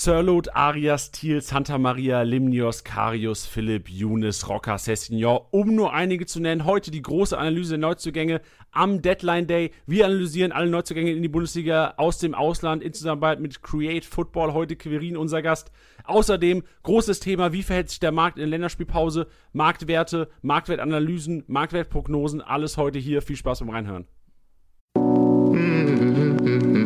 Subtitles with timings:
[0.00, 6.38] Sirlot, Arias, Thiel, Santa Maria, Limnios, Karius, Philipp, Younes, Rocker, Sessignon, um nur einige zu
[6.38, 6.64] nennen.
[6.64, 8.40] Heute die große Analyse der Neuzugänge
[8.70, 9.72] am Deadline Day.
[9.86, 14.52] Wir analysieren alle Neuzugänge in die Bundesliga aus dem Ausland in Zusammenarbeit mit Create Football.
[14.52, 15.72] Heute Quirin, unser Gast.
[16.04, 19.26] Außerdem großes Thema, wie verhält sich der Markt in der Länderspielpause?
[19.52, 23.20] Marktwerte, Marktwertanalysen, Marktwertprognosen, alles heute hier.
[23.20, 24.06] Viel Spaß beim Reinhören.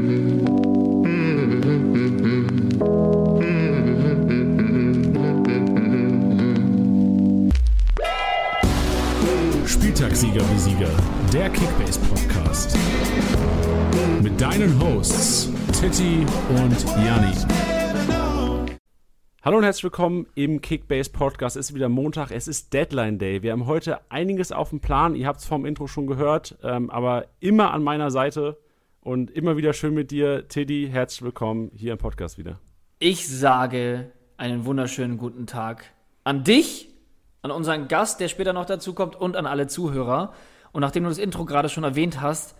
[10.12, 10.90] Spieltagssieger wie Sieger,
[11.32, 12.76] der Kickbase Podcast.
[14.22, 17.34] Mit deinen Hosts Titti und Janni.
[19.43, 21.56] Hallo und herzlich willkommen im Kickbase Podcast.
[21.56, 23.43] Es ist wieder Montag, es ist Deadline Day.
[23.43, 25.14] Wir haben heute einiges auf dem Plan.
[25.14, 28.58] Ihr habt es vom Intro schon gehört, ähm, aber immer an meiner Seite
[29.00, 30.90] und immer wieder schön mit dir, Tiddy.
[30.92, 32.61] Herzlich willkommen hier im Podcast wieder.
[32.98, 35.86] Ich sage einen wunderschönen guten Tag
[36.22, 36.92] an dich
[37.43, 40.33] an unseren Gast, der später noch dazu kommt und an alle Zuhörer.
[40.73, 42.57] Und nachdem du das Intro gerade schon erwähnt hast,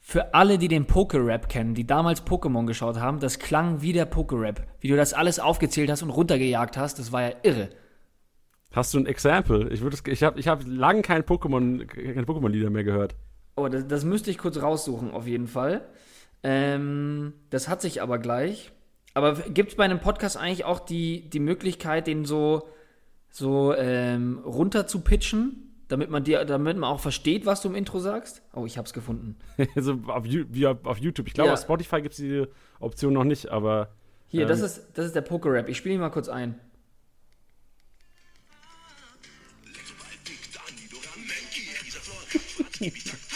[0.00, 4.06] für alle, die den Poker-Rap kennen, die damals Pokémon geschaut haben, das klang wie der
[4.06, 4.66] Poker-Rap.
[4.80, 7.68] Wie du das alles aufgezählt hast und runtergejagt hast, das war ja irre.
[8.72, 9.70] Hast du ein Exempel?
[9.72, 13.16] Ich, ich habe ich hab lange kein Pokémon, keine Pokémon-Lieder mehr gehört.
[13.56, 15.86] Oh, das, das, müsste ich kurz raussuchen, auf jeden Fall.
[16.42, 18.70] Ähm, das hat sich aber gleich.
[19.14, 22.68] Aber gibt es bei einem Podcast eigentlich auch die, die Möglichkeit, den so
[23.38, 27.74] so ähm, runter zu pitchen, damit man dir, damit man auch versteht, was du im
[27.74, 28.42] Intro sagst?
[28.52, 29.36] Oh, ich hab's gefunden.
[29.74, 31.28] also auf, wie auf YouTube.
[31.28, 31.54] Ich glaube, ja.
[31.54, 32.48] auf Spotify gibt es diese
[32.80, 33.94] Option noch nicht, aber.
[34.26, 35.68] Hier, ähm, das, ist, das ist der Poker-Rap.
[35.68, 36.60] Ich spiele ihn mal kurz ein.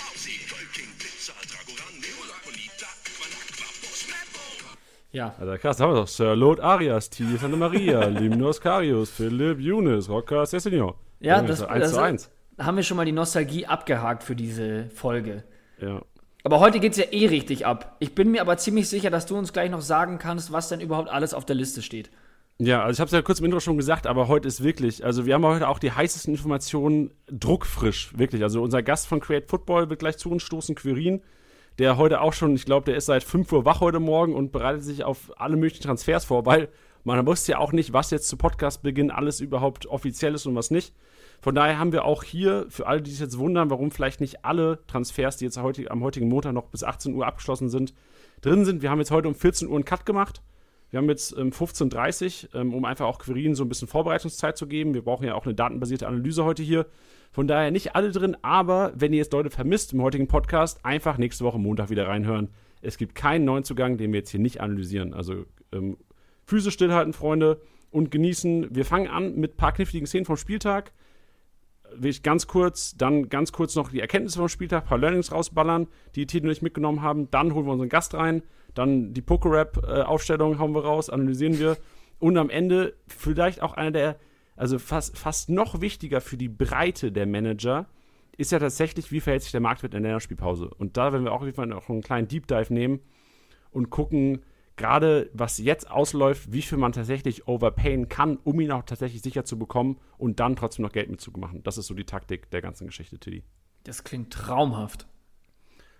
[5.12, 5.34] Ja.
[5.38, 7.24] Also krass, da haben wir doch Sir Lord Arias, T.
[7.36, 10.94] Santa Maria, Limnos Karius, Philipp Younes, Rocker Sessignon.
[11.20, 12.30] Ja, das, das, 1 zu 1.
[12.58, 15.44] haben wir schon mal die Nostalgie abgehakt für diese Folge.
[15.80, 16.00] Ja.
[16.44, 17.96] Aber heute geht es ja eh richtig ab.
[18.00, 20.80] Ich bin mir aber ziemlich sicher, dass du uns gleich noch sagen kannst, was denn
[20.80, 22.10] überhaupt alles auf der Liste steht.
[22.58, 25.04] Ja, also ich habe es ja kurz im Intro schon gesagt, aber heute ist wirklich,
[25.04, 28.42] also wir haben heute auch die heißesten Informationen druckfrisch, wirklich.
[28.42, 31.22] Also unser Gast von Create Football wird gleich zu uns stoßen, Quirin
[31.78, 34.52] der heute auch schon, ich glaube, der ist seit 5 Uhr wach heute Morgen und
[34.52, 36.68] bereitet sich auf alle möglichen Transfers vor, weil
[37.04, 40.70] man wusste ja auch nicht, was jetzt zu Podcastbeginn alles überhaupt offiziell ist und was
[40.70, 40.94] nicht.
[41.40, 44.44] Von daher haben wir auch hier, für alle, die sich jetzt wundern, warum vielleicht nicht
[44.44, 47.94] alle Transfers, die jetzt heute, am heutigen Montag noch bis 18 Uhr abgeschlossen sind,
[48.42, 48.82] drin sind.
[48.82, 50.40] Wir haben jetzt heute um 14 Uhr einen Cut gemacht.
[50.92, 54.58] Wir haben jetzt ähm, 15.30 Uhr, ähm, um einfach auch Querien so ein bisschen Vorbereitungszeit
[54.58, 54.92] zu geben.
[54.92, 56.84] Wir brauchen ja auch eine datenbasierte Analyse heute hier.
[57.30, 61.16] Von daher nicht alle drin, aber wenn ihr jetzt Leute vermisst im heutigen Podcast, einfach
[61.16, 62.50] nächste Woche Montag wieder reinhören.
[62.82, 65.14] Es gibt keinen neuen Zugang, den wir jetzt hier nicht analysieren.
[65.14, 65.96] Also ähm,
[66.44, 68.74] Füße stillhalten, Freunde, und genießen.
[68.74, 70.92] Wir fangen an mit ein paar kniffligen Szenen vom Spieltag.
[71.96, 75.32] Will ich ganz kurz, dann ganz kurz noch die Erkenntnisse vom Spieltag, ein paar Learnings
[75.32, 77.30] rausballern, die Titel nicht mitgenommen haben.
[77.30, 78.42] Dann holen wir unseren Gast rein.
[78.74, 81.76] Dann die Poker-Rap-Aufstellung hauen wir raus, analysieren wir.
[82.18, 84.16] Und am Ende vielleicht auch einer der
[84.56, 87.86] also fast, fast noch wichtiger für die Breite der Manager,
[88.36, 90.70] ist ja tatsächlich, wie verhält sich der Marktwert in der Spielpause.
[90.78, 93.00] Und da werden wir auch auf jeden Fall noch einen kleinen Deep Dive nehmen
[93.70, 94.42] und gucken,
[94.76, 99.44] gerade was jetzt ausläuft, wie viel man tatsächlich overpayen kann, um ihn auch tatsächlich sicher
[99.44, 101.62] zu bekommen und dann trotzdem noch Geld mitzumachen.
[101.62, 103.42] Das ist so die Taktik der ganzen Geschichte, Tiddy.
[103.84, 105.06] Das klingt traumhaft.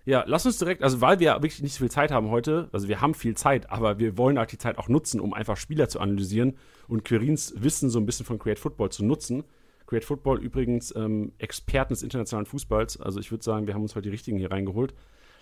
[0.05, 2.89] Ja, lass uns direkt, also weil wir wirklich nicht so viel Zeit haben heute, also
[2.89, 5.87] wir haben viel Zeit, aber wir wollen auch die Zeit auch nutzen, um einfach Spieler
[5.87, 6.57] zu analysieren
[6.89, 9.45] und Querins Wissen so ein bisschen von Create Football zu nutzen.
[9.85, 13.95] Create Football übrigens ähm, Experten des internationalen Fußballs, also ich würde sagen, wir haben uns
[13.95, 14.93] heute die richtigen hier reingeholt.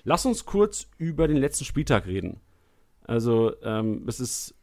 [0.03, 2.40] Lass uns kurz über den letzten Spieltag reden.
[3.06, 4.56] Also ähm, es ist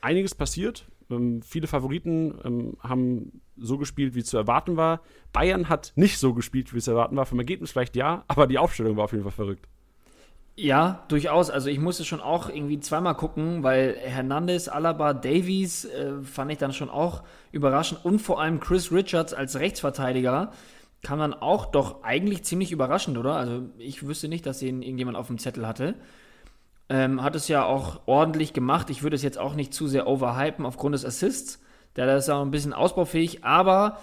[0.00, 0.86] einiges passiert.
[1.10, 5.00] Ähm, viele Favoriten ähm, haben so gespielt, wie zu erwarten war.
[5.32, 7.26] Bayern hat nicht so gespielt, wie es erwarten war.
[7.26, 9.68] Vom Ergebnis vielleicht ja, aber die Aufstellung war auf jeden Fall verrückt.
[10.54, 11.48] Ja, durchaus.
[11.48, 16.58] Also ich musste schon auch irgendwie zweimal gucken, weil Hernandez, Alaba, Davies äh, fand ich
[16.58, 17.22] dann schon auch
[17.52, 20.52] überraschend und vor allem Chris Richards als Rechtsverteidiger
[21.02, 23.34] kam dann auch doch eigentlich ziemlich überraschend, oder?
[23.34, 25.94] Also ich wüsste nicht, dass ihn irgendjemand auf dem Zettel hatte.
[26.94, 28.90] Ähm, hat es ja auch ordentlich gemacht.
[28.90, 31.58] Ich würde es jetzt auch nicht zu sehr overhypen aufgrund des Assists.
[31.96, 33.96] Der ist auch ein bisschen ausbaufähig, aber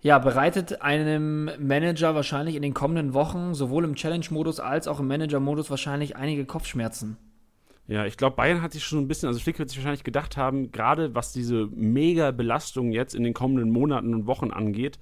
[0.00, 5.06] ja, bereitet einem Manager wahrscheinlich in den kommenden Wochen sowohl im Challenge-Modus als auch im
[5.06, 7.16] Manager-Modus wahrscheinlich einige Kopfschmerzen.
[7.86, 10.36] Ja, ich glaube, Bayern hat sich schon ein bisschen, also Flick wird sich wahrscheinlich gedacht
[10.36, 14.98] haben, gerade was diese mega Belastung jetzt in den kommenden Monaten und Wochen angeht,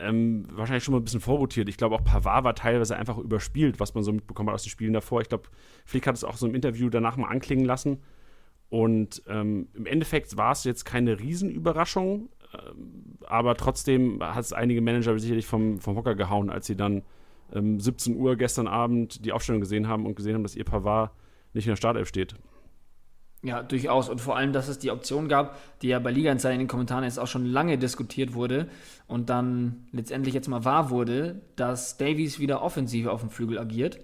[0.00, 1.68] ähm, wahrscheinlich schon mal ein bisschen vorrotiert.
[1.68, 4.70] Ich glaube, auch Pavard war teilweise einfach überspielt, was man so mitbekommen hat aus den
[4.70, 5.20] Spielen davor.
[5.20, 5.48] Ich glaube,
[5.84, 7.98] Flick hat es auch so im Interview danach mal anklingen lassen.
[8.70, 14.82] Und ähm, im Endeffekt war es jetzt keine Riesenüberraschung, äh, aber trotzdem hat es einige
[14.82, 17.02] Manager sicherlich vom, vom Hocker gehauen, als sie dann
[17.52, 21.12] ähm, 17 Uhr gestern Abend die Aufstellung gesehen haben und gesehen haben, dass ihr Pavard
[21.54, 22.34] nicht in der Startelf steht.
[23.42, 24.08] Ja, durchaus.
[24.08, 27.04] Und vor allem, dass es die Option gab, die ja bei Liga in den Kommentaren
[27.04, 28.68] jetzt auch schon lange diskutiert wurde
[29.06, 34.00] und dann letztendlich jetzt mal wahr wurde, dass Davies wieder offensiv auf dem Flügel agiert.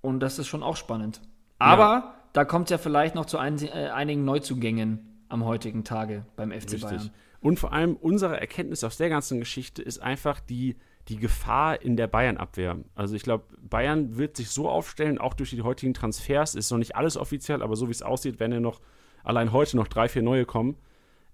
[0.00, 1.20] Und das ist schon auch spannend.
[1.58, 2.14] Aber ja.
[2.32, 6.52] da kommt es ja vielleicht noch zu ein, äh, einigen Neuzugängen am heutigen Tage beim
[6.52, 6.82] FC Richtig.
[6.82, 7.10] Bayern.
[7.40, 10.76] Und vor allem unsere Erkenntnis aus der ganzen Geschichte ist einfach die,
[11.08, 12.78] die Gefahr in der Bayern-Abwehr.
[12.94, 16.78] Also ich glaube, Bayern wird sich so aufstellen, auch durch die heutigen Transfers, ist noch
[16.78, 18.80] nicht alles offiziell, aber so wie es aussieht, werden ja noch
[19.22, 20.76] allein heute noch drei, vier neue kommen.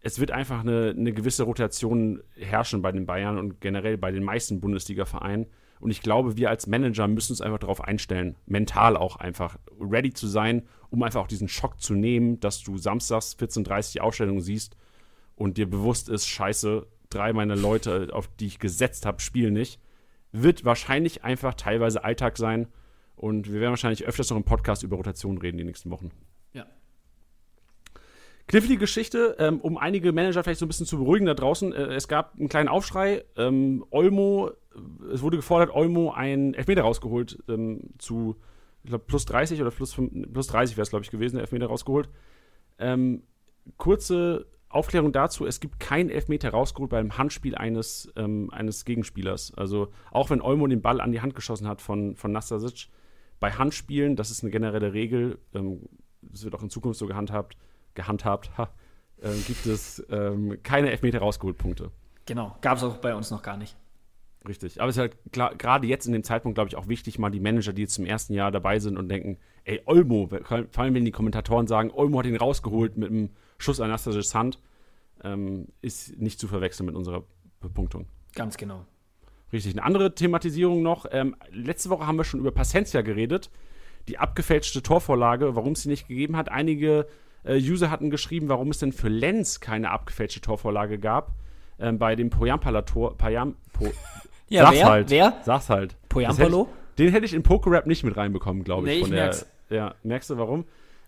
[0.01, 4.25] Es wird einfach eine, eine gewisse Rotation herrschen bei den Bayern und generell bei den
[4.25, 5.47] meisten Bundesliga-Vereinen.
[5.81, 10.13] Und ich glaube, wir als Manager müssen uns einfach darauf einstellen, mental auch einfach ready
[10.13, 14.41] zu sein, um einfach auch diesen Schock zu nehmen, dass du samstags 14.30 Uhr Ausstellung
[14.41, 14.77] siehst
[15.35, 19.81] und dir bewusst ist, scheiße, drei meiner Leute, auf die ich gesetzt habe, spielen nicht.
[20.33, 22.69] Wird wahrscheinlich einfach teilweise Alltag sein.
[23.17, 26.11] Und wir werden wahrscheinlich öfters noch im Podcast über Rotation reden die nächsten Wochen.
[26.53, 26.67] Ja.
[28.49, 31.73] Knifflige Geschichte, ähm, um einige Manager vielleicht so ein bisschen zu beruhigen da draußen.
[31.73, 33.25] Äh, es gab einen kleinen Aufschrei.
[33.37, 34.51] Ähm, Olmo,
[35.13, 38.37] es wurde gefordert, Olmo einen Elfmeter rausgeholt ähm, zu,
[38.83, 41.67] ich glaube, plus 30 oder plus, 5, plus 30 wäre es, glaube ich, gewesen, Elfmeter
[41.67, 42.09] rausgeholt.
[42.79, 43.23] Ähm,
[43.77, 49.53] kurze Aufklärung dazu, es gibt keinen Elfmeter rausgeholt beim Handspiel eines, ähm, eines Gegenspielers.
[49.55, 52.89] Also auch wenn Olmo den Ball an die Hand geschossen hat von, von Nastasic,
[53.39, 55.89] bei Handspielen, das ist eine generelle Regel, ähm,
[56.23, 57.57] das wird auch in Zukunft so gehandhabt,
[57.95, 58.71] gehandhabt, ha,
[59.21, 61.91] äh, gibt es ähm, keine Elfmeter rausgeholt Punkte.
[62.25, 63.77] Genau, gab es auch bei uns noch gar nicht.
[64.47, 65.17] Richtig, aber es ist halt
[65.59, 68.05] gerade jetzt in dem Zeitpunkt, glaube ich, auch wichtig, mal die Manager, die jetzt zum
[68.05, 72.19] ersten Jahr dabei sind und denken, ey, Olmo, vor allem wenn die Kommentatoren sagen, Olmo
[72.19, 74.59] hat ihn rausgeholt mit einem Schuss an Anastasios Hand,
[75.23, 77.25] ähm, ist nicht zu verwechseln mit unserer
[77.61, 78.07] Bepunktung.
[78.35, 78.85] Ganz genau.
[79.53, 79.75] Richtig.
[79.75, 81.07] Eine andere Thematisierung noch.
[81.11, 83.51] Ähm, letzte Woche haben wir schon über Pacencia geredet.
[84.09, 86.49] Die abgefälschte Torvorlage, warum es sie nicht gegeben hat.
[86.49, 87.07] Einige
[87.45, 91.35] äh, User hatten geschrieben, warum es denn für Lenz keine abgefälschte Torvorlage gab.
[91.79, 93.17] Ähm, bei dem Poyampala-Tor.
[93.19, 93.93] Poyam, po,
[94.53, 94.87] ja, sag's wer?
[94.87, 95.11] halt.
[95.11, 95.41] Wer?
[95.45, 95.97] Sag's halt.
[96.09, 96.69] Poyampalo?
[96.99, 98.97] Den hätte ich in Pokerap nicht mit reinbekommen, glaube ich.
[98.97, 99.47] Nee, ich der, merk's.
[99.71, 100.65] Ja, merkst du warum?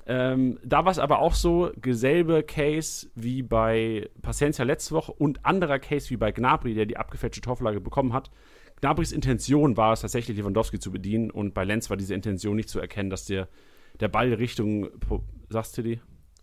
[0.06, 5.44] Ähm, da war es aber auch so, selbe Case wie bei Paciencia letzte Woche und
[5.46, 8.30] anderer Case wie bei Gnabry, der die abgefälschte Torflage bekommen hat.
[8.80, 12.68] Gnabrys Intention war es tatsächlich, Lewandowski zu bedienen und bei Lenz war diese Intention nicht
[12.68, 13.48] zu erkennen, dass der,
[14.00, 14.88] der Ball Richtung,
[15.48, 16.00] sagst du die?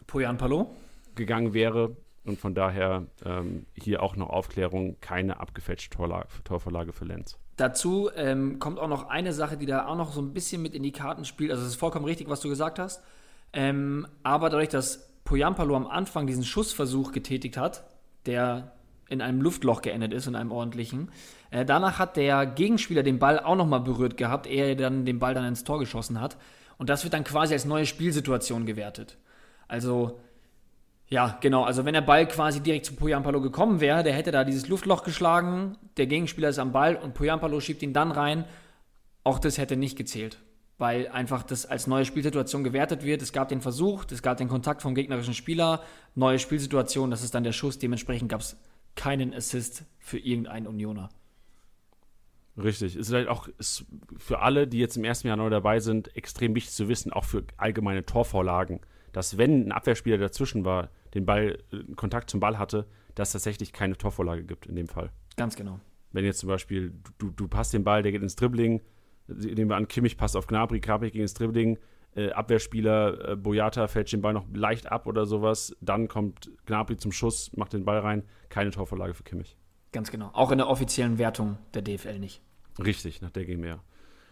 [0.07, 0.74] Poyan Palo?
[1.13, 7.06] Gegangen wäre und von daher ähm, hier auch noch Aufklärung, keine abgefälschte Torlage, Torvorlage für
[7.06, 7.38] Lenz.
[7.57, 10.73] Dazu ähm, kommt auch noch eine Sache, die da auch noch so ein bisschen mit
[10.73, 11.51] in die Karten spielt.
[11.51, 13.03] Also es ist vollkommen richtig, was du gesagt hast.
[13.53, 17.83] Ähm, aber dadurch, dass Poyampalo am Anfang diesen Schussversuch getätigt hat,
[18.25, 18.71] der
[19.09, 21.12] in einem Luftloch geendet ist, in einem ordentlichen,
[21.51, 25.33] äh, danach hat der Gegenspieler den Ball auch nochmal berührt gehabt, er dann den Ball
[25.33, 26.38] dann ins Tor geschossen hat.
[26.77, 29.17] Und das wird dann quasi als neue Spielsituation gewertet.
[29.67, 30.19] Also,
[31.11, 31.63] ja, genau.
[31.63, 35.03] Also, wenn der Ball quasi direkt zu Poyampalo gekommen wäre, der hätte da dieses Luftloch
[35.03, 38.45] geschlagen, der Gegenspieler ist am Ball und Poyampalo schiebt ihn dann rein.
[39.23, 40.39] Auch das hätte nicht gezählt
[40.81, 43.21] weil einfach das als neue Spielsituation gewertet wird.
[43.21, 45.83] Es gab den Versuch, es gab den Kontakt vom gegnerischen Spieler,
[46.15, 47.77] neue Spielsituation, das ist dann der Schuss.
[47.77, 48.57] Dementsprechend gab es
[48.95, 51.09] keinen Assist für irgendeinen Unioner.
[52.57, 52.95] Richtig.
[52.95, 53.86] Ist halt auch ist
[54.17, 57.25] für alle, die jetzt im ersten Jahr neu dabei sind, extrem wichtig zu wissen, auch
[57.25, 58.81] für allgemeine Torvorlagen,
[59.12, 63.34] dass wenn ein Abwehrspieler dazwischen war, den Ball, äh, Kontakt zum Ball hatte, dass es
[63.34, 65.12] tatsächlich keine Torvorlage gibt in dem Fall.
[65.38, 65.80] Ganz genau.
[66.12, 68.82] Wenn jetzt zum Beispiel, du, du passt den Ball, der geht ins Dribbling,
[69.27, 71.77] nehmen wir an, Kimmich passt auf Gnabry, Gnabry gegen das Dribbling,
[72.15, 76.98] äh, Abwehrspieler äh, Boyata fällt den Ball noch leicht ab oder sowas, dann kommt Gnabry
[76.98, 79.58] zum Schuss, macht den Ball rein, keine Torvorlage für Kimmich.
[79.94, 80.30] Ganz genau.
[80.34, 82.41] Auch in der offiziellen Wertung der DFL nicht.
[82.84, 83.80] Richtig, nach der gehen wir.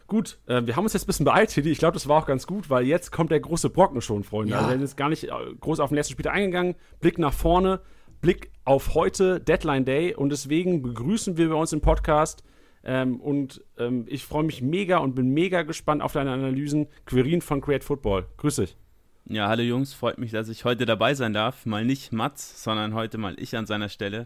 [0.09, 1.69] Gut, äh, wir haben uns jetzt ein bisschen beeilt, Tilly.
[1.69, 4.53] Ich glaube, das war auch ganz gut, weil jetzt kommt der große Brocken schon, Freunde.
[4.53, 4.57] Ja.
[4.57, 6.75] Also wir sind jetzt gar nicht äh, groß auf den letzten Spiel eingegangen.
[6.99, 7.79] Blick nach vorne,
[8.19, 10.15] Blick auf heute, Deadline Day.
[10.15, 12.43] Und deswegen begrüßen wir bei uns im Podcast
[12.83, 16.87] ähm, und ähm, ich freue mich mega und bin mega gespannt auf deine Analysen.
[17.05, 18.25] Querin von Create Football.
[18.37, 18.77] Grüß dich.
[19.25, 21.67] Ja, hallo Jungs, freut mich, dass ich heute dabei sein darf.
[21.67, 24.25] Mal nicht Mats, sondern heute mal ich an seiner Stelle.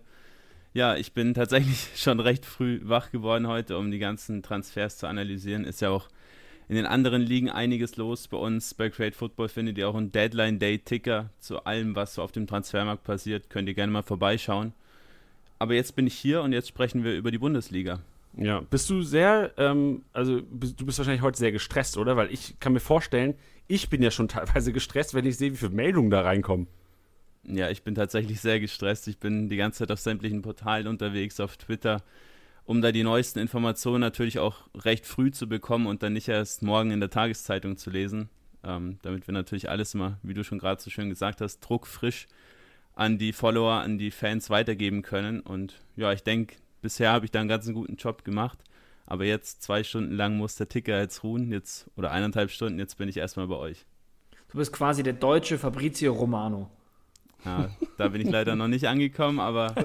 [0.74, 5.08] Ja, ich bin tatsächlich schon recht früh wach geworden heute, um die ganzen Transfers zu
[5.08, 5.66] analysieren.
[5.66, 6.10] Ist ja auch
[6.68, 8.28] in den anderen Ligen einiges los.
[8.28, 12.16] Bei uns bei Create Football findet ihr auch einen Deadline Day Ticker zu allem, was
[12.16, 13.50] so auf dem Transfermarkt passiert.
[13.50, 14.74] Könnt ihr gerne mal vorbeischauen.
[15.60, 18.00] Aber jetzt bin ich hier und jetzt sprechen wir über die Bundesliga.
[18.36, 22.18] Ja, bist du sehr, ähm, also du bist wahrscheinlich heute sehr gestresst, oder?
[22.18, 23.36] Weil ich kann mir vorstellen,
[23.68, 26.68] Ich bin ja schon teilweise gestresst, wenn ich sehe, wie viele Meldungen da reinkommen.
[27.46, 29.08] Ja, ich bin tatsächlich sehr gestresst.
[29.08, 32.02] Ich bin die ganze Zeit auf sämtlichen Portalen unterwegs, auf Twitter,
[32.66, 36.62] um da die neuesten Informationen natürlich auch recht früh zu bekommen und dann nicht erst
[36.62, 38.30] morgen in der Tageszeitung zu lesen.
[38.64, 42.28] Ähm, damit wir natürlich alles immer, wie du schon gerade so schön gesagt hast, druckfrisch
[42.96, 45.42] an die Follower, an die Fans weitergeben können.
[45.42, 48.60] Und ja, ich denke, bisher habe ich da einen ganz guten Job gemacht.
[49.06, 52.98] Aber jetzt zwei Stunden lang muss der Ticker jetzt ruhen, jetzt oder eineinhalb Stunden, jetzt
[52.98, 53.86] bin ich erstmal bei euch.
[54.50, 56.70] Du bist quasi der deutsche Fabrizio Romano.
[57.46, 59.76] Ja, da bin ich leider noch nicht angekommen, aber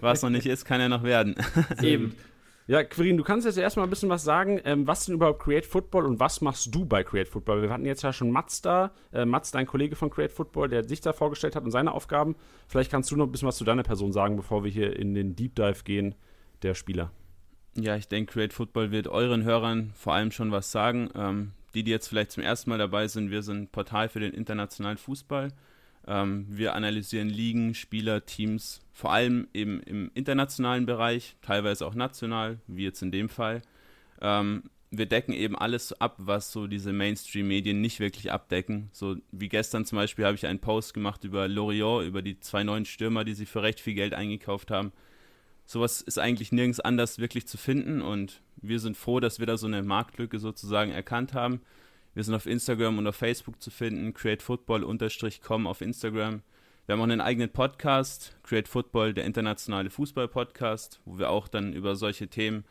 [0.00, 1.36] was noch nicht ist, kann ja noch werden.
[1.82, 2.14] Eben.
[2.66, 4.58] Ja, Quirin, du kannst jetzt erstmal ein bisschen was sagen.
[4.64, 7.60] Ähm, was denn überhaupt Create Football und was machst du bei Create Football?
[7.60, 10.84] Wir hatten jetzt ja schon Mats da, äh, Mats, dein Kollege von Create Football, der
[10.88, 12.36] sich da vorgestellt hat und seine Aufgaben.
[12.66, 15.12] Vielleicht kannst du noch ein bisschen was zu deiner Person sagen, bevor wir hier in
[15.12, 16.14] den Deep Dive gehen
[16.62, 17.10] der Spieler.
[17.76, 21.10] Ja, ich denke, Create Football wird euren Hörern vor allem schon was sagen.
[21.14, 24.32] Ähm, die, die jetzt vielleicht zum ersten Mal dabei sind, wir sind Portal für den
[24.32, 25.52] internationalen Fußball.
[26.06, 32.58] Ähm, wir analysieren Ligen, Spieler, Teams, vor allem eben im internationalen Bereich, teilweise auch national,
[32.66, 33.62] wie jetzt in dem Fall.
[34.20, 38.90] Ähm, wir decken eben alles ab, was so diese Mainstream-Medien nicht wirklich abdecken.
[38.92, 42.64] So wie gestern zum Beispiel habe ich einen Post gemacht über Lorient, über die zwei
[42.64, 44.92] neuen Stürmer, die sie für recht viel Geld eingekauft haben.
[45.66, 49.56] Sowas ist eigentlich nirgends anders wirklich zu finden und wir sind froh, dass wir da
[49.56, 51.60] so eine Marktlücke sozusagen erkannt haben.
[52.14, 56.42] Wir sind auf Instagram und auf Facebook zu finden, createfootball-com auf Instagram.
[56.86, 61.72] Wir haben auch einen eigenen Podcast, Create Football, der internationale Fußball-Podcast, wo wir auch dann
[61.72, 62.64] über solche Themen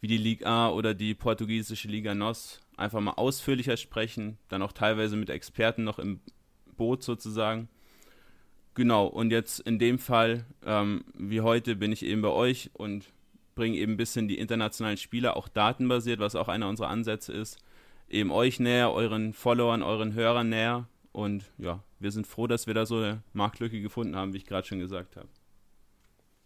[0.00, 4.72] wie die Liga A oder die portugiesische Liga NOS einfach mal ausführlicher sprechen, dann auch
[4.72, 6.18] teilweise mit Experten noch im
[6.76, 7.68] Boot sozusagen.
[8.74, 13.12] Genau, und jetzt in dem Fall, ähm, wie heute, bin ich eben bei euch und
[13.54, 17.58] bringe eben ein bisschen die internationalen Spieler, auch datenbasiert, was auch einer unserer Ansätze ist,
[18.12, 20.88] eben euch näher, euren Followern, euren Hörern näher.
[21.12, 24.46] Und ja, wir sind froh, dass wir da so eine Marktlücke gefunden haben, wie ich
[24.46, 25.28] gerade schon gesagt habe.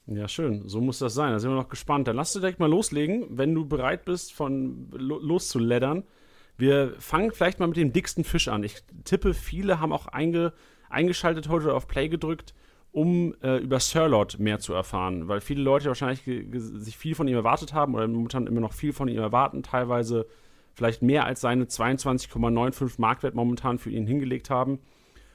[0.07, 0.69] Ja, schön.
[0.69, 1.33] So muss das sein.
[1.33, 2.07] Da sind wir noch gespannt.
[2.07, 6.05] Dann lass du direkt mal loslegen, wenn du bereit bist, von loszuleddern.
[6.57, 8.63] Wir fangen vielleicht mal mit dem dicksten Fisch an.
[8.63, 10.53] Ich tippe, viele haben auch einge,
[10.89, 12.55] eingeschaltet heute auf Play gedrückt,
[12.93, 17.35] um äh, über Sirlot mehr zu erfahren, weil viele Leute wahrscheinlich sich viel von ihm
[17.35, 20.27] erwartet haben oder momentan immer noch viel von ihm erwarten, teilweise
[20.77, 24.79] vielleicht mehr als seine 22,95 Marktwert momentan für ihn hingelegt haben.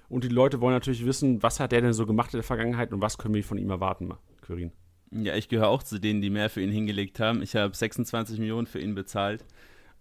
[0.08, 2.94] Und die Leute wollen natürlich wissen, was hat der denn so gemacht in der Vergangenheit
[2.94, 4.72] und was können wir von ihm erwarten, Quirin?
[5.12, 7.42] Ja, ich gehöre auch zu denen, die mehr für ihn hingelegt haben.
[7.42, 9.44] Ich habe 26 Millionen für ihn bezahlt.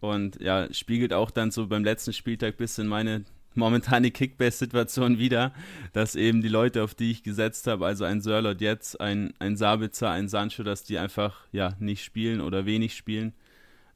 [0.00, 5.52] Und ja, spiegelt auch dann so beim letzten Spieltag ein bisschen meine momentane Kickbase-Situation wieder,
[5.92, 9.56] dass eben die Leute, auf die ich gesetzt habe, also ein Sörlot jetzt, ein, ein
[9.56, 13.32] Sabitzer, ein Sancho, dass die einfach ja nicht spielen oder wenig spielen.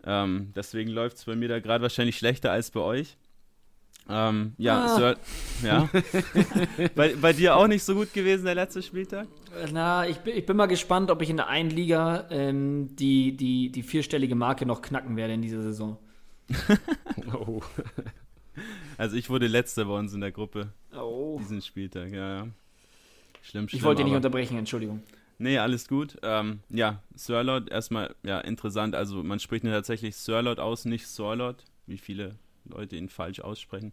[0.07, 3.17] Ähm, deswegen läuft es bei mir da gerade wahrscheinlich schlechter als bei euch.
[4.09, 4.97] Ähm, ja, ah.
[4.97, 5.17] Sir,
[5.63, 5.89] ja.
[6.95, 9.29] bei, bei, dir auch nicht so gut gewesen der letzte Spieltag?
[9.73, 13.35] Na, ich bin, ich bin mal gespannt, ob ich in der einen Liga ähm, die,
[13.35, 15.97] die, die vierstellige Marke noch knacken werde in dieser Saison.
[17.33, 17.63] oh.
[18.99, 20.69] Also ich wurde letzter bei uns in der Gruppe.
[20.95, 21.39] Oh.
[21.41, 22.49] Diesen Spieltag, ja, ja.
[23.41, 23.79] Schlimm, schlimm.
[23.79, 25.03] Ich wollte dich nicht unterbrechen, Entschuldigung.
[25.45, 26.17] Nee, alles gut.
[26.23, 28.95] Ähm, ja, Sirlot, erstmal, ja, interessant.
[28.95, 33.93] Also man spricht ihn tatsächlich Sirlot aus, nicht Sorlot, wie viele Leute ihn falsch aussprechen.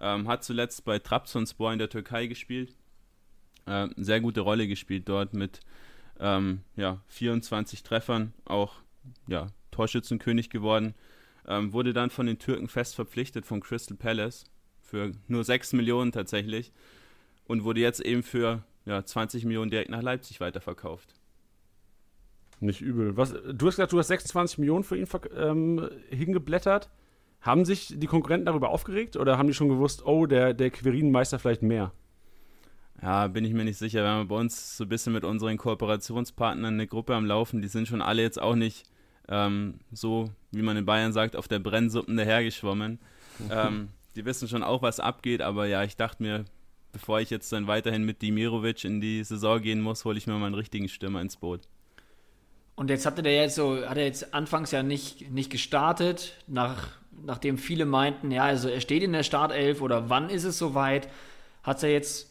[0.00, 2.76] Ähm, hat zuletzt bei Trabzonspor in der Türkei gespielt.
[3.66, 5.58] Ähm, sehr gute Rolle gespielt dort mit
[6.20, 8.76] ähm, ja, 24 Treffern, auch
[9.26, 10.94] ja, Torschützenkönig geworden.
[11.48, 14.44] Ähm, wurde dann von den Türken fest verpflichtet von Crystal Palace
[14.80, 16.70] für nur 6 Millionen tatsächlich
[17.48, 21.14] und wurde jetzt eben für ja, 20 Millionen direkt nach Leipzig weiterverkauft.
[22.60, 23.16] Nicht übel.
[23.16, 26.90] Was, du hast gesagt, du hast 26 Millionen für ihn ähm, hingeblättert.
[27.40, 31.40] Haben sich die Konkurrenten darüber aufgeregt oder haben die schon gewusst, oh, der, der Quirinenmeister
[31.40, 31.92] vielleicht mehr?
[33.02, 34.02] Ja, bin ich mir nicht sicher.
[34.02, 37.60] Wir haben bei uns so ein bisschen mit unseren Kooperationspartnern eine Gruppe am Laufen.
[37.60, 38.84] Die sind schon alle jetzt auch nicht
[39.28, 43.00] ähm, so, wie man in Bayern sagt, auf der Brennsuppen dahergeschwommen.
[43.50, 46.44] ähm, die wissen schon auch, was abgeht, aber ja, ich dachte mir,
[46.92, 50.34] bevor ich jetzt dann weiterhin mit Dimirovic in die Saison gehen muss, hole ich mir
[50.34, 51.60] mal einen richtigen Stürmer ins Boot.
[52.74, 56.88] Und jetzt hatte der jetzt so, hat er jetzt anfangs ja nicht, nicht gestartet, nach,
[57.24, 61.08] nachdem viele meinten, ja, also er steht in der Startelf oder wann ist es soweit,
[61.62, 62.30] hat es ja jetzt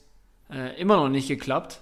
[0.51, 1.81] äh, immer noch nicht geklappt.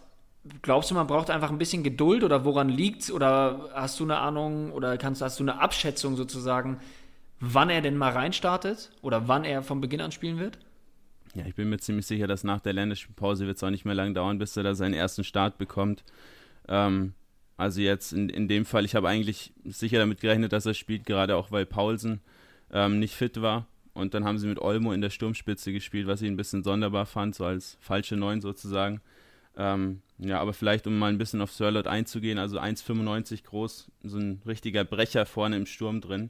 [0.61, 3.11] Glaubst du, man braucht einfach ein bisschen Geduld oder woran liegt es?
[3.11, 6.79] Oder hast du eine Ahnung oder kannst, hast du eine Abschätzung sozusagen,
[7.39, 10.57] wann er denn mal reinstartet oder wann er von Beginn an spielen wird?
[11.35, 13.95] Ja, ich bin mir ziemlich sicher, dass nach der Länderspielpause wird es auch nicht mehr
[13.95, 16.03] lang dauern, bis er da seinen ersten Start bekommt.
[16.67, 17.13] Ähm,
[17.57, 21.05] also jetzt in, in dem Fall, ich habe eigentlich sicher damit gerechnet, dass er spielt,
[21.05, 22.21] gerade auch weil Paulsen
[22.71, 23.67] ähm, nicht fit war.
[23.93, 27.05] und dann haben sie mit Olmo in der Sturmspitze gespielt, was ich ein bisschen sonderbar
[27.05, 29.01] fand, so als falsche Neun sozusagen.
[29.57, 34.17] Ähm, ja, aber vielleicht, um mal ein bisschen auf Sirlot einzugehen, also 1,95 groß, so
[34.17, 36.29] ein richtiger Brecher vorne im Sturm drin.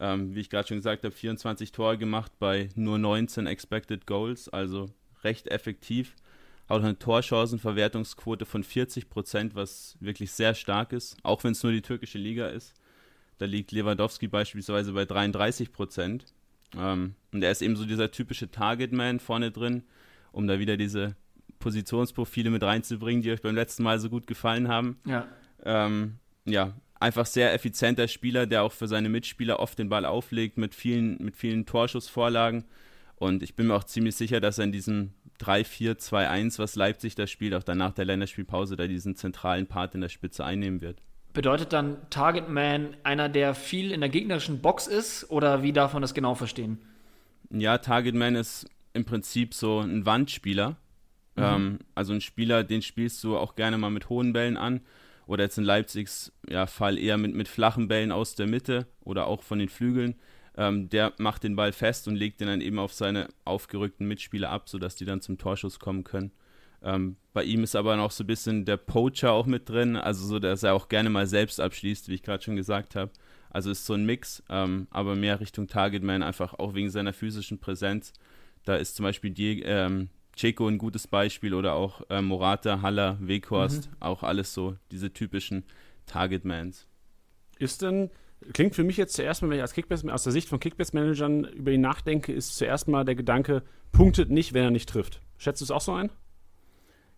[0.00, 4.48] Ähm, wie ich gerade schon gesagt habe, 24 Tore gemacht bei nur 19 Expected Goals,
[4.48, 4.90] also
[5.24, 6.14] recht effektiv.
[6.68, 11.72] Auch eine Torchancenverwertungsquote von 40 Prozent, was wirklich sehr stark ist, auch wenn es nur
[11.72, 12.74] die türkische Liga ist.
[13.38, 16.26] Da liegt Lewandowski beispielsweise bei 33 Prozent.
[16.76, 19.84] Ähm, und er ist eben so dieser typische Targetman vorne drin,
[20.32, 21.16] um da wieder diese
[21.58, 24.98] Positionsprofile mit reinzubringen, die euch beim letzten Mal so gut gefallen haben.
[25.06, 25.26] Ja.
[25.64, 30.58] Ähm, ja, einfach sehr effizienter Spieler, der auch für seine Mitspieler oft den Ball auflegt
[30.58, 32.64] mit vielen, mit vielen Torschussvorlagen.
[33.16, 37.26] Und ich bin mir auch ziemlich sicher, dass er in diesem 3-4-2-1, was Leipzig da
[37.26, 41.00] spielt, auch danach der Länderspielpause, da diesen zentralen Part in der Spitze einnehmen wird.
[41.32, 45.92] Bedeutet dann Target Man einer, der viel in der gegnerischen Box ist oder wie darf
[45.92, 46.78] man das genau verstehen?
[47.50, 50.70] Ja, Target Man ist im Prinzip so ein Wandspieler.
[51.36, 51.42] Mhm.
[51.42, 54.80] Ähm, also ein Spieler, den spielst du auch gerne mal mit hohen Bällen an.
[55.28, 59.26] Oder jetzt in Leipzigs ja, Fall eher mit, mit flachen Bällen aus der Mitte oder
[59.26, 60.16] auch von den Flügeln.
[60.56, 64.48] Ähm, der macht den Ball fest und legt den dann eben auf seine aufgerückten Mitspieler
[64.48, 66.32] ab, sodass die dann zum Torschuss kommen können.
[66.82, 70.26] Ähm, bei ihm ist aber noch so ein bisschen der Poacher auch mit drin, also
[70.26, 73.10] so, dass er auch gerne mal selbst abschließt, wie ich gerade schon gesagt habe.
[73.50, 77.58] Also ist so ein Mix, ähm, aber mehr Richtung Targetman, einfach auch wegen seiner physischen
[77.58, 78.14] Präsenz.
[78.64, 80.08] Da ist zum Beispiel die, ähm,
[80.38, 83.96] Checo ein gutes Beispiel oder auch äh, Morata, Haller, Weghorst, mhm.
[84.00, 85.64] auch alles so diese typischen
[86.06, 86.86] Targetmans.
[87.58, 88.10] Ist denn,
[88.52, 91.44] klingt für mich jetzt zuerst mal, wenn ich als Kickbase, aus der Sicht von Kickbase-Managern
[91.44, 95.20] über ihn nachdenke, ist zuerst mal der Gedanke, punktet nicht, wenn er nicht trifft.
[95.38, 96.10] Schätzt du es auch so ein?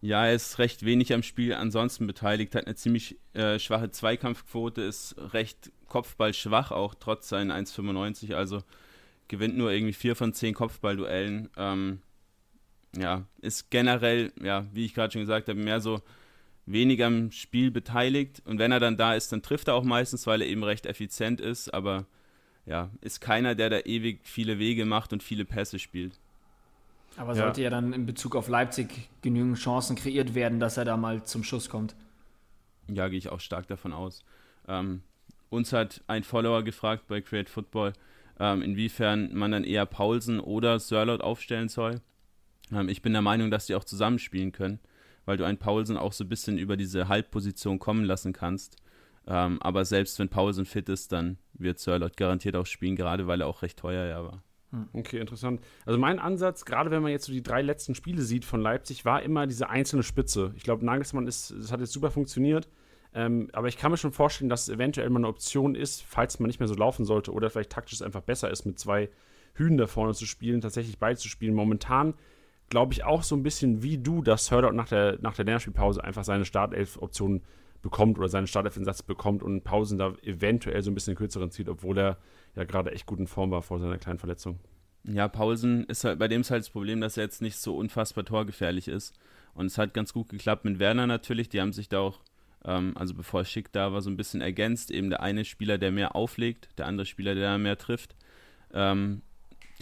[0.01, 4.81] Ja, er ist recht wenig am Spiel ansonsten beteiligt, hat eine ziemlich äh, schwache Zweikampfquote,
[4.81, 8.63] ist recht kopfballschwach, auch trotz seinen 1,95, also
[9.29, 11.51] gewinnt nur irgendwie vier von zehn Kopfballduellen.
[11.59, 12.01] Ähm,
[12.97, 16.01] ja, ist generell, ja, wie ich gerade schon gesagt habe, mehr so
[16.67, 18.43] weniger am Spiel beteiligt.
[18.45, 20.87] Und wenn er dann da ist, dann trifft er auch meistens, weil er eben recht
[20.87, 21.73] effizient ist.
[21.73, 22.07] Aber
[22.67, 26.19] ja, ist keiner, der da ewig viele Wege macht und viele Pässe spielt.
[27.17, 27.65] Aber sollte ja.
[27.65, 31.43] ja dann in Bezug auf Leipzig genügend Chancen kreiert werden, dass er da mal zum
[31.43, 31.97] Schuss kommt?
[32.89, 34.25] Ja, gehe ich auch stark davon aus.
[34.69, 35.03] Ähm,
[35.49, 37.93] uns hat ein Follower gefragt bei Create Football,
[38.39, 42.01] ähm, inwiefern man dann eher Paulsen oder Sörlot aufstellen soll.
[42.73, 44.81] Ähm, ich bin der Meinung, dass die auch zusammenspielen können,
[45.25, 48.77] weil du einen Paulsen auch so ein bisschen über diese Halbposition kommen lassen kannst.
[49.27, 53.43] Ähm, aber selbst wenn Paulsen fit ist, dann wird Sörlot garantiert auch spielen, gerade weil
[53.43, 54.43] er auch recht teuer ja war.
[54.71, 54.89] Hm.
[54.93, 55.61] Okay, interessant.
[55.85, 59.05] Also mein Ansatz, gerade wenn man jetzt so die drei letzten Spiele sieht von Leipzig,
[59.05, 60.53] war immer diese einzelne Spitze.
[60.57, 62.69] Ich glaube, Nagelsmann ist, das hat jetzt super funktioniert.
[63.13, 66.39] Ähm, aber ich kann mir schon vorstellen, dass es eventuell mal eine Option ist, falls
[66.39, 69.11] man nicht mehr so laufen sollte oder vielleicht taktisch einfach besser ist, mit zwei
[69.55, 71.55] Hühnen da vorne zu spielen, tatsächlich beide zu spielen.
[71.55, 72.15] Momentan
[72.71, 76.03] glaube ich auch so ein bisschen wie du, dass Hurdock nach der, nach der Länderspielpause
[76.03, 77.43] einfach seine Startelf-Option
[77.83, 81.99] bekommt oder seinen Startelf-Insatz bekommt und Pausen da eventuell so ein bisschen kürzeren zieht, obwohl
[81.99, 82.19] er
[82.55, 84.59] ja gerade echt gut in Form war vor seiner kleinen Verletzung.
[85.05, 87.77] Ja, Pausen ist halt, bei dem ist halt das Problem, dass er jetzt nicht so
[87.77, 89.19] unfassbar torgefährlich ist.
[89.55, 91.49] Und es hat ganz gut geklappt mit Werner natürlich.
[91.49, 92.21] Die haben sich da auch,
[92.65, 94.91] ähm, also bevor Schick da war, so ein bisschen ergänzt.
[94.91, 98.15] Eben der eine Spieler, der mehr auflegt, der andere Spieler, der mehr trifft.
[98.73, 99.23] Ähm,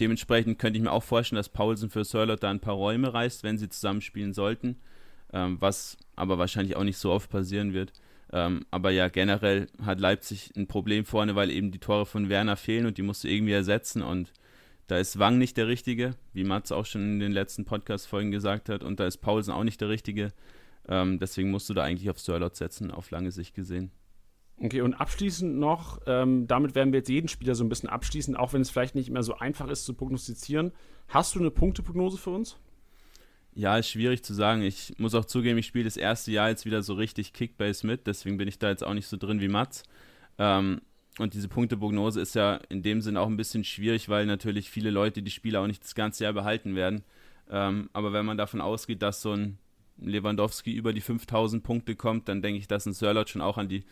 [0.01, 3.43] dementsprechend könnte ich mir auch vorstellen, dass Paulsen für Sörlot da ein paar Räume reißt,
[3.43, 4.77] wenn sie zusammenspielen sollten.
[5.31, 7.93] Ähm, was aber wahrscheinlich auch nicht so oft passieren wird.
[8.31, 12.57] Ähm, aber ja, generell hat Leipzig ein Problem vorne, weil eben die Tore von Werner
[12.57, 14.01] fehlen und die musst du irgendwie ersetzen.
[14.01, 14.31] Und
[14.87, 18.69] da ist Wang nicht der Richtige, wie Mats auch schon in den letzten Podcast-Folgen gesagt
[18.69, 18.83] hat.
[18.83, 20.31] Und da ist Paulsen auch nicht der Richtige.
[20.87, 23.91] Ähm, deswegen musst du da eigentlich auf Sörlot setzen, auf lange Sicht gesehen.
[24.61, 28.35] Okay, und abschließend noch, ähm, damit werden wir jetzt jeden Spieler so ein bisschen abschließen,
[28.35, 30.73] auch wenn es vielleicht nicht mehr so einfach ist zu prognostizieren.
[31.07, 32.57] Hast du eine Punkteprognose für uns?
[33.53, 34.61] Ja, ist schwierig zu sagen.
[34.61, 38.05] Ich muss auch zugeben, ich spiele das erste Jahr jetzt wieder so richtig Kickbase mit,
[38.05, 39.83] deswegen bin ich da jetzt auch nicht so drin wie Mats.
[40.37, 40.81] Ähm,
[41.19, 44.89] und diese Punkteprognose ist ja in dem Sinn auch ein bisschen schwierig, weil natürlich viele
[44.91, 47.03] Leute die Spiele auch nicht das ganze Jahr behalten werden.
[47.49, 49.57] Ähm, aber wenn man davon ausgeht, dass so ein
[49.97, 53.67] Lewandowski über die 5000 Punkte kommt, dann denke ich, dass ein Sörlot schon auch an
[53.67, 53.83] die,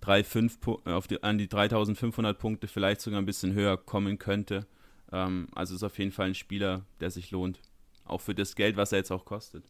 [0.00, 4.66] 3, 5, auf die, an die 3500 Punkte vielleicht sogar ein bisschen höher kommen könnte.
[5.12, 7.60] Ähm, also ist auf jeden Fall ein Spieler, der sich lohnt.
[8.04, 9.64] Auch für das Geld, was er jetzt auch kostet.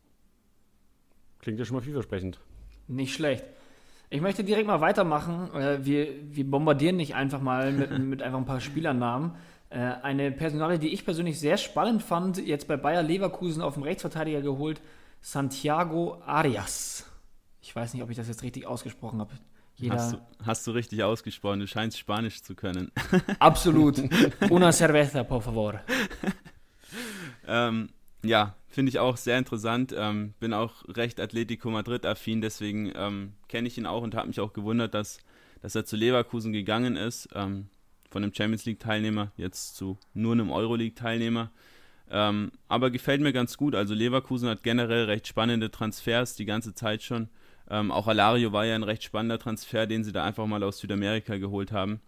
[1.40, 2.38] Klingt ja schon mal vielversprechend.
[2.87, 3.45] Nicht schlecht.
[4.09, 5.55] Ich möchte direkt mal weitermachen.
[5.55, 9.37] Äh, wir, wir bombardieren nicht einfach mal mit, mit einfach ein paar Spielernamen.
[9.71, 13.85] Äh, eine Personale, die ich persönlich sehr spannend fand, jetzt bei Bayer Leverkusen auf dem
[13.85, 14.81] Rechtsverteidiger geholt,
[15.21, 17.07] Santiago Arias.
[17.62, 19.33] Ich weiß nicht, ob ich das jetzt richtig ausgesprochen habe.
[19.81, 22.93] Jeder Hast du, hast du richtig ausgesprochen, du scheinst Spanisch zu können.
[23.38, 24.01] Absolut.
[24.51, 25.81] Una cerveza, por favor.
[27.47, 27.88] ähm,
[28.23, 29.95] ja, finde ich auch sehr interessant.
[29.97, 34.40] Ähm, bin auch recht Atletico Madrid-affin, deswegen ähm, kenne ich ihn auch und habe mich
[34.40, 35.19] auch gewundert, dass,
[35.62, 37.29] dass er zu Leverkusen gegangen ist.
[37.35, 37.69] Ähm,
[38.11, 41.51] von einem Champions League-Teilnehmer jetzt zu nur einem Euroleague-Teilnehmer.
[42.11, 43.75] Ähm, aber gefällt mir ganz gut.
[43.75, 47.29] Also Leverkusen hat generell recht spannende Transfers die ganze Zeit schon.
[47.71, 50.79] Ähm, auch Alario war ja ein recht spannender Transfer, den sie da einfach mal aus
[50.79, 52.01] Südamerika geholt haben.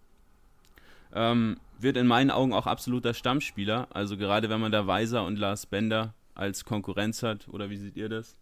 [1.14, 3.87] Ähm, wird in meinen Augen auch absoluter Stammspieler.
[3.90, 7.48] Also gerade wenn man da Weiser und Lars Bender als Konkurrenz hat.
[7.48, 8.37] Oder wie seht ihr das?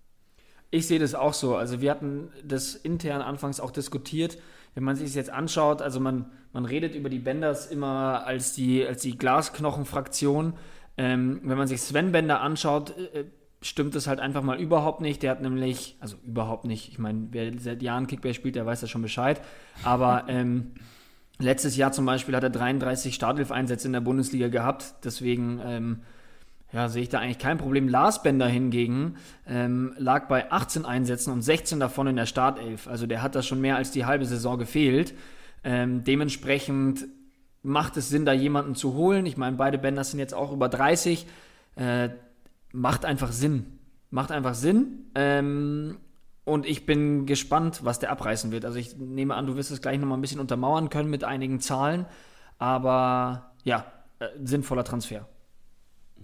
[0.71, 1.57] Ich sehe das auch so.
[1.57, 4.39] Also wir hatten das intern anfangs auch diskutiert.
[4.75, 8.55] Wenn man sich es jetzt anschaut, also man, man redet über die Benders immer als
[8.55, 10.55] die, als die Glasknochenfraktion.
[10.97, 13.25] Ähm, wenn man sich Sven Bender anschaut, äh,
[13.63, 15.23] stimmt das halt einfach mal überhaupt nicht.
[15.23, 18.83] Der hat nämlich, also überhaupt nicht, ich meine, wer seit Jahren Kickball spielt, der weiß
[18.83, 19.41] ja schon Bescheid.
[19.85, 20.73] Aber ähm,
[21.39, 24.95] letztes Jahr zum Beispiel hat er 33 Startelf-Einsätze in der Bundesliga gehabt.
[25.05, 26.01] Deswegen ähm,
[26.73, 27.89] ja, sehe ich da eigentlich kein Problem.
[27.89, 32.87] Lars Bender hingegen ähm, lag bei 18 Einsätzen und 16 davon in der Startelf.
[32.89, 35.15] Also der hat da schon mehr als die halbe Saison gefehlt.
[35.65, 37.07] Ähm, dementsprechend
[37.63, 39.27] macht es Sinn, da jemanden zu holen.
[39.27, 41.27] Ich meine, beide Bänder sind jetzt auch über 30.
[41.77, 42.11] Äh,
[42.73, 43.79] macht einfach Sinn.
[44.11, 45.07] Macht einfach Sinn.
[45.15, 45.99] Ähm,
[46.45, 48.65] und ich bin gespannt, was der abreißen wird.
[48.65, 51.61] Also ich nehme an, du wirst es gleich nochmal ein bisschen untermauern können mit einigen
[51.61, 52.07] Zahlen.
[52.59, 53.87] Aber ja,
[54.19, 55.29] äh, sinnvoller Transfer.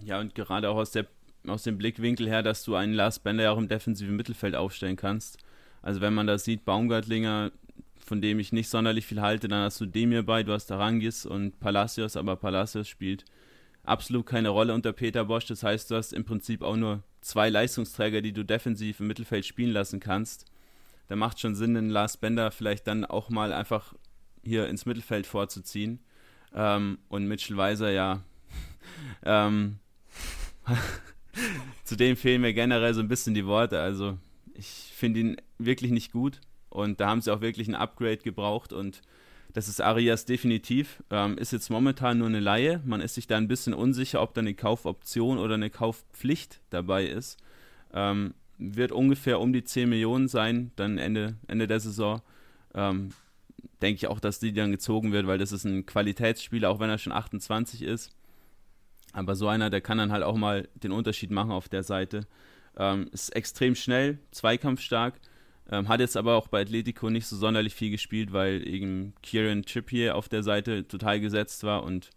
[0.02, 1.06] Ja, und gerade auch aus, der,
[1.46, 4.96] aus dem Blickwinkel her, dass du einen Lars Bender ja auch im defensiven Mittelfeld aufstellen
[4.96, 5.38] kannst.
[5.82, 7.52] Also wenn man das sieht, Baumgartlinger,
[7.98, 11.26] von dem ich nicht sonderlich viel halte, dann hast du Demir bei, du hast Arangis
[11.26, 13.24] und Palacios, aber Palacios spielt
[13.86, 15.46] absolut keine Rolle unter Peter Bosch.
[15.46, 19.46] Das heißt, du hast im Prinzip auch nur zwei Leistungsträger, die du defensiv im Mittelfeld
[19.46, 20.46] spielen lassen kannst.
[21.08, 23.94] Da macht schon Sinn, den Lars Bender vielleicht dann auch mal einfach
[24.44, 26.00] hier ins Mittelfeld vorzuziehen.
[26.54, 28.22] Ähm, und Mitchell Weiser, ja,
[29.24, 29.78] ähm,
[31.84, 33.80] Zudem fehlen mir generell so ein bisschen die Worte.
[33.80, 34.18] Also
[34.54, 38.72] ich finde ihn wirklich nicht gut und da haben sie auch wirklich ein Upgrade gebraucht
[38.72, 39.02] und
[39.52, 41.02] das ist Arias definitiv.
[41.10, 42.80] Ähm, ist jetzt momentan nur eine Laie.
[42.84, 47.06] Man ist sich da ein bisschen unsicher, ob da eine Kaufoption oder eine Kaufpflicht dabei
[47.06, 47.38] ist.
[47.92, 52.22] Ähm, wird ungefähr um die 10 Millionen sein, dann Ende, Ende der Saison.
[52.74, 53.10] Ähm,
[53.82, 56.90] denke ich auch, dass die dann gezogen wird, weil das ist ein Qualitätsspieler, auch wenn
[56.90, 58.10] er schon 28 ist.
[59.12, 62.26] Aber so einer, der kann dann halt auch mal den Unterschied machen auf der Seite.
[62.76, 65.20] Ähm, ist extrem schnell, zweikampfstark.
[65.70, 69.62] Ähm, hat jetzt aber auch bei Atletico nicht so sonderlich viel gespielt, weil eben Kieran
[69.62, 72.10] Trippier auf der Seite total gesetzt war und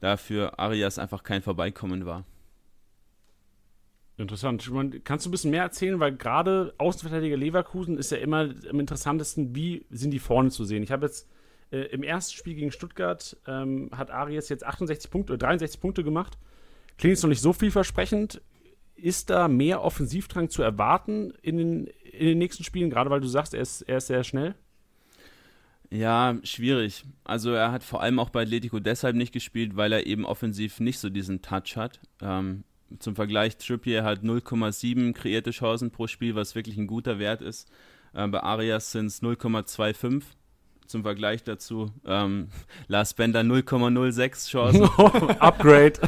[0.00, 2.24] dafür Arias einfach kein Vorbeikommen war.
[4.16, 4.70] Interessant.
[5.02, 9.56] Kannst du ein bisschen mehr erzählen, weil gerade Außenverteidiger Leverkusen ist ja immer am interessantesten,
[9.56, 10.84] wie sind die vorne zu sehen.
[10.84, 11.28] Ich habe jetzt
[11.74, 16.04] äh, Im ersten Spiel gegen Stuttgart ähm, hat Arias jetzt 68 Punkte oder 63 Punkte
[16.04, 16.38] gemacht.
[16.98, 18.40] Klingt jetzt noch nicht so vielversprechend.
[18.94, 23.28] Ist da mehr Offensivdrang zu erwarten in den, in den nächsten Spielen, gerade weil du
[23.28, 24.54] sagst, er ist, er ist sehr schnell?
[25.90, 27.04] Ja, schwierig.
[27.24, 30.80] Also er hat vor allem auch bei Atletico deshalb nicht gespielt, weil er eben offensiv
[30.80, 32.00] nicht so diesen Touch hat.
[32.20, 32.64] Ähm,
[32.98, 37.70] zum Vergleich, Trippier hat 0,7 kreierte Chancen pro Spiel, was wirklich ein guter Wert ist.
[38.12, 40.24] Äh, bei Arias sind es 0,25
[40.86, 42.48] zum Vergleich dazu ähm,
[42.88, 44.82] Lars Bender 0,06 Chancen.
[45.40, 46.00] Upgrade.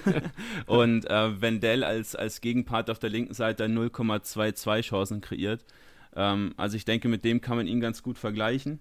[0.66, 5.64] und äh, Wendell als, als Gegenpart auf der linken Seite 0,22 Chancen kreiert.
[6.14, 8.80] Ähm, also ich denke, mit dem kann man ihn ganz gut vergleichen.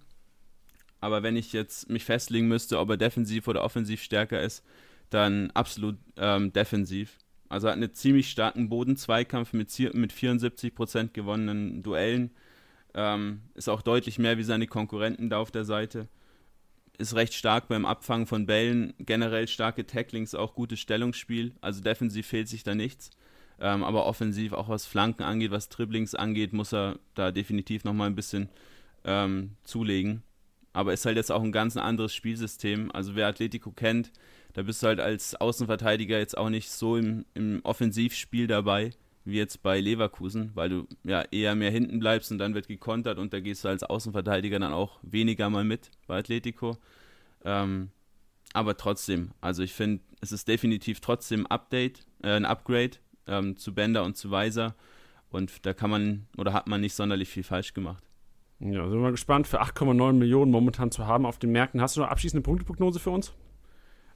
[1.01, 4.63] Aber wenn ich jetzt mich festlegen müsste, ob er defensiv oder offensiv stärker ist,
[5.09, 7.17] dann absolut ähm, defensiv.
[7.47, 12.31] Also er hat einen ziemlich starken Bodenzweikampf mit, mit 74% gewonnenen Duellen
[12.99, 16.09] ähm, ist auch deutlich mehr wie seine Konkurrenten da auf der Seite.
[16.97, 21.53] Ist recht stark beim Abfangen von Bällen, generell starke Tacklings, auch gutes Stellungsspiel.
[21.61, 23.11] Also defensiv fehlt sich da nichts.
[23.61, 28.07] Ähm, aber offensiv, auch was Flanken angeht, was Dribblings angeht, muss er da definitiv nochmal
[28.07, 28.49] ein bisschen
[29.05, 30.23] ähm, zulegen.
[30.73, 32.91] Aber ist halt jetzt auch ein ganz anderes Spielsystem.
[32.91, 34.11] Also wer Atletico kennt,
[34.53, 38.91] da bist du halt als Außenverteidiger jetzt auch nicht so im, im Offensivspiel dabei
[39.29, 43.17] wie jetzt bei Leverkusen, weil du ja eher mehr hinten bleibst und dann wird gekontert
[43.17, 46.77] und da gehst du als Außenverteidiger dann auch weniger mal mit bei Atletico.
[47.43, 47.89] Ähm,
[48.53, 53.73] aber trotzdem, also ich finde, es ist definitiv trotzdem Update, äh, ein Upgrade ähm, zu
[53.73, 54.75] Bender und zu Weiser
[55.29, 58.03] und da kann man oder hat man nicht sonderlich viel falsch gemacht.
[58.59, 61.81] Ja, sind wir mal gespannt, für 8,9 Millionen momentan zu haben auf den Märkten.
[61.81, 63.33] Hast du noch abschließende Punkteprognose für uns?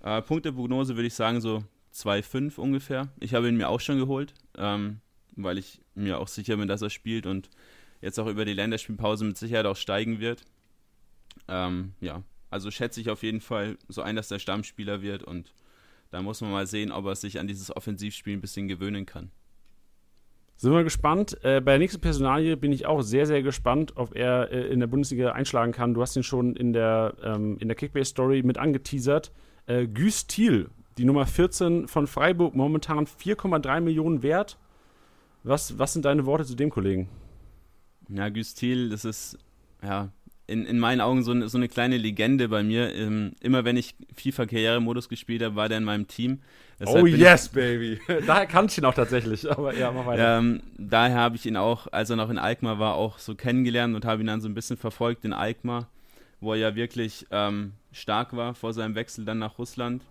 [0.02, 3.08] Äh, Punkteprognose würde ich sagen so 2,5 ungefähr.
[3.20, 5.00] Ich habe ihn mir auch schon geholt, ähm,
[5.36, 7.50] weil ich mir auch sicher bin, dass er spielt und
[8.02, 10.44] jetzt auch über die Länderspielpause mit Sicherheit auch steigen wird.
[11.48, 15.54] Ähm, ja, also schätze ich auf jeden Fall so ein, dass der Stammspieler wird und
[16.12, 19.32] da muss man mal sehen, ob er sich an dieses Offensivspiel ein bisschen gewöhnen kann.
[20.56, 21.38] Sind wir gespannt.
[21.44, 24.80] Äh, bei der nächsten Personalie bin ich auch sehr, sehr gespannt, ob er äh, in
[24.80, 25.94] der Bundesliga einschlagen kann.
[25.94, 29.32] Du hast ihn schon in der, ähm, der Kickbase-Story mit angeteasert.
[29.66, 34.58] Äh, Güst Thiel, die Nummer 14 von Freiburg, momentan 4,3 Millionen wert.
[35.44, 37.10] Was, was sind deine Worte zu dem Kollegen?
[38.10, 39.38] Ja, Güst Thiel, das ist
[39.82, 40.10] ja
[40.46, 42.94] in, in meinen Augen so eine, so eine kleine Legende bei mir.
[42.94, 46.42] Ähm, immer wenn ich FIFA-Karrieremodus gespielt habe, war der in meinem Team.
[46.80, 48.00] Deshalb oh yes, ich, baby.
[48.28, 49.50] Daher kannte ich ihn auch tatsächlich.
[49.50, 50.40] Aber ja, mach weiter.
[50.40, 53.96] Ähm, daher habe ich ihn auch, als er noch in Alkmaar war, auch so kennengelernt
[53.96, 55.88] und habe ihn dann so ein bisschen verfolgt in Alkmaar,
[56.42, 60.04] wo er ja wirklich ähm, stark war vor seinem Wechsel dann nach Russland.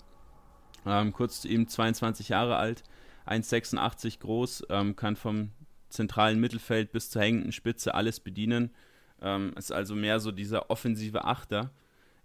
[0.86, 2.82] Ähm, kurz zu ihm 22 Jahre alt,
[3.26, 5.50] 1,86 groß, ähm, kann vom
[5.88, 8.70] zentralen Mittelfeld bis zur hängenden Spitze alles bedienen
[9.22, 11.70] ähm, ist also mehr so dieser offensive Achter.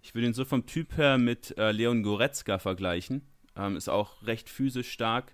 [0.02, 3.22] Ich würde ihn so vom Typ her mit äh, Leon Goretzka vergleichen.
[3.56, 5.32] Ähm, ist auch recht physisch stark,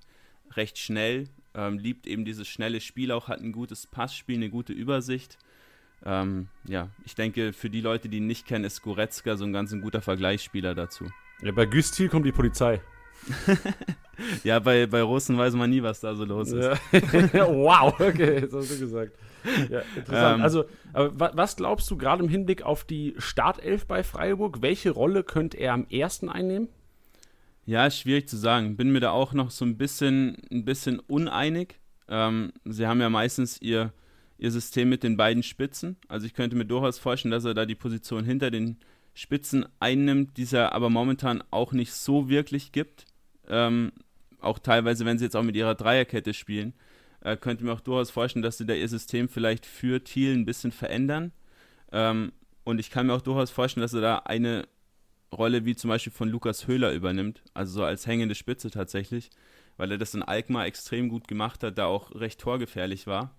[0.53, 4.73] recht schnell, ähm, liebt eben dieses schnelle Spiel auch, hat ein gutes Passspiel, eine gute
[4.73, 5.39] Übersicht.
[6.05, 9.53] Ähm, ja, ich denke, für die Leute, die ihn nicht kennen, ist Goretzka so ein
[9.53, 11.07] ganz ein guter Vergleichsspieler dazu.
[11.43, 12.81] Ja, bei Güstil kommt die Polizei.
[14.45, 16.81] ja, bei, bei Russen weiß man nie, was da so los ist.
[17.33, 19.13] Wow, okay, das hast du gesagt.
[19.71, 20.39] Ja, interessant.
[20.39, 24.63] Ähm, also, was glaubst du gerade im Hinblick auf die Startelf bei Freiburg?
[24.63, 26.69] Welche Rolle könnte er am ersten einnehmen?
[27.67, 28.77] Ja, schwierig zu sagen.
[28.77, 31.79] Bin mir da auch noch so ein bisschen, ein bisschen uneinig.
[32.09, 33.93] Ähm, sie haben ja meistens ihr,
[34.39, 35.97] ihr System mit den beiden Spitzen.
[36.09, 38.79] Also ich könnte mir durchaus vorstellen, dass er da die Position hinter den
[39.15, 43.07] Spitzen einnimmt, die es ja aber momentan auch nicht so wirklich gibt.
[43.49, 43.93] Ähm,
[44.41, 46.75] auch teilweise, wenn sie jetzt auch mit ihrer Dreierkette spielen
[47.25, 50.45] äh, könnte mir auch durchaus vorstellen, dass sie da ihr System vielleicht für Thiel ein
[50.45, 51.33] bisschen verändern.
[51.91, 54.69] Ähm, und ich kann mir auch durchaus vorstellen, dass er da eine
[55.33, 59.31] Rolle wie zum Beispiel von Lukas Höhler übernimmt, also so als hängende Spitze tatsächlich,
[59.77, 63.35] weil er das in Alkmaar extrem gut gemacht hat, da auch recht torgefährlich war.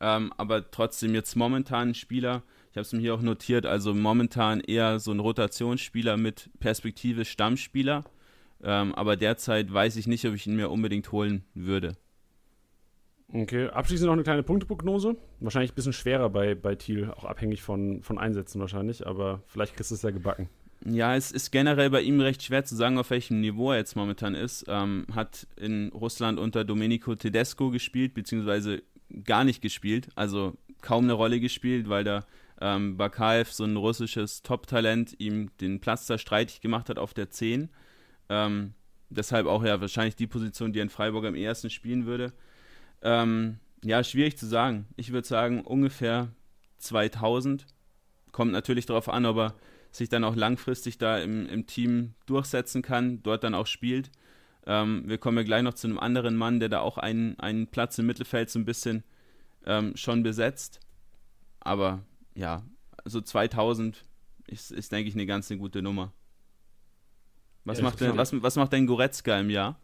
[0.00, 3.94] Ähm, aber trotzdem jetzt momentan ein Spieler, ich habe es mir hier auch notiert, also
[3.94, 8.04] momentan eher so ein Rotationsspieler mit Perspektive Stammspieler.
[8.62, 11.96] Ähm, aber derzeit weiß ich nicht, ob ich ihn mir unbedingt holen würde.
[13.32, 15.16] Okay, abschließend noch eine kleine Punkteprognose.
[15.38, 19.76] Wahrscheinlich ein bisschen schwerer bei, bei Thiel, auch abhängig von, von Einsätzen wahrscheinlich, aber vielleicht
[19.76, 20.48] kriegst du es ja gebacken.
[20.84, 23.96] Ja, es ist generell bei ihm recht schwer zu sagen, auf welchem Niveau er jetzt
[23.96, 24.64] momentan ist.
[24.66, 28.82] Ähm, hat in Russland unter Domenico Tedesco gespielt, beziehungsweise
[29.24, 32.24] gar nicht gespielt, also kaum eine Rolle gespielt, weil da
[32.60, 37.30] ähm, Bakaev, so ein russisches Top-Talent, ihm den Platz da streitig gemacht hat auf der
[37.30, 37.68] 10.
[38.30, 38.72] Ähm,
[39.10, 42.32] deshalb auch ja wahrscheinlich die Position, die er in Freiburg am ehesten spielen würde.
[43.02, 44.86] Ähm, ja, schwierig zu sagen.
[44.96, 46.28] Ich würde sagen, ungefähr
[46.78, 47.66] 2000.
[48.32, 49.54] Kommt natürlich darauf an, ob er
[49.90, 54.10] sich dann auch langfristig da im, im Team durchsetzen kann, dort dann auch spielt.
[54.66, 57.66] Ähm, wir kommen ja gleich noch zu einem anderen Mann, der da auch einen, einen
[57.66, 59.02] Platz im Mittelfeld so ein bisschen
[59.66, 60.78] ähm, schon besetzt.
[61.58, 62.62] Aber ja,
[63.04, 64.04] also 2000
[64.46, 66.12] ist, ist denke ich, eine ganz eine gute Nummer.
[67.64, 69.78] Was, ja, macht denn, was, was macht denn Goretzka im Jahr?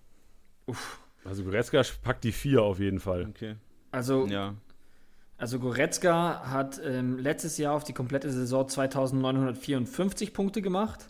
[0.66, 1.00] Uff.
[1.24, 3.26] Also Goretzka packt die vier auf jeden Fall.
[3.28, 3.56] Okay.
[3.90, 4.54] Also, ja.
[5.36, 11.06] also Goretzka hat ähm, letztes Jahr auf die komplette Saison 2954 Punkte gemacht.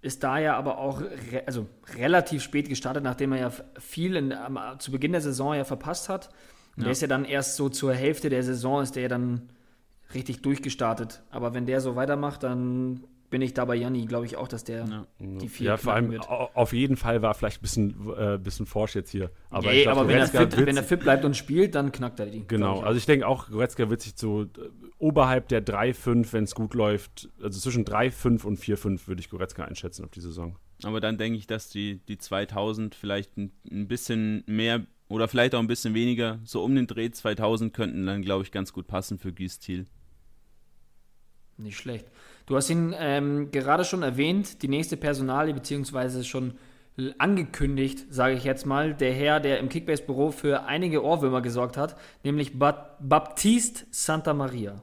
[0.00, 4.32] Ist da ja aber auch re also relativ spät gestartet, nachdem er ja viel in,
[4.32, 6.30] um, zu Beginn der Saison ja verpasst hat.
[6.76, 6.84] Und ja.
[6.84, 9.48] der ist ja dann erst so zur Hälfte der Saison ist der ja dann
[10.14, 11.22] richtig durchgestartet.
[11.30, 14.62] Aber wenn der so weitermacht, dann bin ich da bei Janni, glaube ich auch, dass
[14.62, 15.06] der ja.
[15.18, 16.28] die vier Ja, vor allem wird.
[16.28, 19.30] auf jeden Fall war vielleicht ein bisschen, äh, bisschen forsch jetzt hier.
[19.50, 22.20] Aber, nee, glaub, aber wenn, er fit, wenn er fit bleibt und spielt, dann knackt
[22.20, 22.46] er die.
[22.46, 24.46] Genau, ich also ich denke auch, Goretzka wird sich so äh,
[24.98, 29.64] oberhalb der 3-5, wenn es gut läuft, also zwischen 3-5 und 4-5 würde ich Goretzka
[29.64, 30.58] einschätzen auf die Saison.
[30.84, 35.54] Aber dann denke ich, dass die, die 2000 vielleicht ein, ein bisschen mehr oder vielleicht
[35.54, 38.86] auch ein bisschen weniger, so um den Dreh 2000 könnten dann, glaube ich, ganz gut
[38.86, 39.86] passen für Gies Thiel.
[41.56, 42.06] Nicht schlecht.
[42.46, 46.54] Du hast ihn ähm, gerade schon erwähnt, die nächste Personalie, beziehungsweise schon
[47.18, 51.96] angekündigt, sage ich jetzt mal, der Herr, der im Kickbase-Büro für einige Ohrwürmer gesorgt hat,
[52.22, 54.82] nämlich Ba Baptiste Santa Maria.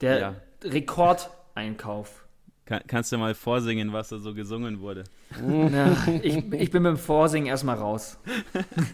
[0.00, 0.34] Der ja.
[0.64, 2.24] Rekordeinkauf.
[2.64, 5.04] Kann, kannst du mal vorsingen, was da so gesungen wurde?
[5.72, 8.18] Ja, ich, ich bin mit dem Vorsingen erstmal raus.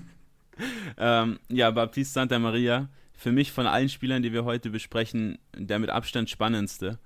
[0.98, 5.78] ähm, ja, Baptiste Santa Maria, für mich von allen Spielern, die wir heute besprechen, der
[5.78, 6.98] mit Abstand spannendste.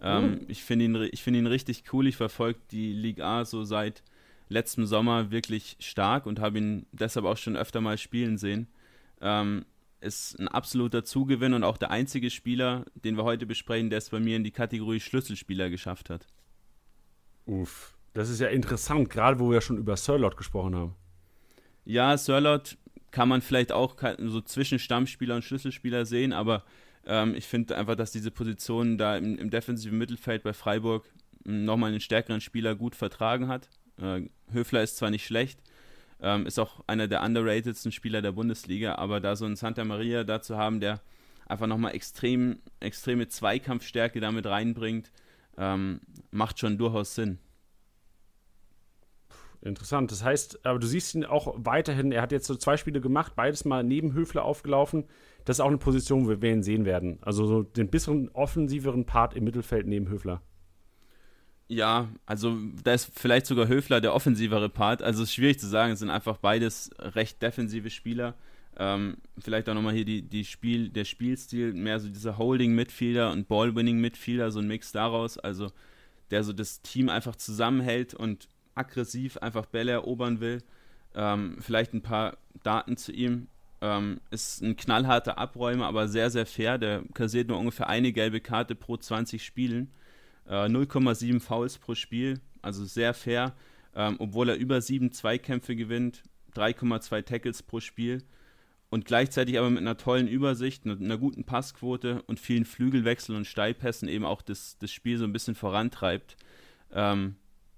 [0.00, 0.40] Ähm, mhm.
[0.48, 2.06] Ich finde ihn, find ihn richtig cool.
[2.06, 4.02] Ich verfolge die Liga A so seit
[4.48, 8.68] letztem Sommer wirklich stark und habe ihn deshalb auch schon öfter mal spielen sehen.
[9.20, 9.64] Ähm,
[10.00, 14.10] ist ein absoluter Zugewinn und auch der einzige Spieler, den wir heute besprechen, der es
[14.10, 16.26] bei mir in die Kategorie Schlüsselspieler geschafft hat.
[17.46, 20.94] Uff, das ist ja interessant, gerade wo wir schon über Sirlot gesprochen haben.
[21.84, 22.76] Ja, Sirlot
[23.10, 26.62] kann man vielleicht auch so zwischen Stammspieler und Schlüsselspieler sehen, aber
[27.08, 31.06] ähm, ich finde einfach, dass diese Position da im, im defensiven Mittelfeld bei Freiburg
[31.44, 33.68] hm, nochmal einen stärkeren Spieler gut vertragen hat.
[34.00, 35.60] Äh, Höfler ist zwar nicht schlecht,
[36.20, 40.22] ähm, ist auch einer der underratedsten Spieler der Bundesliga, aber da so einen Santa Maria
[40.22, 41.00] da zu haben, der
[41.46, 45.10] einfach nochmal extrem, extreme Zweikampfstärke damit reinbringt,
[45.56, 47.38] ähm, macht schon durchaus Sinn.
[49.60, 50.12] Interessant.
[50.12, 53.32] Das heißt, aber du siehst ihn auch weiterhin, er hat jetzt so zwei Spiele gemacht,
[53.34, 55.04] beides mal neben Höfler aufgelaufen.
[55.48, 57.16] Das ist auch eine Position, wo wir ihn sehen werden.
[57.22, 60.42] Also so den bisschen offensiveren Part im Mittelfeld neben Höfler.
[61.68, 65.02] Ja, also da ist vielleicht sogar Höfler der offensivere Part.
[65.02, 68.34] Also es ist schwierig zu sagen, es sind einfach beides recht defensive Spieler.
[68.76, 73.48] Ähm, vielleicht auch nochmal hier die, die Spiel, der Spielstil, mehr so dieser Holding-Midfielder und
[73.48, 75.38] Ball-Winning-Midfielder, so ein Mix daraus.
[75.38, 75.70] Also
[76.30, 80.62] der so das Team einfach zusammenhält und aggressiv einfach Bälle erobern will.
[81.14, 83.48] Ähm, vielleicht ein paar Daten zu ihm.
[83.80, 86.78] Ähm, ist ein knallharter Abräumer, aber sehr, sehr fair.
[86.78, 89.92] Der kassiert nur ungefähr eine gelbe Karte pro 20 Spielen.
[90.48, 93.54] 0,7 äh, Fouls pro Spiel, also sehr fair,
[93.94, 96.22] ähm, obwohl er über sieben Zweikämpfe gewinnt,
[96.54, 98.22] 3,2 Tackles pro Spiel
[98.90, 104.08] und gleichzeitig aber mit einer tollen Übersicht, einer guten Passquote und vielen Flügelwechseln und Steilpässen
[104.08, 106.36] eben auch das, das Spiel so ein bisschen vorantreibt.
[106.92, 107.36] Ähm,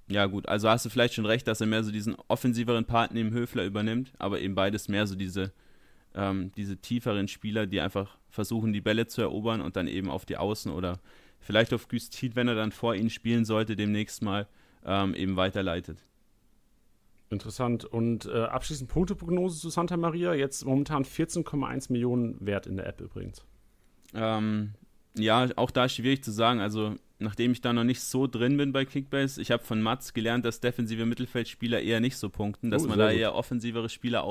[0.08, 3.12] ja, gut, also hast du vielleicht schon recht, dass er mehr so diesen offensiveren Part
[3.12, 5.52] neben Höfler übernimmt, aber eben beides mehr so diese,
[6.14, 10.24] ähm, diese tieferen Spieler, die einfach versuchen, die Bälle zu erobern und dann eben auf
[10.24, 11.00] die Außen oder
[11.40, 14.46] vielleicht auf Güstin, wenn er dann vor ihnen spielen sollte, demnächst mal
[14.84, 16.04] ähm, eben weiterleitet.
[17.30, 17.84] Interessant.
[17.84, 20.34] Und äh, abschließend Punkteprognose zu Santa Maria.
[20.34, 23.44] Jetzt momentan 14,1 Millionen wert in der App übrigens.
[24.14, 24.74] Ähm,
[25.16, 26.60] ja, auch da schwierig zu sagen.
[26.60, 30.12] Also, nachdem ich da noch nicht so drin bin bei Kickbase, ich habe von Mats
[30.12, 33.20] gelernt, dass defensive Mittelfeldspieler eher nicht so punkten, dass oh, man da gut.
[33.20, 34.24] eher offensivere Spieler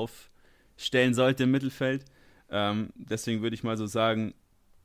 [0.80, 2.04] aufstellen sollte im Mittelfeld.
[2.50, 4.34] Ähm, deswegen würde ich mal so sagen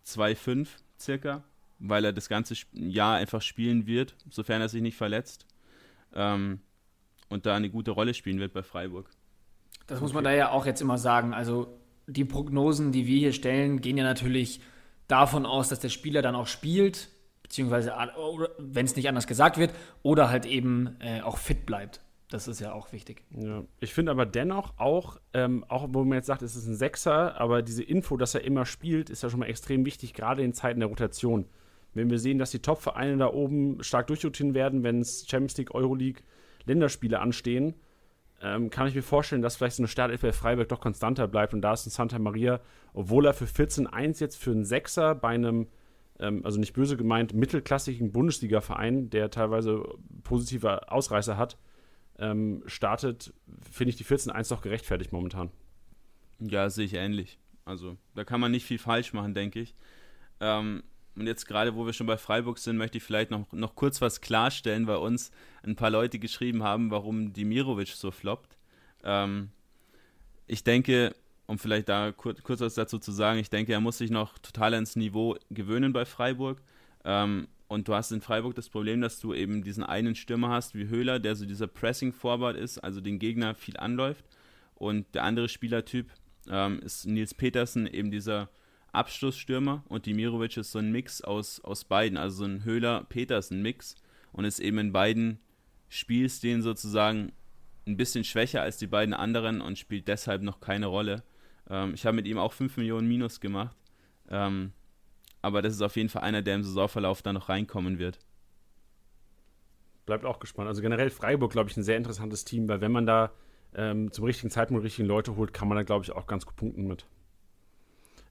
[0.06, 0.68] 2,5
[1.00, 1.44] circa
[1.80, 5.46] weil er das ganze Jahr einfach spielen wird, sofern er sich nicht verletzt.
[6.14, 6.60] Ähm,
[7.30, 9.10] und da eine gute Rolle spielen wird bei Freiburg.
[9.88, 11.34] Das muss man da ja auch jetzt immer sagen.
[11.34, 11.78] Also
[12.08, 14.62] die Prognosen, die wir hier stellen, gehen ja natürlich
[15.08, 17.10] davon aus, dass der Spieler dann auch spielt,
[17.44, 17.94] beziehungsweise
[18.58, 22.00] wenn es nicht anders gesagt wird, oder halt eben äh, auch fit bleibt.
[22.30, 23.24] Das ist ja auch wichtig.
[23.30, 23.64] Ja.
[23.80, 27.40] Ich finde aber dennoch auch, ähm, auch wo man jetzt sagt, es ist ein Sechser,
[27.40, 30.54] aber diese Info, dass er immer spielt, ist ja schon mal extrem wichtig, gerade in
[30.54, 31.46] Zeiten der Rotation.
[31.94, 35.74] Wenn wir sehen, dass die Top-Vereine da oben stark durchrotieren werden, wenn es Champions League,
[35.74, 36.24] Euroleague,
[36.66, 37.76] Länderspiele anstehen,
[38.42, 41.54] ähm, kann ich mir vorstellen, dass vielleicht so eine Startelf bei Freiburg doch konstanter bleibt.
[41.54, 42.60] Und da ist ein Santa Maria,
[42.94, 45.68] obwohl er für 14-1 jetzt für einen Sechser bei einem,
[46.20, 49.84] ähm, also nicht böse gemeint, mittelklassigen Bundesliga-Verein, der teilweise
[50.24, 51.58] positive Ausreißer hat,
[52.20, 53.34] ähm, startet,
[53.72, 55.50] finde ich die 14-1 doch gerechtfertigt momentan.
[56.40, 57.40] Ja, sehe ich ähnlich.
[57.66, 59.76] Also da kann man nicht viel falsch machen, denke ich.
[60.40, 60.84] Ähm,
[61.16, 64.02] und jetzt gerade, wo wir schon bei Freiburg sind, möchte ich vielleicht noch, noch kurz
[64.02, 65.32] was klarstellen, weil uns
[65.64, 68.58] ein paar Leute geschrieben haben, warum Dimirovic so floppt.
[69.04, 69.50] Ähm,
[70.48, 71.16] ich denke,
[71.48, 74.38] um vielleicht da kurz, kurz was dazu zu sagen, ich denke, er muss sich noch
[74.40, 76.62] total ans Niveau gewöhnen bei Freiburg.
[77.06, 80.76] Ähm, und du hast in Freiburg das Problem, dass du eben diesen einen Stürmer hast
[80.76, 84.24] wie Höhler, der so dieser Pressing-Forward ist, also den Gegner viel anläuft.
[84.76, 86.10] Und der andere Spielertyp
[86.50, 88.50] ähm, ist Nils Petersen, eben dieser
[88.94, 93.96] Abschlussstürmer und Dimirovic ist so ein Mix aus, aus beiden, also so ein Höhler-Petersen-Mix
[94.32, 95.40] und ist eben in beiden
[95.90, 97.34] Spielstilen sozusagen
[97.86, 101.24] ein bisschen schwächer als die beiden anderen und spielt deshalb noch keine Rolle.
[101.70, 103.76] Ähm, ich habe mit ihm auch 5 Millionen Minus gemacht,
[104.30, 104.72] ähm,
[105.46, 108.18] aber das ist auf jeden Fall einer, der im Saisonverlauf da noch reinkommen wird.
[110.08, 110.68] Bleibt auch gespannt.
[110.68, 113.32] Also generell Freiburg, glaube ich, ein sehr interessantes Team, weil wenn man da
[113.76, 116.48] ähm, zum richtigen Zeitpunkt die richtigen Leute holt, kann man da, glaube ich, auch ganz
[116.48, 117.06] gut punkten mit.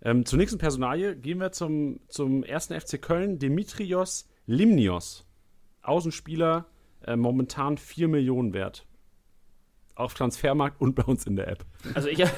[0.03, 5.25] Ähm, zur nächsten Personalie gehen wir zum, zum ersten FC Köln, Dimitrios Limnios.
[5.83, 6.67] Außenspieler,
[7.07, 8.87] äh, momentan 4 Millionen wert.
[9.95, 11.65] Auf Transfermarkt und bei uns in der App.
[11.95, 12.33] Also ich habe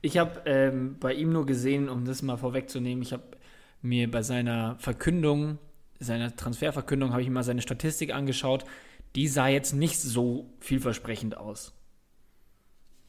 [0.00, 3.22] ich hab, ähm, bei ihm nur gesehen, um das mal vorwegzunehmen, ich habe
[3.84, 5.58] mir bei seiner Verkündung,
[6.00, 8.64] seiner Transferverkündung, habe ich mal seine Statistik angeschaut.
[9.14, 11.72] Die sah jetzt nicht so vielversprechend aus.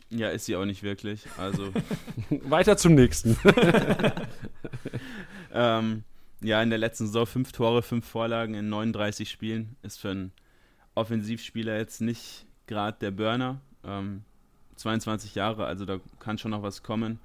[0.10, 1.26] Ja, ist sie auch nicht wirklich.
[1.38, 1.74] Also
[2.30, 3.38] weiter zum nächsten.
[5.54, 6.04] ähm,
[6.42, 10.32] ja, in der letzten Saison fünf Tore, fünf Vorlagen in 39 Spielen ist für einen
[10.94, 13.62] Offensivspieler jetzt nicht gerade der Burner.
[13.84, 14.24] Ähm,
[14.76, 17.20] 22 Jahre, also da kann schon noch was kommen.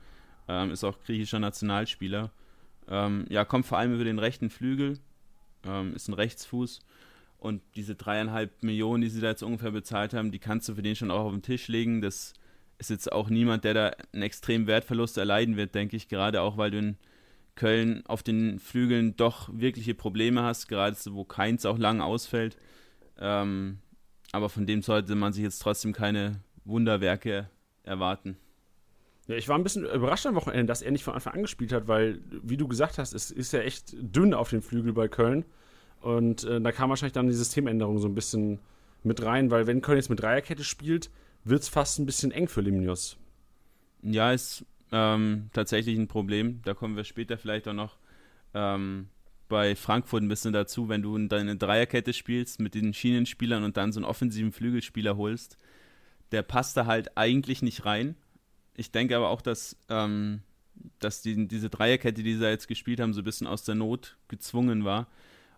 [0.49, 2.31] ähm, ist auch griechischer Nationalspieler.
[2.91, 4.99] Ähm, ja, kommt vor allem über den rechten Flügel,
[5.65, 6.81] ähm, ist ein Rechtsfuß.
[7.39, 10.83] Und diese dreieinhalb Millionen, die sie da jetzt ungefähr bezahlt haben, die kannst du für
[10.83, 12.03] den schon auch auf den Tisch legen.
[12.03, 12.35] Das
[12.79, 16.59] ist jetzt auch niemand, der da einen extremen Wertverlust erleiden wird, denke ich, gerade auch,
[16.59, 16.97] weil du in
[17.55, 22.57] Köln auf den Flügeln doch wirkliche Probleme hast, gerade wo Keins auch lang ausfällt.
[23.19, 23.79] Ähm,
[24.33, 27.51] aber von dem sollte man sich jetzt trotzdem keine Wunderwerke
[27.83, 28.37] erwarten.
[29.31, 31.73] Ja, ich war ein bisschen überrascht am Wochenende, dass er nicht von Anfang an gespielt
[31.73, 35.07] hat, weil, wie du gesagt hast, es ist ja echt dünn auf dem Flügel bei
[35.07, 35.45] Köln.
[36.01, 38.59] Und äh, da kam wahrscheinlich dann die Systemänderung so ein bisschen
[39.05, 41.11] mit rein, weil wenn Köln jetzt mit Dreierkette spielt,
[41.45, 43.19] wird es fast ein bisschen eng für Limnius.
[44.03, 46.61] Ja, ist ähm, tatsächlich ein Problem.
[46.65, 47.99] Da kommen wir später vielleicht auch noch
[48.53, 49.11] ähm,
[49.49, 53.93] bei Frankfurt ein bisschen dazu, wenn du deine Dreierkette spielst mit den Schienenspielern und dann
[53.93, 55.57] so einen offensiven Flügelspieler holst.
[56.33, 58.17] Der passt da halt eigentlich nicht rein.
[58.77, 60.43] Ich denke aber auch, dass, ähm,
[60.99, 64.17] dass die, diese Dreierkette, die sie jetzt gespielt haben, so ein bisschen aus der Not
[64.29, 65.07] gezwungen war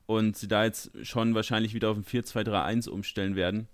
[0.06, 3.68] und sie da jetzt schon wahrscheinlich wieder auf ein 4-2-3-1 umstellen werden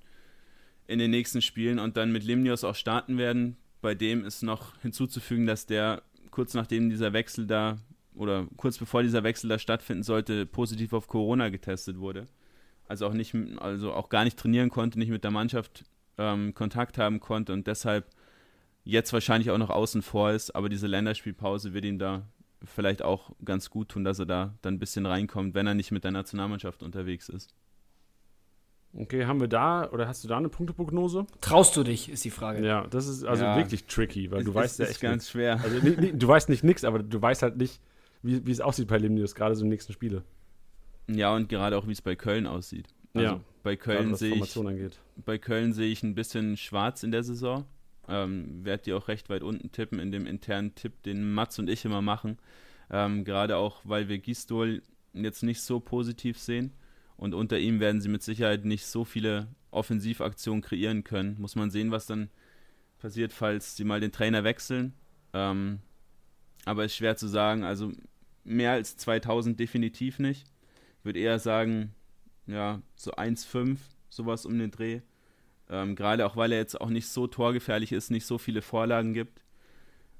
[0.86, 3.56] in den nächsten Spielen und dann mit Limnios auch starten werden.
[3.80, 7.78] Bei dem ist noch hinzuzufügen, dass der kurz nachdem dieser Wechsel da
[8.14, 12.26] oder kurz bevor dieser Wechsel da stattfinden sollte, positiv auf Corona getestet wurde.
[12.88, 15.84] Also auch nicht, also auch gar nicht trainieren konnte, nicht mit der Mannschaft
[16.16, 18.06] ähm, Kontakt haben konnte und deshalb
[18.88, 22.22] jetzt wahrscheinlich auch noch außen vor ist, aber diese Länderspielpause wird ihm da
[22.64, 25.92] vielleicht auch ganz gut tun, dass er da dann ein bisschen reinkommt, wenn er nicht
[25.92, 27.54] mit der Nationalmannschaft unterwegs ist.
[28.94, 31.26] Okay, haben wir da oder hast du da eine Punkteprognose?
[31.42, 32.66] Traust du dich, ist die Frage.
[32.66, 33.56] Ja, das ist also ja.
[33.58, 35.30] wirklich tricky, weil es, du weißt ja echt ganz nix.
[35.30, 35.60] schwer.
[35.62, 37.82] Also nee, nee, du weißt nicht nix, aber du weißt halt nicht,
[38.22, 40.24] wie, wie es aussieht bei Limnius, gerade so in den nächsten Spiele.
[41.10, 42.88] Ja, und gerade auch, wie es bei Köln aussieht.
[43.12, 43.40] Also ja.
[43.62, 44.98] Bei Köln sehe ich, angeht.
[45.16, 47.66] bei Köln sehe ich ein bisschen schwarz in der Saison.
[48.08, 51.68] Ähm, Werde die auch recht weit unten tippen in dem internen Tipp, den Mats und
[51.68, 52.38] ich immer machen.
[52.90, 54.82] Ähm, gerade auch, weil wir Gistol
[55.12, 56.72] jetzt nicht so positiv sehen.
[57.16, 61.36] Und unter ihm werden sie mit Sicherheit nicht so viele Offensivaktionen kreieren können.
[61.40, 62.30] Muss man sehen, was dann
[62.98, 64.94] passiert, falls sie mal den Trainer wechseln.
[65.32, 65.80] Ähm,
[66.64, 67.64] aber ist schwer zu sagen.
[67.64, 67.92] Also
[68.44, 70.46] mehr als 2000 definitiv nicht.
[70.98, 71.94] Ich würde eher sagen,
[72.46, 73.78] ja, so 1,5,
[74.08, 75.00] sowas um den Dreh.
[75.70, 79.12] Ähm, Gerade auch, weil er jetzt auch nicht so torgefährlich ist, nicht so viele Vorlagen
[79.12, 79.42] gibt.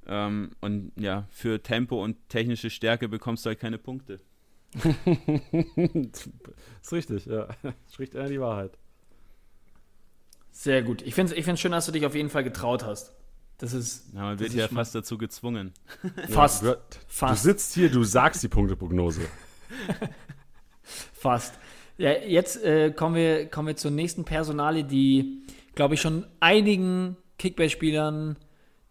[0.07, 4.21] Ähm, und ja, für Tempo und technische Stärke bekommst du halt keine Punkte.
[4.83, 7.49] ist richtig, ja.
[7.93, 8.77] Spricht einer die Wahrheit.
[10.51, 11.03] Sehr gut.
[11.03, 13.15] Ich finde es ich schön, dass du dich auf jeden Fall getraut hast.
[13.59, 14.13] Das ist.
[14.15, 15.73] Ja, man wird ja fast dazu gezwungen.
[16.29, 16.63] Fast.
[16.63, 17.45] Ja, du, fast.
[17.45, 19.23] Du sitzt hier, du sagst die Punkteprognose.
[21.13, 21.55] fast.
[21.99, 25.43] Ja, jetzt äh, kommen, wir, kommen wir zur nächsten Personale, die,
[25.75, 28.37] glaube ich, schon einigen Kickbase-Spielern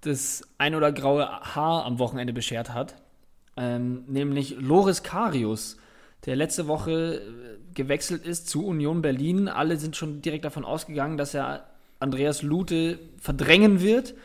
[0.01, 2.95] das ein oder graue Haar am Wochenende beschert hat.
[3.55, 5.77] Ähm, nämlich Loris Karius,
[6.25, 9.47] der letzte Woche äh, gewechselt ist zu Union Berlin.
[9.47, 11.65] Alle sind schon direkt davon ausgegangen, dass er
[11.99, 14.15] Andreas Lute verdrängen wird.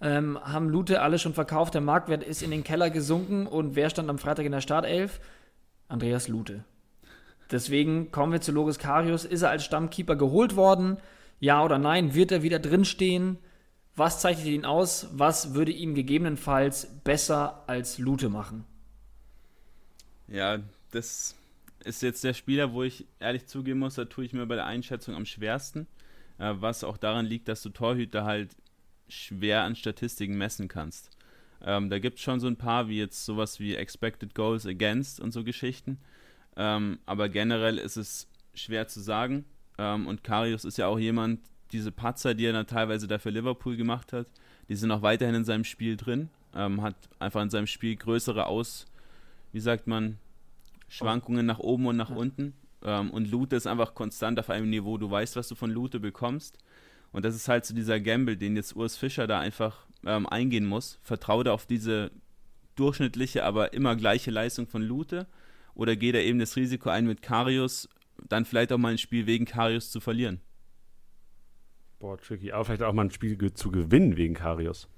[0.00, 3.90] Ähm, haben Lute alle schon verkauft, der Marktwert ist in den Keller gesunken und wer
[3.90, 5.20] stand am Freitag in der Startelf?
[5.88, 6.64] Andreas Lute.
[7.50, 9.24] Deswegen kommen wir zu Loris Karius.
[9.24, 10.98] Ist er als Stammkeeper geholt worden?
[11.40, 12.14] Ja oder nein?
[12.14, 13.38] Wird er wieder drinstehen?
[13.96, 15.08] Was zeichnet ihn aus?
[15.12, 18.64] Was würde ihm gegebenenfalls besser als Lute machen?
[20.28, 20.60] Ja,
[20.92, 21.34] das
[21.84, 24.66] ist jetzt der Spieler, wo ich ehrlich zugeben muss, da tue ich mir bei der
[24.66, 25.86] Einschätzung am schwersten.
[26.38, 28.56] Äh, was auch daran liegt, dass du Torhüter halt
[29.08, 31.10] schwer an Statistiken messen kannst.
[31.62, 35.20] Ähm, da gibt es schon so ein paar, wie jetzt sowas wie Expected Goals Against
[35.20, 35.98] und so Geschichten.
[36.60, 39.46] Ähm, aber generell ist es schwer zu sagen.
[39.78, 41.40] Ähm, und Karius ist ja auch jemand,
[41.72, 44.26] diese Patzer, die er dann teilweise dafür Liverpool gemacht hat,
[44.68, 46.28] die sind auch weiterhin in seinem Spiel drin.
[46.54, 48.84] Ähm, hat einfach in seinem Spiel größere Aus,
[49.52, 50.18] wie sagt man,
[50.88, 52.16] Schwankungen nach oben und nach ja.
[52.16, 52.52] unten.
[52.84, 54.98] Ähm, und Lute ist einfach konstant auf einem Niveau.
[54.98, 56.58] Du weißt, was du von Lute bekommst.
[57.10, 60.66] Und das ist halt so dieser Gamble, den jetzt Urs Fischer da einfach ähm, eingehen
[60.66, 60.98] muss.
[61.02, 62.10] Vertraut er auf diese
[62.76, 65.26] durchschnittliche, aber immer gleiche Leistung von Lute?
[65.74, 67.88] Oder geht er eben das Risiko ein, mit Karius
[68.28, 70.40] dann vielleicht auch mal ein Spiel wegen Karius zu verlieren?
[71.98, 72.52] Boah, tricky.
[72.52, 74.88] Aber vielleicht auch mal ein Spiel zu gewinnen wegen Karius.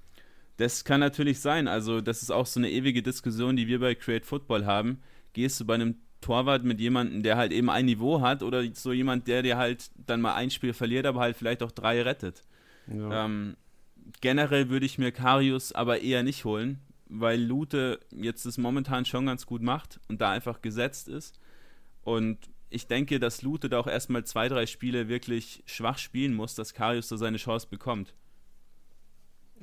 [0.56, 1.66] Das kann natürlich sein.
[1.66, 5.02] Also, das ist auch so eine ewige Diskussion, die wir bei Create Football haben.
[5.32, 8.92] Gehst du bei einem Torwart mit jemandem, der halt eben ein Niveau hat, oder so
[8.92, 12.44] jemand, der dir halt dann mal ein Spiel verliert, aber halt vielleicht auch drei rettet?
[12.86, 13.24] Ja.
[13.24, 13.56] Ähm,
[14.20, 16.78] generell würde ich mir Karius aber eher nicht holen,
[17.12, 21.38] weil Lute jetzt das momentan schon ganz gut macht und da einfach gesetzt ist.
[22.02, 22.38] Und
[22.70, 26.72] ich denke, dass Lute da auch erstmal zwei, drei Spiele wirklich schwach spielen muss, dass
[26.72, 28.14] Karius da seine Chance bekommt.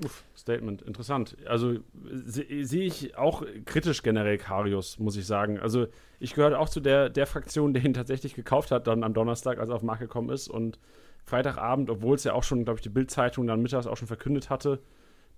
[0.04, 1.36] Uff, Statement, interessant.
[1.46, 1.80] Also
[2.12, 5.60] sehe seh ich auch kritisch generell Karius, muss ich sagen.
[5.60, 5.88] Also
[6.20, 9.58] ich gehöre auch zu der, der Fraktion, der ihn tatsächlich gekauft hat, dann am Donnerstag,
[9.58, 10.48] als er auf den Markt gekommen ist.
[10.48, 10.80] Und
[11.26, 14.50] Freitagabend, obwohl es ja auch schon, glaube ich, die Bildzeitung dann mittags auch schon verkündet
[14.50, 14.80] hatte,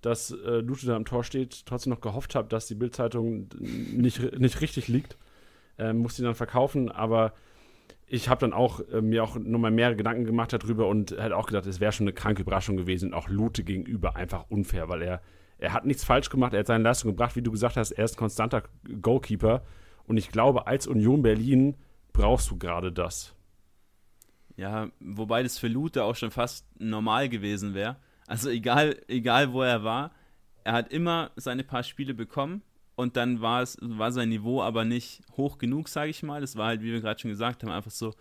[0.02, 4.38] dass äh, Lute da am Tor steht, trotzdem noch gehofft habe, dass die Bildzeitung nicht,
[4.38, 5.16] nicht richtig liegt.
[5.78, 7.32] Ähm, musste ihn dann verkaufen, aber
[8.06, 11.46] ich habe dann auch äh, mir auch nochmal mehr Gedanken gemacht darüber und halt auch
[11.46, 15.22] gedacht, es wäre schon eine kranke Überraschung gewesen, auch Lute gegenüber einfach unfair, weil er,
[15.58, 18.04] er hat nichts falsch gemacht, er hat seine Leistung gebracht, wie du gesagt hast, er
[18.04, 18.64] ist ein konstanter
[19.00, 19.62] Goalkeeper
[20.06, 21.76] und ich glaube, als Union Berlin
[22.12, 23.34] brauchst du gerade das.
[24.56, 27.96] Ja, wobei das für Lute auch schon fast normal gewesen wäre.
[28.26, 30.12] Also egal, egal wo er war,
[30.64, 32.62] er hat immer seine paar Spiele bekommen
[32.94, 36.42] und dann war es war sein Niveau aber nicht hoch genug, sage ich mal.
[36.42, 38.14] Es war halt, wie wir gerade schon gesagt haben, einfach so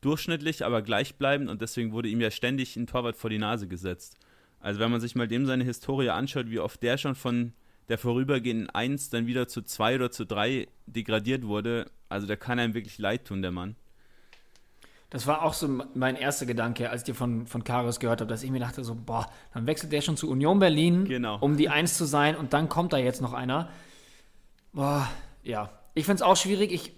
[0.00, 4.16] durchschnittlich, aber gleichbleibend und deswegen wurde ihm ja ständig ein Torwart vor die Nase gesetzt.
[4.60, 7.52] Also wenn man sich mal dem seine Historie anschaut, wie oft der schon von
[7.88, 12.58] der vorübergehenden 1 dann wieder zu 2 oder zu 3 degradiert wurde, also der kann
[12.58, 13.76] einem wirklich leid tun, der Mann.
[15.10, 18.28] Das war auch so mein erster Gedanke, als ich dir von, von Karius gehört habe,
[18.28, 21.38] dass ich mir dachte so, boah, dann wechselt der schon zu Union Berlin, genau.
[21.40, 23.70] um die 1 zu sein und dann kommt da jetzt noch einer.
[24.72, 25.08] Boah,
[25.42, 25.70] ja.
[25.94, 26.72] Ich finde es auch schwierig.
[26.72, 26.92] Ich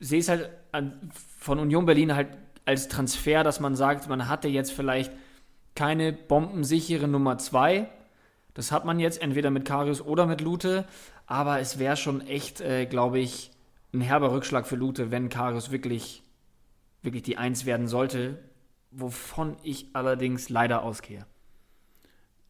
[0.00, 2.28] sehe es halt an, von Union Berlin halt
[2.64, 5.12] als Transfer, dass man sagt, man hatte jetzt vielleicht
[5.74, 7.88] keine bombensichere Nummer 2.
[8.54, 10.86] Das hat man jetzt entweder mit Karius oder mit Lute.
[11.26, 13.52] Aber es wäre schon echt, äh, glaube ich,
[13.94, 16.22] ein herber Rückschlag für Lute, wenn Karius wirklich,
[17.02, 18.38] wirklich die Eins werden sollte.
[18.90, 21.26] Wovon ich allerdings leider ausgehe.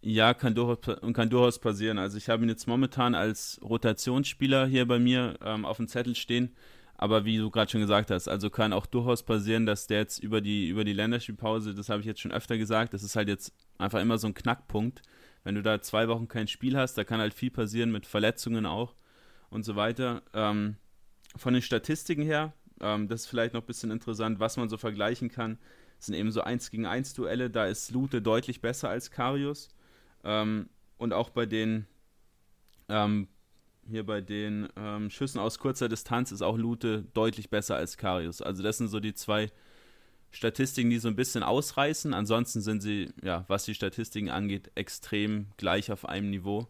[0.01, 1.99] Ja, kann durchaus, kann durchaus passieren.
[1.99, 6.15] Also ich habe ihn jetzt momentan als Rotationsspieler hier bei mir ähm, auf dem Zettel
[6.15, 6.55] stehen.
[6.95, 10.19] Aber wie du gerade schon gesagt hast, also kann auch durchaus passieren, dass der jetzt
[10.19, 13.29] über die, über die Länderspielpause, das habe ich jetzt schon öfter gesagt, das ist halt
[13.29, 15.03] jetzt einfach immer so ein Knackpunkt.
[15.45, 18.67] Wenn du da zwei Wochen kein Spiel hast, da kann halt viel passieren mit Verletzungen
[18.67, 18.95] auch
[19.49, 20.23] und so weiter.
[20.35, 20.77] Ähm,
[21.37, 24.77] von den Statistiken her, ähm, das ist vielleicht noch ein bisschen interessant, was man so
[24.77, 25.59] vergleichen kann,
[25.99, 29.69] sind eben so 1 gegen 1 Duelle, da ist Lute deutlich besser als Karius.
[30.25, 31.87] Ähm, und auch bei den
[32.89, 33.29] ähm,
[33.89, 38.43] hier bei den ähm, Schüssen aus kurzer Distanz ist auch Lute deutlich besser als Karius.
[38.43, 39.51] Also das sind so die zwei
[40.31, 42.13] Statistiken, die so ein bisschen ausreißen.
[42.13, 46.69] Ansonsten sind sie, ja, was die Statistiken angeht, extrem gleich auf einem Niveau.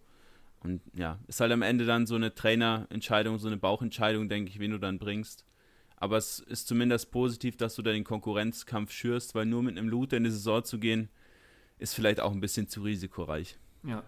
[0.60, 4.58] Und ja, ist halt am Ende dann so eine Trainerentscheidung, so eine Bauchentscheidung, denke ich,
[4.58, 5.44] wen du dann bringst.
[6.00, 9.88] Aber es ist zumindest positiv, dass du da den Konkurrenzkampf schürst, weil nur mit einem
[9.88, 11.08] Lute in die Saison zu gehen,
[11.78, 13.58] ist vielleicht auch ein bisschen zu risikoreich.
[13.84, 14.04] Ja.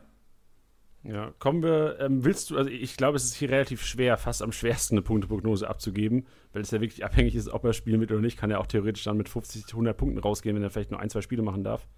[1.03, 4.43] Ja, kommen wir, ähm, willst du, also ich glaube, es ist hier relativ schwer, fast
[4.43, 8.13] am schwersten eine Punkteprognose abzugeben, weil es ja wirklich abhängig ist, ob er spielen wird
[8.13, 10.91] oder nicht, kann er auch theoretisch dann mit 50, 100 Punkten rausgehen, wenn er vielleicht
[10.91, 11.89] nur ein, zwei Spiele machen darf.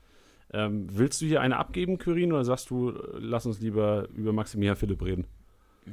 [0.52, 4.76] Ähm, willst du hier eine abgeben, Kyrin, oder sagst du, lass uns lieber über Maximilian
[4.76, 5.26] Philipp reden?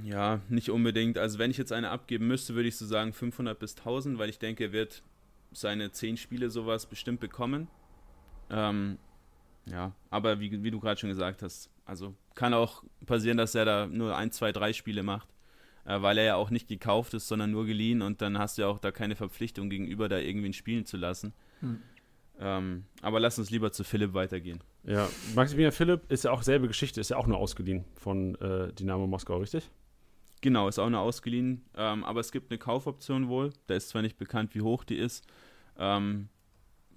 [0.03, 1.17] Ja, nicht unbedingt.
[1.17, 4.29] Also wenn ich jetzt eine abgeben müsste, würde ich so sagen 500 bis 1000, weil
[4.29, 5.03] ich denke, er wird
[5.51, 7.67] seine 10 Spiele sowas bestimmt bekommen.
[8.49, 8.97] Ähm,
[9.65, 13.65] ja, aber wie, wie du gerade schon gesagt hast, also kann auch passieren, dass er
[13.65, 15.27] da nur ein, zwei, drei Spiele macht,
[15.85, 18.63] äh, weil er ja auch nicht gekauft ist, sondern nur geliehen und dann hast du
[18.63, 21.33] ja auch da keine Verpflichtung gegenüber, da irgendwie spielen zu lassen.
[21.61, 21.81] Hm.
[22.39, 24.61] Ähm, aber lass uns lieber zu Philipp weitergehen.
[24.85, 28.71] Ja, Maximilian Philipp ist ja auch selbe Geschichte, ist ja auch nur ausgeliehen von äh,
[28.73, 29.69] Dynamo Moskau, richtig?
[30.41, 33.51] Genau, ist auch nur ausgeliehen, ähm, aber es gibt eine Kaufoption wohl.
[33.67, 35.25] Da ist zwar nicht bekannt, wie hoch die ist.
[35.77, 36.29] Ähm,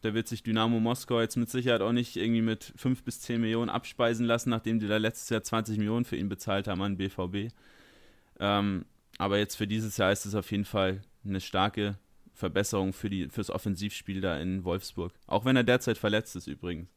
[0.00, 3.40] da wird sich Dynamo Moskau jetzt mit Sicherheit auch nicht irgendwie mit 5 bis 10
[3.40, 6.96] Millionen abspeisen lassen, nachdem die da letztes Jahr 20 Millionen für ihn bezahlt haben an
[6.96, 7.52] BVB.
[8.38, 8.84] Ähm,
[9.18, 11.98] aber jetzt für dieses Jahr ist es auf jeden Fall eine starke
[12.34, 15.12] Verbesserung für die, fürs Offensivspiel da in Wolfsburg.
[15.26, 16.88] Auch wenn er derzeit verletzt ist übrigens.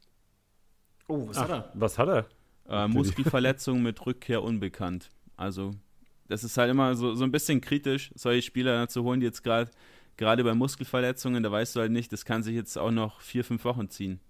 [1.08, 1.72] Oh, was Ach, hat er?
[1.74, 2.26] Was hat er?
[2.68, 5.10] Äh, Muskelverletzung mit Rückkehr unbekannt.
[5.36, 5.72] Also,
[6.28, 9.42] das ist halt immer so, so ein bisschen kritisch, solche Spieler zu holen, die jetzt
[9.42, 9.70] gerade
[10.16, 13.44] gerade bei Muskelverletzungen, da weißt du halt nicht, das kann sich jetzt auch noch vier,
[13.44, 14.20] fünf Wochen ziehen.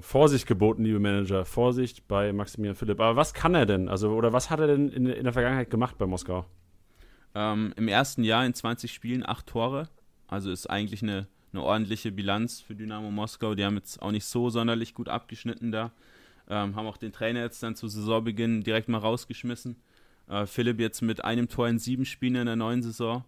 [0.00, 1.46] Vorsicht geboten, liebe Manager.
[1.46, 3.00] Vorsicht bei Maximilian Philipp.
[3.00, 3.88] Aber was kann er denn?
[3.88, 6.44] Also, oder was hat er denn in, in der Vergangenheit gemacht bei Moskau?
[7.34, 9.88] Ähm, Im ersten Jahr in 20 Spielen acht Tore.
[10.26, 13.54] Also ist eigentlich eine, eine ordentliche Bilanz für Dynamo Moskau.
[13.54, 15.92] Die haben jetzt auch nicht so sonderlich gut abgeschnitten da.
[16.50, 19.76] Ähm, haben auch den Trainer jetzt dann zu Saisonbeginn direkt mal rausgeschmissen.
[20.28, 23.24] Äh, Philipp jetzt mit einem Tor in sieben Spielen in der neuen Saison.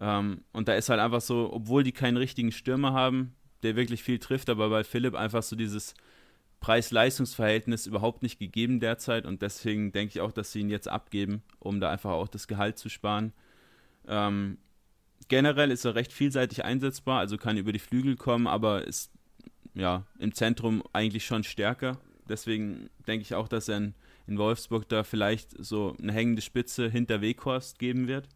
[0.00, 4.02] Ähm, und da ist halt einfach so, obwohl die keinen richtigen Stürmer haben, der wirklich
[4.02, 5.94] viel trifft, aber bei Philipp einfach so dieses
[6.60, 11.42] Preis-Leistungs-Verhältnis überhaupt nicht gegeben derzeit und deswegen denke ich auch, dass sie ihn jetzt abgeben,
[11.58, 13.32] um da einfach auch das Gehalt zu sparen.
[14.08, 14.58] Ähm,
[15.28, 19.12] generell ist er recht vielseitig einsetzbar, also kann über die Flügel kommen, aber ist
[19.74, 21.98] ja im Zentrum eigentlich schon stärker.
[22.28, 23.94] Deswegen denke ich auch, dass er in,
[24.26, 28.28] in, Wolfsburg da vielleicht so eine hängende Spitze hinter Weghorst geben wird.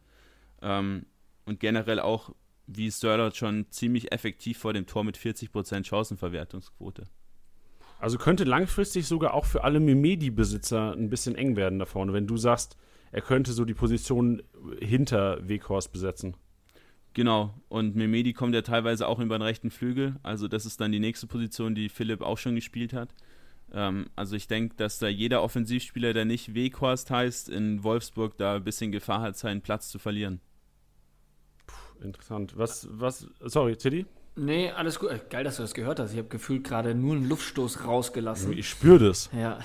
[0.62, 1.06] Ähm,
[1.44, 2.34] und generell auch,
[2.66, 7.04] wie Störlot schon ziemlich effektiv vor dem Tor mit 40% Chancenverwertungsquote.
[7.98, 12.26] Also könnte langfristig sogar auch für alle Mimedi-Besitzer ein bisschen eng werden da vorne, wenn
[12.26, 12.76] du sagst,
[13.10, 14.42] er könnte so die Position
[14.80, 16.36] hinter Weghorst besetzen.
[17.14, 20.92] Genau, und Memedi kommt ja teilweise auch über den rechten Flügel, also das ist dann
[20.92, 23.14] die nächste Position, die Philipp auch schon gespielt hat.
[23.72, 28.56] Ähm, also ich denke, dass da jeder Offensivspieler, der nicht Weghorst heißt, in Wolfsburg da
[28.56, 30.40] ein bisschen Gefahr hat, seinen Platz zu verlieren.
[31.66, 32.56] Puh, interessant.
[32.56, 34.06] Was, was, sorry, Tiddy?
[34.36, 35.10] Nee, alles gut.
[35.10, 36.12] Äh, geil, dass du das gehört hast.
[36.12, 38.56] Ich habe gefühlt gerade nur einen Luftstoß rausgelassen.
[38.56, 39.30] Ich spüre das.
[39.36, 39.58] Ja,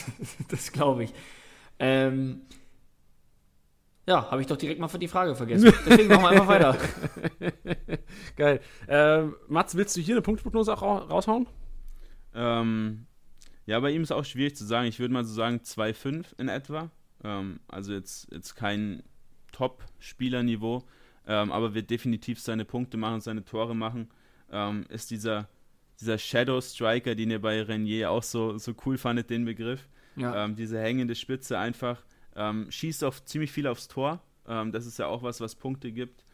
[0.48, 1.12] das glaube ich.
[1.78, 2.42] Ähm,
[4.06, 5.72] ja, habe ich doch direkt mal für die Frage vergessen.
[5.86, 6.76] Deswegen machen wir einfach weiter.
[8.36, 8.60] Geil.
[8.88, 11.46] Ähm, Mats, willst du hier eine Punktprognose auch raushauen?
[12.34, 13.06] Ähm,
[13.70, 14.88] ja, bei ihm ist auch schwierig zu sagen.
[14.88, 16.90] Ich würde mal so sagen 2-5 in etwa.
[17.22, 19.04] Ähm, also jetzt, jetzt kein
[19.52, 20.82] Top-Spielerniveau,
[21.28, 24.08] ähm, aber wird definitiv seine Punkte machen, seine Tore machen.
[24.50, 25.48] Ähm, ist dieser,
[26.00, 29.88] dieser Shadow Striker, den ihr bei Renier auch so, so cool fandet, den Begriff.
[30.16, 30.44] Ja.
[30.44, 32.02] Ähm, diese hängende Spitze einfach
[32.34, 34.20] ähm, schießt auf ziemlich viel aufs Tor.
[34.48, 36.24] Ähm, das ist ja auch was, was Punkte gibt.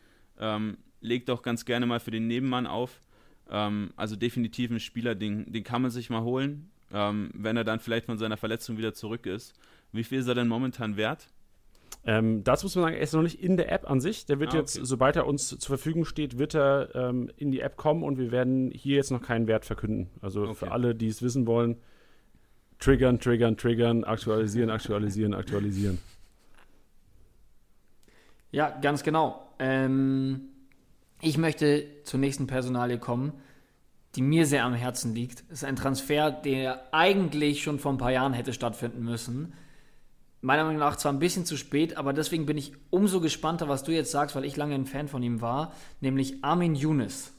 [1.01, 3.01] Legt auch ganz gerne mal für den Nebenmann auf.
[3.49, 7.81] Also definitiv ein Spieler, den, den kann man sich mal holen, ähm, wenn er dann
[7.81, 9.55] vielleicht von seiner Verletzung wieder zurück ist.
[9.93, 11.29] Wie viel ist er denn momentan wert?
[12.05, 14.27] Ähm, dazu muss man sagen, er ist noch nicht in der App an sich.
[14.27, 14.61] Der wird ah, okay.
[14.61, 18.19] jetzt, sobald er uns zur Verfügung steht, wird er ähm, in die App kommen und
[18.19, 20.11] wir werden hier jetzt noch keinen Wert verkünden.
[20.21, 20.55] Also okay.
[20.55, 21.77] für alle, die es wissen wollen,
[22.79, 25.99] Triggern, triggern, triggern, aktualisieren, aktualisieren, aktualisieren.
[28.53, 29.51] Ja, ganz genau.
[29.59, 30.49] Ähm,
[31.23, 33.33] ich möchte zur nächsten Personalie kommen,
[34.17, 35.41] die mir sehr am Herzen liegt.
[35.51, 39.53] Ist ein Transfer, der eigentlich schon vor ein paar Jahren hätte stattfinden müssen.
[40.41, 43.85] Meiner Meinung nach zwar ein bisschen zu spät, aber deswegen bin ich umso gespannter, was
[43.85, 47.33] du jetzt sagst, weil ich lange ein Fan von ihm war, nämlich Armin Younes.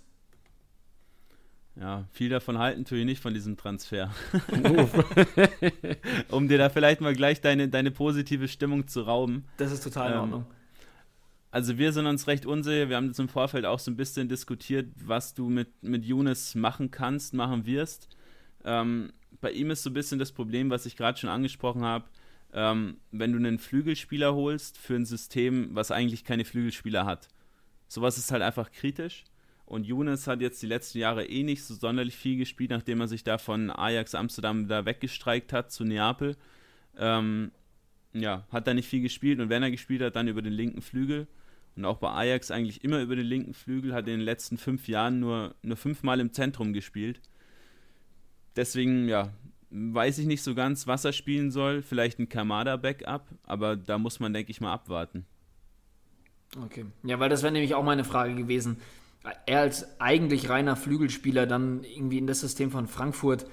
[1.80, 4.12] Ja, viel davon halten tue ich nicht von diesem Transfer.
[6.32, 9.46] um dir da vielleicht mal gleich deine, deine positive Stimmung zu rauben.
[9.58, 10.46] Das ist total in ähm, Ordnung.
[11.58, 12.88] Also wir sind uns recht unsicher.
[12.88, 16.54] Wir haben jetzt im Vorfeld auch so ein bisschen diskutiert, was du mit, mit Younes
[16.54, 18.10] machen kannst, machen wirst.
[18.64, 22.06] Ähm, bei ihm ist so ein bisschen das Problem, was ich gerade schon angesprochen habe.
[22.54, 27.28] Ähm, wenn du einen Flügelspieler holst für ein System, was eigentlich keine Flügelspieler hat.
[27.88, 29.24] Sowas ist halt einfach kritisch.
[29.66, 33.08] Und Younes hat jetzt die letzten Jahre eh nicht so sonderlich viel gespielt, nachdem er
[33.08, 36.38] sich da von Ajax Amsterdam da weggestreikt hat zu Neapel.
[37.00, 37.50] Ähm,
[38.14, 40.84] ja, hat da nicht viel gespielt und wenn er gespielt hat, dann über den linken
[40.84, 41.26] Flügel.
[41.78, 44.88] Und auch bei Ajax eigentlich immer über den linken Flügel, hat in den letzten fünf
[44.88, 47.22] Jahren nur, nur fünfmal im Zentrum gespielt.
[48.56, 49.32] Deswegen, ja,
[49.70, 51.82] weiß ich nicht so ganz, was er spielen soll.
[51.82, 55.26] Vielleicht ein Kamada-Backup, aber da muss man, denke ich, mal abwarten.
[56.66, 56.86] Okay.
[57.04, 58.78] Ja, weil das wäre nämlich auch meine Frage gewesen
[59.46, 63.46] er als eigentlich reiner Flügelspieler dann irgendwie in das System von Frankfurt.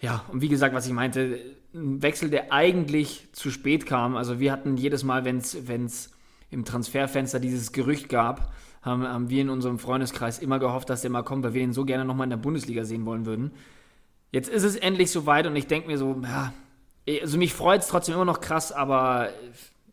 [0.00, 1.38] Ja, und wie gesagt, was ich meinte,
[1.74, 4.16] ein Wechsel, der eigentlich zu spät kam.
[4.16, 6.10] Also wir hatten jedes Mal, wenn es
[6.54, 11.10] im Transferfenster dieses Gerücht gab, haben, haben, wir in unserem Freundeskreis immer gehofft, dass der
[11.10, 13.52] mal kommt, weil wir ihn so gerne nochmal in der Bundesliga sehen wollen würden.
[14.32, 16.52] Jetzt ist es endlich soweit und ich denke mir so, ja,
[17.20, 19.30] also mich freut es trotzdem immer noch krass, aber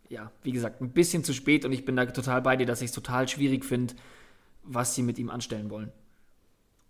[0.10, 2.82] ja, wie gesagt, ein bisschen zu spät und ich bin da total bei dir, dass
[2.82, 3.94] ich es total schwierig finde,
[4.64, 5.92] was sie mit ihm anstellen wollen.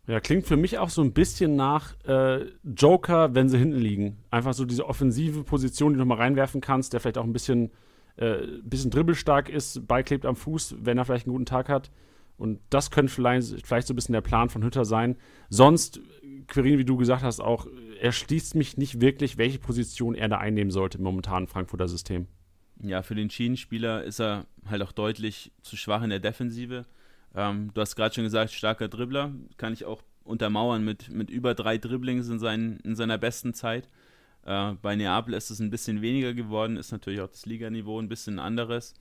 [0.08, 4.18] Ja, klingt für mich auch so ein bisschen nach äh, Joker, wenn sie hinten liegen.
[4.32, 7.72] Einfach so diese offensive Position, die du nochmal reinwerfen kannst, der vielleicht auch ein bisschen,
[8.18, 11.92] äh, bisschen dribbelstark ist, beiklebt am Fuß, wenn er vielleicht einen guten Tag hat.
[12.38, 15.16] Und das könnte vielleicht, vielleicht so ein bisschen der Plan von Hütter sein.
[15.50, 16.02] Sonst,
[16.48, 17.68] Quirin, wie du gesagt hast, auch,
[18.00, 22.28] erschließt mich nicht wirklich, welche Position er da einnehmen sollte im momentanen Frankfurter System.
[22.82, 26.86] Ja, für den Schienenspieler ist er halt auch deutlich zu schwach in der Defensive.
[27.36, 31.54] Ähm, du hast gerade schon gesagt, starker Dribbler, kann ich auch untermauern mit, mit über
[31.54, 33.88] drei Dribblings in, seinen, in seiner besten Zeit.
[34.46, 38.10] Äh, bei Neapel ist es ein bisschen weniger geworden, ist natürlich auch das Liganiveau ein
[38.10, 38.94] bisschen anderes.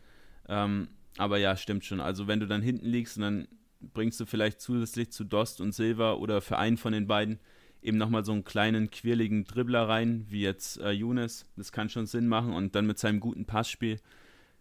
[0.48, 0.88] Ähm,
[1.18, 2.00] aber ja, stimmt schon.
[2.00, 3.48] Also wenn du dann hinten liegst und dann
[3.80, 7.40] bringst du vielleicht zusätzlich zu Dost und Silva oder für einen von den beiden
[7.82, 11.46] eben nochmal so einen kleinen, quirligen Dribbler rein, wie jetzt äh, Younes.
[11.56, 13.98] Das kann schon Sinn machen und dann mit seinem guten Passspiel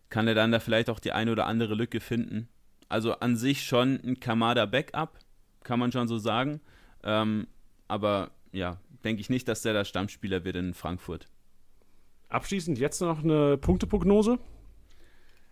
[0.09, 2.47] kann er dann da vielleicht auch die eine oder andere Lücke finden.
[2.87, 5.19] Also an sich schon ein Kamada-Backup,
[5.63, 6.61] kann man schon so sagen.
[7.03, 7.47] Ähm,
[7.87, 11.27] aber ja, denke ich nicht, dass der der Stammspieler wird in Frankfurt.
[12.29, 14.37] Abschließend jetzt noch eine Punkteprognose.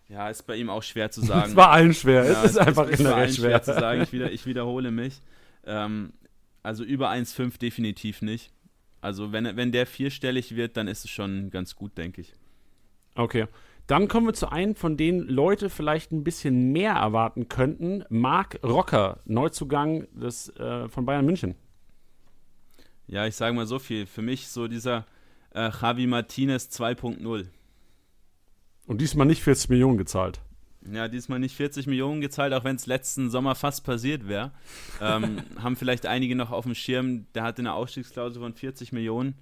[0.08, 1.50] Ja, ist bei ihm auch schwer zu sagen.
[1.50, 3.50] es war allen schwer, ja, es ist einfach ist generell schwer.
[3.50, 3.62] schwer.
[3.62, 4.02] zu sagen.
[4.02, 5.20] Ich, wieder, ich wiederhole mich.
[5.66, 6.12] Ähm,
[6.62, 8.52] also über 1,5 definitiv nicht.
[9.00, 12.32] Also wenn, wenn der vierstellig wird, dann ist es schon ganz gut, denke ich.
[13.14, 13.46] Okay.
[13.86, 18.04] Dann kommen wir zu einem, von denen Leute vielleicht ein bisschen mehr erwarten könnten.
[18.10, 21.54] Marc Rocker, Neuzugang des, äh, von Bayern München.
[23.08, 24.06] Ja, ich sage mal so viel.
[24.06, 25.06] Für mich so dieser
[25.54, 27.46] äh, Javi Martinez 2.0.
[28.86, 30.40] Und diesmal nicht 40 Millionen gezahlt.
[30.90, 34.52] Ja, diesmal nicht 40 Millionen gezahlt, auch wenn es letzten Sommer fast passiert wäre.
[35.00, 39.34] Ähm, haben vielleicht einige noch auf dem Schirm, der hatte eine Ausstiegsklausel von 40 Millionen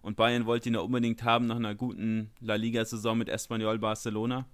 [0.00, 4.46] und Bayern wollte ihn ja unbedingt haben nach einer guten La Liga-Saison mit Espanyol Barcelona.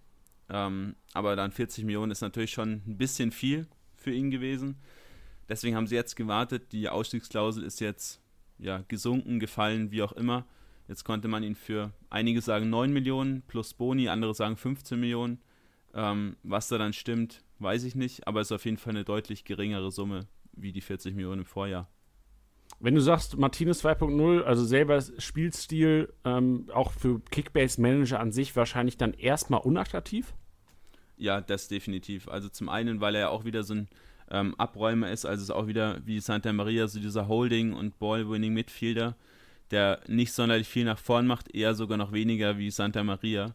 [0.49, 4.77] Ähm, aber dann 40 Millionen ist natürlich schon ein bisschen viel für ihn gewesen.
[5.49, 6.73] Deswegen haben sie jetzt gewartet.
[6.73, 8.21] Die Ausstiegsklausel ist jetzt
[8.65, 10.47] ja, gesunken, gefallen, wie auch immer.
[10.89, 15.41] Jetzt konnte man ihn für einige sagen 9 Millionen plus Boni, andere sagen 15 Millionen.
[15.95, 19.05] Ähm, was da dann stimmt, weiß ich nicht, aber es ist auf jeden Fall eine
[19.05, 21.89] deutlich geringere Summe wie die 40 Millionen im Vorjahr.
[22.81, 28.97] Wenn du sagst, Martinez 2.0, also selber Spielstil, ähm, auch für Kickbase-Manager an sich wahrscheinlich
[28.97, 30.35] dann erstmal unattraktiv?
[31.17, 32.29] Ja, das definitiv.
[32.29, 33.89] Also zum einen, weil er auch wieder so ein
[34.31, 37.99] ähm, Abräumer ist, also es ist auch wieder wie Santa Maria, so dieser Holding- und
[37.99, 39.17] Ball-Winning-Midfielder,
[39.71, 43.55] der nicht sonderlich viel nach vorn macht, eher sogar noch weniger wie Santa Maria.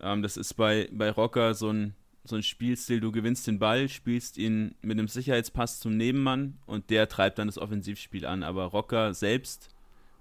[0.00, 1.94] Ähm, das ist bei, bei Rocker so ein,
[2.24, 6.90] so ein Spielstil, du gewinnst den Ball, spielst ihn mit einem Sicherheitspass zum Nebenmann und
[6.90, 8.42] der treibt dann das Offensivspiel an.
[8.42, 9.68] Aber Rocker selbst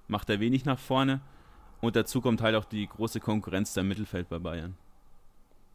[0.08, 1.22] macht er wenig nach vorne
[1.82, 4.76] und dazu kommt halt auch die große Konkurrenz der Mittelfeld bei Bayern.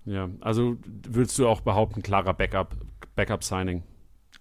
[0.07, 2.77] Ja, also würdest du auch behaupten, klarer Backup,
[3.17, 3.83] Backup-Signing?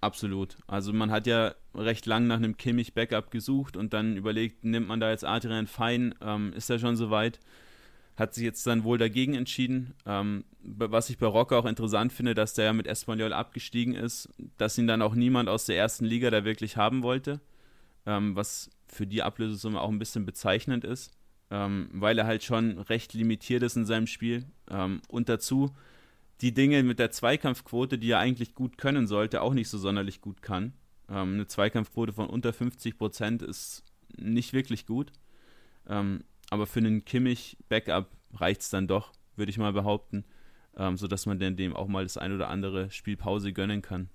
[0.04, 0.56] Absolut.
[0.66, 5.00] Also man hat ja recht lang nach einem Kimmich-Backup gesucht und dann überlegt, nimmt man
[5.00, 7.40] da jetzt Adrian Fein, ähm, ist er schon soweit?
[8.16, 9.94] hat sich jetzt dann wohl dagegen entschieden.
[10.06, 14.28] Ähm, was ich bei Rocker auch interessant finde, dass der ja mit Espanyol abgestiegen ist,
[14.56, 17.40] dass ihn dann auch niemand aus der ersten Liga da wirklich haben wollte,
[18.06, 21.10] ähm, was für die Ablösesumme auch ein bisschen bezeichnend ist,
[21.50, 24.44] ähm, weil er halt schon recht limitiert ist in seinem Spiel.
[24.70, 25.74] Ähm, und dazu
[26.44, 30.20] die Dinge mit der Zweikampfquote, die er eigentlich gut können sollte, auch nicht so sonderlich
[30.20, 30.74] gut kann.
[31.08, 33.82] Ähm, eine Zweikampfquote von unter 50 Prozent ist
[34.18, 35.10] nicht wirklich gut.
[35.88, 40.26] Ähm, aber für einen Kimmich-Backup reicht es dann doch, würde ich mal behaupten,
[40.76, 44.10] ähm, sodass man dann dem auch mal das ein oder andere Spielpause gönnen kann.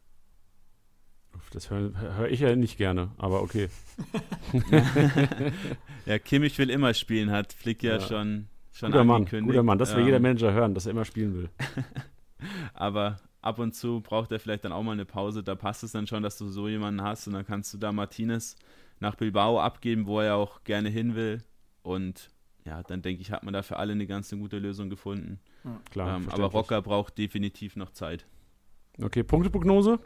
[1.52, 3.70] Das höre hör ich ja nicht gerne, aber okay.
[6.06, 8.00] ja, Kimmich will immer spielen, hat Flick ja, ja.
[8.02, 11.06] schon, schon guter Mann, guter Mann, das will ähm, jeder Manager hören, dass er immer
[11.06, 11.50] spielen will.
[12.74, 15.44] aber ab und zu braucht er vielleicht dann auch mal eine Pause.
[15.44, 17.92] Da passt es dann schon, dass du so jemanden hast und dann kannst du da
[17.92, 18.56] Martinez
[19.00, 21.44] nach Bilbao abgeben, wo er auch gerne hin will.
[21.82, 22.30] Und
[22.66, 25.40] ja, dann denke ich, hat man da für alle eine ganz gute Lösung gefunden.
[25.64, 26.18] Ja, klar.
[26.18, 28.26] Ähm, aber Rocker braucht definitiv noch Zeit.
[29.02, 30.00] Okay, Punkteprognose?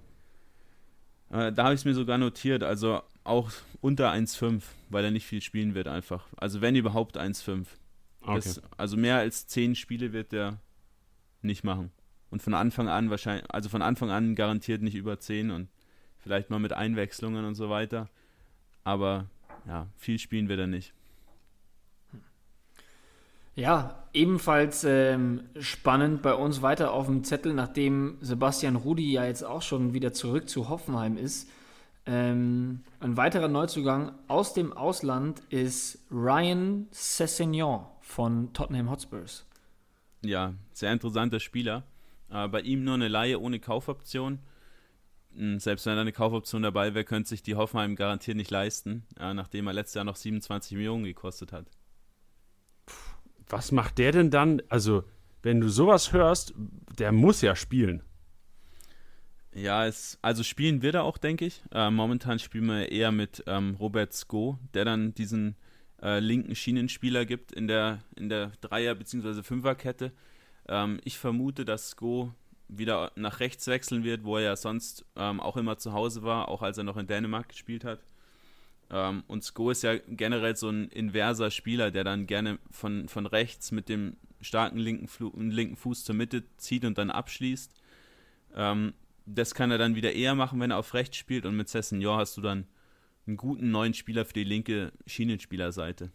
[1.30, 5.26] Äh, da habe ich es mir sogar notiert, also auch unter 1,5, weil er nicht
[5.26, 6.28] viel spielen wird einfach.
[6.38, 7.66] Also wenn überhaupt 1,5.
[8.26, 8.62] Okay.
[8.78, 10.62] also mehr als 10 Spiele wird er
[11.42, 11.92] nicht machen.
[12.34, 15.70] Und von Anfang an wahrscheinlich, also von Anfang an garantiert nicht über 10 und
[16.18, 18.10] vielleicht mal mit Einwechslungen und so weiter.
[18.84, 19.28] Aber
[19.68, 20.96] ja, viel spielen wird er nicht.
[23.54, 29.44] Ja, ebenfalls ähm, spannend bei uns weiter auf dem Zettel, nachdem Sebastian Rudi ja jetzt
[29.44, 31.48] auch schon wieder zurück zu Hoffenheim ist.
[32.08, 39.46] Ähm, ein weiterer Neuzugang aus dem Ausland ist Ryan Sessegnon von Tottenham Hotspurs.
[40.24, 41.84] Ja, sehr interessanter Spieler.
[42.34, 44.40] Äh, bei ihm nur eine Laie ohne Kaufoption.
[45.36, 49.06] Hm, selbst wenn da eine Kaufoption dabei wäre, könnte sich die Hoffenheim garantiert nicht leisten,
[49.20, 51.68] äh, nachdem er letztes Jahr noch 27 Millionen gekostet hat
[53.54, 54.62] was macht der denn dann?
[54.70, 55.04] Also,
[55.42, 56.54] wenn du sowas hörst,
[56.98, 58.02] der muss ja spielen.
[59.54, 61.62] Ja, es, also spielen wird er auch, denke ich.
[61.72, 65.56] Äh, momentan spielen wir eher mit ähm, Robert Sko, der dann diesen
[66.02, 69.44] äh, linken Schienenspieler gibt in der, in der Dreier- bzw.
[69.44, 70.12] Fünferkette.
[70.68, 72.34] Ähm, ich vermute, dass Sko
[72.68, 76.48] wieder nach rechts wechseln wird, wo er ja sonst ähm, auch immer zu Hause war,
[76.48, 78.00] auch als er noch in Dänemark gespielt hat.
[78.90, 83.26] Ähm, und Sko ist ja generell so ein inverser Spieler, der dann gerne von, von
[83.26, 87.74] rechts mit dem starken linken, Flu linken Fuß zur Mitte zieht und dann abschließt.
[88.56, 88.94] Ähm,
[89.26, 91.46] das kann er dann wieder eher machen, wenn er auf rechts spielt.
[91.46, 92.68] Und mit Cessignon hast du dann
[93.26, 96.12] einen guten neuen Spieler für die linke Schienenspielerseite.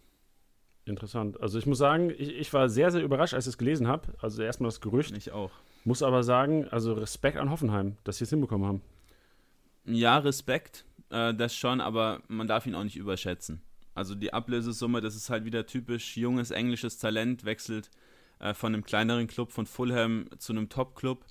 [0.88, 1.40] Interessant.
[1.40, 4.14] Also ich muss sagen, ich, ich war sehr, sehr überrascht, als ich es gelesen habe.
[4.20, 5.14] Also erstmal das Gerücht.
[5.16, 5.50] Ich auch.
[5.84, 8.82] Muss aber sagen, also Respekt an Hoffenheim, dass sie es hinbekommen haben.
[9.84, 13.60] Ja, Respekt äh, das schon, aber man darf ihn auch nicht überschätzen.
[13.94, 17.90] Also die Ablösesumme, das ist halt wieder typisch junges englisches Talent, wechselt
[18.38, 21.24] äh, von einem kleineren Club von Fulham zu einem Top-Club.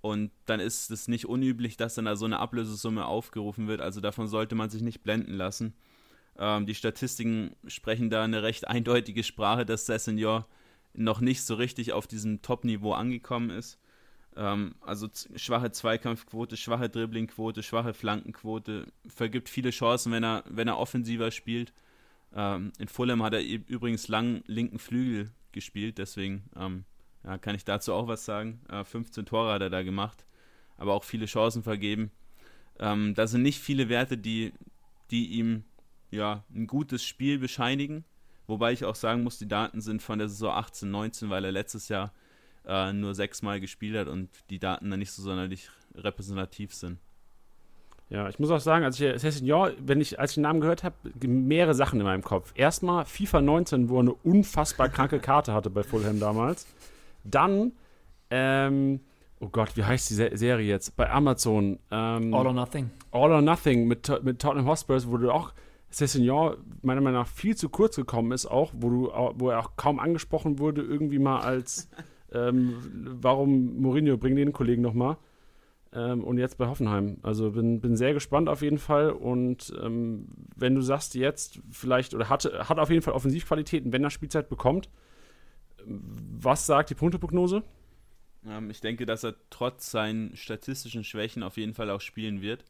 [0.00, 3.80] Und dann ist es nicht unüblich, dass dann da so eine Ablösesumme aufgerufen wird.
[3.80, 5.74] Also davon sollte man sich nicht blenden lassen.
[6.42, 10.48] Ähm, die Statistiken sprechen da eine recht eindeutige Sprache, dass Senior
[10.92, 13.78] noch nicht so richtig auf diesem Top-Niveau angekommen ist.
[14.34, 20.78] Ähm, also schwache Zweikampfquote, schwache Dribblingquote, schwache Flankenquote, vergibt viele Chancen, wenn er, wenn er
[20.78, 21.72] offensiver spielt.
[22.34, 26.84] Ähm, in Fulham hat er übrigens lang linken Flügel gespielt, deswegen ähm,
[27.22, 28.62] ja, kann ich dazu auch was sagen.
[28.68, 30.26] Äh, 15 Tore hat er da gemacht,
[30.76, 32.10] aber auch viele Chancen vergeben.
[32.80, 34.52] Ähm, da sind nicht viele Werte, die,
[35.12, 35.62] die ihm
[36.12, 38.04] ja, ein gutes Spiel bescheinigen.
[38.46, 41.52] Wobei ich auch sagen muss, die Daten sind von der Saison 18, 19, weil er
[41.52, 42.12] letztes Jahr
[42.66, 46.98] äh, nur sechsmal gespielt hat und die Daten dann nicht so sonderlich repräsentativ sind.
[48.10, 50.84] Ja, ich muss auch sagen, als ich Sessignon, wenn ich, als ich den Namen gehört
[50.84, 50.94] habe,
[51.26, 52.52] mehrere Sachen in meinem Kopf.
[52.54, 56.66] Erstmal FIFA 19, wo er eine unfassbar kranke Karte hatte bei Fulham damals.
[57.24, 57.72] Dann,
[58.28, 59.00] ähm,
[59.40, 60.94] oh Gott, wie heißt die Serie jetzt?
[60.94, 61.78] Bei Amazon.
[61.90, 62.90] Ähm, All or Nothing.
[63.12, 65.54] All or Nothing mit, mit Tottenham Hotspurs, wo du auch
[65.92, 69.76] Cessignon meiner Meinung nach viel zu kurz gekommen ist, auch, wo, du, wo er auch
[69.76, 71.90] kaum angesprochen wurde, irgendwie mal als,
[72.32, 72.76] ähm,
[73.20, 75.16] warum Mourinho, bring den Kollegen nochmal.
[75.94, 77.18] Ähm, und jetzt bei Hoffenheim.
[77.22, 79.10] Also bin, bin sehr gespannt auf jeden Fall.
[79.10, 80.26] Und ähm,
[80.56, 84.48] wenn du sagst, jetzt vielleicht, oder hat, hat auf jeden Fall Offensivqualitäten, wenn er Spielzeit
[84.48, 84.88] bekommt,
[85.84, 87.62] was sagt die Punkteprognose?
[88.46, 92.64] Ähm, ich denke, dass er trotz seinen statistischen Schwächen auf jeden Fall auch spielen wird.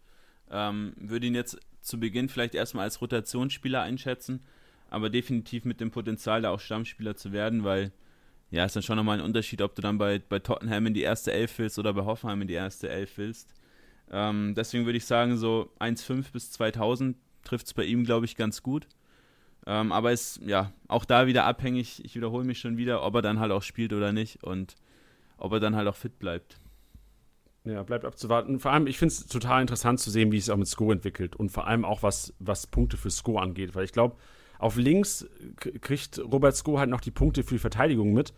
[0.51, 4.41] Ähm, würde ihn jetzt zu Beginn vielleicht erstmal als Rotationsspieler einschätzen,
[4.91, 7.93] aber definitiv mit dem Potenzial, da auch Stammspieler zu werden, weil
[8.51, 11.01] ja, ist dann schon nochmal ein Unterschied, ob du dann bei, bei Tottenham in die
[11.01, 13.55] erste Elf willst oder bei Hoffenheim in die erste Elf willst.
[14.11, 18.37] Ähm, deswegen würde ich sagen, so 1,5 bis 2000 trifft es bei ihm, glaube ich,
[18.37, 18.87] ganz gut.
[19.67, 23.23] Ähm, aber ist ja auch da wieder abhängig, ich wiederhole mich schon wieder, ob er
[23.23, 24.75] dann halt auch spielt oder nicht und
[25.39, 26.59] ob er dann halt auch fit bleibt.
[27.65, 28.59] Ja, bleibt abzuwarten.
[28.59, 31.37] Vor allem, ich finde es total interessant zu sehen, wie es auch mit Sko entwickelt
[31.37, 34.17] und vor allem auch, was, was Punkte für Sko angeht, weil ich glaube,
[34.59, 35.27] auf links
[35.81, 38.33] kriegt Robert Sko halt noch die Punkte für die Verteidigung mit.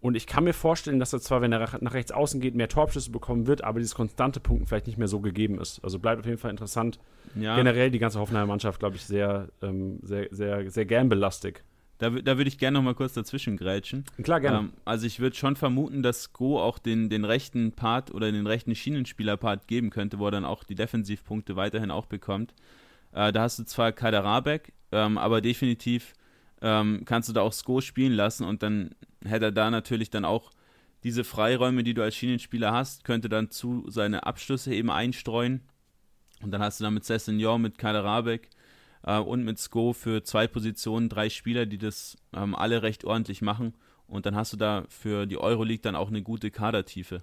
[0.00, 2.68] Und ich kann mir vorstellen, dass er zwar, wenn er nach rechts außen geht, mehr
[2.68, 5.82] Torabschüsse bekommen wird, aber dieses konstante Punkten vielleicht nicht mehr so gegeben ist.
[5.82, 6.98] Also bleibt auf jeden Fall interessant.
[7.34, 7.56] Ja.
[7.56, 11.64] Generell die ganze Hoffenheimer Mannschaft, glaube ich, sehr, ähm, sehr, sehr, sehr gernbelastig.
[11.98, 14.04] Da, da würde ich gerne noch mal kurz dazwischen grätschen.
[14.22, 14.58] Klar, gerne.
[14.58, 18.46] Ähm, also ich würde schon vermuten, dass Go auch den, den rechten Part oder den
[18.46, 22.54] rechten Schienenspieler-Part geben könnte, wo er dann auch die Defensivpunkte weiterhin auch bekommt.
[23.12, 26.12] Äh, da hast du zwar Kaderabek, ähm, aber definitiv
[26.60, 28.94] ähm, kannst du da auch Sko spielen lassen und dann
[29.24, 30.50] hätte er da natürlich dann auch
[31.02, 35.62] diese Freiräume, die du als Schienenspieler hast, könnte dann zu seine Abschlüsse eben einstreuen.
[36.42, 38.50] Und dann hast du dann mit Sessignon, mit Kaderabek
[39.06, 43.40] äh, und mit Sko für zwei Positionen drei Spieler, die das ähm, alle recht ordentlich
[43.40, 43.74] machen.
[44.06, 47.22] Und dann hast du da für die Euroleague dann auch eine gute Kadertiefe.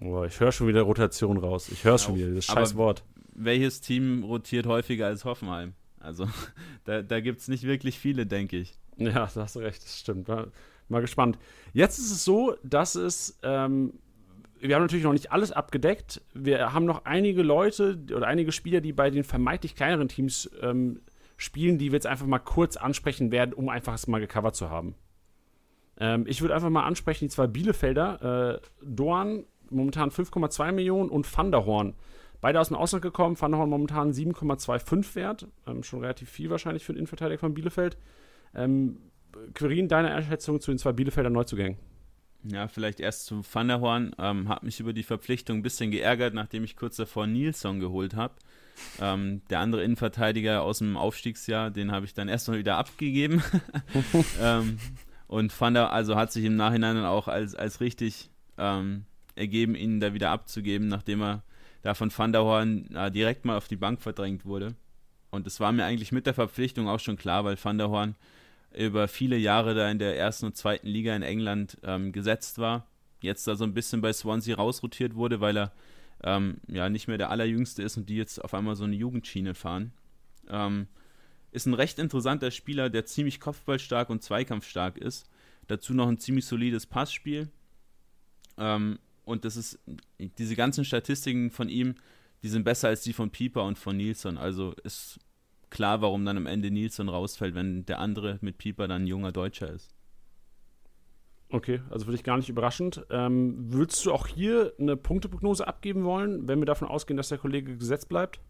[0.00, 1.68] Oh, ich höre schon wieder Rotation raus.
[1.70, 3.02] Ich höre schon wieder, das scheiß Wort.
[3.32, 5.74] Welches Team rotiert häufiger als Hoffenheim?
[5.98, 6.28] Also
[6.84, 8.74] da, da gibt es nicht wirklich viele, denke ich.
[8.98, 10.28] Ja, da hast du recht, das stimmt.
[10.28, 10.50] Mal,
[10.88, 11.38] mal gespannt.
[11.72, 13.94] Jetzt ist es so, dass es ähm,
[14.68, 16.22] wir haben natürlich noch nicht alles abgedeckt.
[16.34, 21.00] Wir haben noch einige Leute oder einige Spieler, die bei den vermeintlich kleineren Teams ähm,
[21.36, 24.70] spielen, die wir jetzt einfach mal kurz ansprechen werden, um einfach es mal gecovert zu
[24.70, 24.94] haben.
[25.98, 31.36] Ähm, ich würde einfach mal ansprechen, die zwei Bielefelder, äh, Dorn, momentan 5,2 Millionen und
[31.36, 31.94] Van der Horn.
[32.40, 36.50] Beide aus dem Ausland gekommen, Van der Horn momentan 7,25 wert, ähm, schon relativ viel
[36.50, 37.96] wahrscheinlich für den Innenverteidiger von Bielefeld.
[38.54, 38.98] Ähm,
[39.54, 41.78] Querin, deine Einschätzung zu den zwei Bielefelder Neuzugängen?
[42.52, 44.14] Ja, vielleicht erst zu Van der Horn.
[44.18, 48.14] Ähm, habe mich über die Verpflichtung ein bisschen geärgert, nachdem ich kurz davor Nilsson geholt
[48.14, 48.34] habe.
[49.00, 53.42] Ähm, der andere Innenverteidiger aus dem Aufstiegsjahr, den habe ich dann erstmal wieder abgegeben.
[54.40, 54.78] ähm,
[55.26, 59.74] und Van der, also hat sich im Nachhinein dann auch als, als richtig ähm, ergeben,
[59.74, 61.42] ihn da wieder abzugeben, nachdem er
[61.82, 64.74] da von Van der Horn äh, direkt mal auf die Bank verdrängt wurde.
[65.30, 68.14] Und das war mir eigentlich mit der Verpflichtung auch schon klar, weil Van der Horn
[68.76, 72.86] über viele Jahre da in der ersten und zweiten Liga in England ähm, gesetzt war.
[73.20, 75.72] Jetzt da so ein bisschen bei Swansea rausrotiert wurde, weil er
[76.22, 79.54] ähm, ja nicht mehr der allerjüngste ist und die jetzt auf einmal so eine Jugendschiene
[79.54, 79.92] fahren.
[80.48, 80.86] Ähm,
[81.52, 85.28] ist ein recht interessanter Spieler, der ziemlich kopfballstark und zweikampfstark ist.
[85.68, 87.48] Dazu noch ein ziemlich solides Passspiel.
[88.58, 89.78] Ähm, und das ist,
[90.38, 91.94] diese ganzen Statistiken von ihm,
[92.42, 94.38] die sind besser als die von Pieper und von Nilsson.
[94.38, 95.18] Also ist
[95.70, 99.32] klar, warum dann am Ende Nilsson rausfällt, wenn der andere mit Pieper dann ein junger
[99.32, 99.94] Deutscher ist.
[101.48, 103.06] Okay, also würde ich gar nicht überraschend.
[103.10, 107.38] Ähm, würdest du auch hier eine Punkteprognose abgeben wollen, wenn wir davon ausgehen, dass der
[107.38, 108.40] Kollege gesetzt bleibt?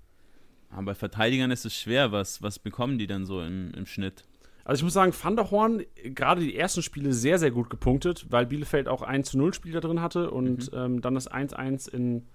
[0.70, 2.10] Aber bei Verteidigern ist es schwer.
[2.12, 4.24] Was, was bekommen die dann so im, im Schnitt?
[4.64, 8.26] Also ich muss sagen, Van der Horn, gerade die ersten Spiele sehr, sehr gut gepunktet,
[8.30, 10.78] weil Bielefeld auch 1 zu 0 Spieler drin hatte und mhm.
[10.78, 12.26] ähm, dann das 1-1 in,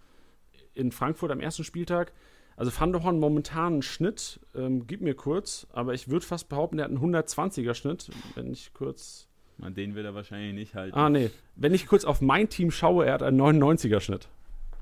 [0.73, 2.13] in Frankfurt am ersten Spieltag.
[2.61, 6.47] Also Van der Horn momentan einen Schnitt, ähm, gib mir kurz, aber ich würde fast
[6.47, 9.27] behaupten, der hat einen 120er Schnitt, wenn ich kurz.
[9.57, 10.95] Man, den wird er wahrscheinlich nicht halten.
[10.95, 11.31] Ah, nee.
[11.55, 14.27] Wenn ich kurz auf mein Team schaue, er hat einen 99er Schnitt.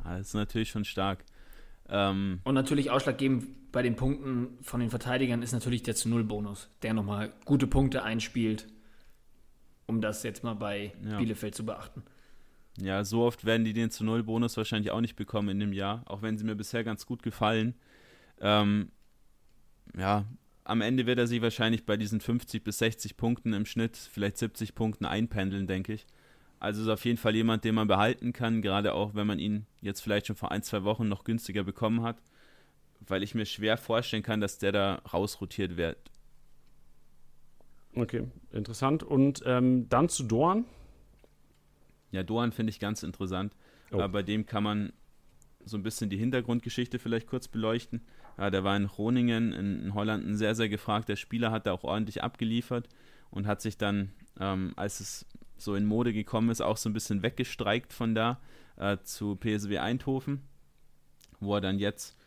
[0.04, 1.24] Ah, das ist natürlich schon stark.
[1.88, 6.70] Ähm, Und natürlich ausschlaggebend bei den Punkten von den Verteidigern ist natürlich der zu Null-Bonus,
[6.82, 8.68] der nochmal gute Punkte einspielt,
[9.86, 11.18] um das jetzt mal bei Ja.
[11.18, 12.04] Bielefeld zu beachten.
[12.78, 15.74] Ja, so oft werden die den zu Null Bonus wahrscheinlich auch nicht bekommen in dem
[15.74, 17.76] Jahr, auch wenn sie mir bisher ganz gut gefallen.
[18.40, 18.92] Ähm,
[19.98, 20.26] ja,
[20.64, 24.38] am Ende wird er sich wahrscheinlich bei diesen 50 bis 60 Punkten im Schnitt, vielleicht
[24.38, 26.06] 70 Punkten einpendeln, denke ich.
[26.60, 29.66] Also ist auf jeden Fall jemand, den man behalten kann, gerade auch wenn man ihn
[29.82, 32.22] jetzt vielleicht schon vor ein, zwei Wochen noch günstiger bekommen hat,
[33.00, 35.98] weil ich mir schwer vorstellen kann, dass der da rausrotiert wird.
[37.96, 39.04] Okay, interessant.
[39.04, 40.66] Und ähm, dann zu Dorn.
[42.12, 43.56] Ja, Doan finde ich ganz interessant.
[43.92, 44.08] Oh.
[44.08, 44.94] Bei dem kann man
[45.66, 48.02] so ein bisschen die Hintergrundgeschichte vielleicht kurz beleuchten.
[48.38, 51.74] Ja, der war in Groningen in, in Holland ein sehr, sehr gefragter Spieler, hat da
[51.74, 52.88] auch ordentlich abgeliefert
[53.30, 55.26] und hat sich dann, ähm, als es
[55.58, 58.40] so in Mode gekommen ist, auch so ein bisschen weggestreikt von da
[58.78, 60.42] äh, zu PSW Eindhoven,
[61.40, 62.18] wo er dann jetzt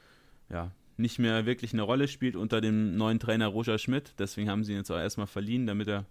[0.51, 4.15] ja, nicht mehr wirklich eine Rolle spielt unter dem neuen Trainer Roger Schmidt.
[4.19, 6.05] Deswegen haben sie ihn jetzt auch erstmal verliehen, damit er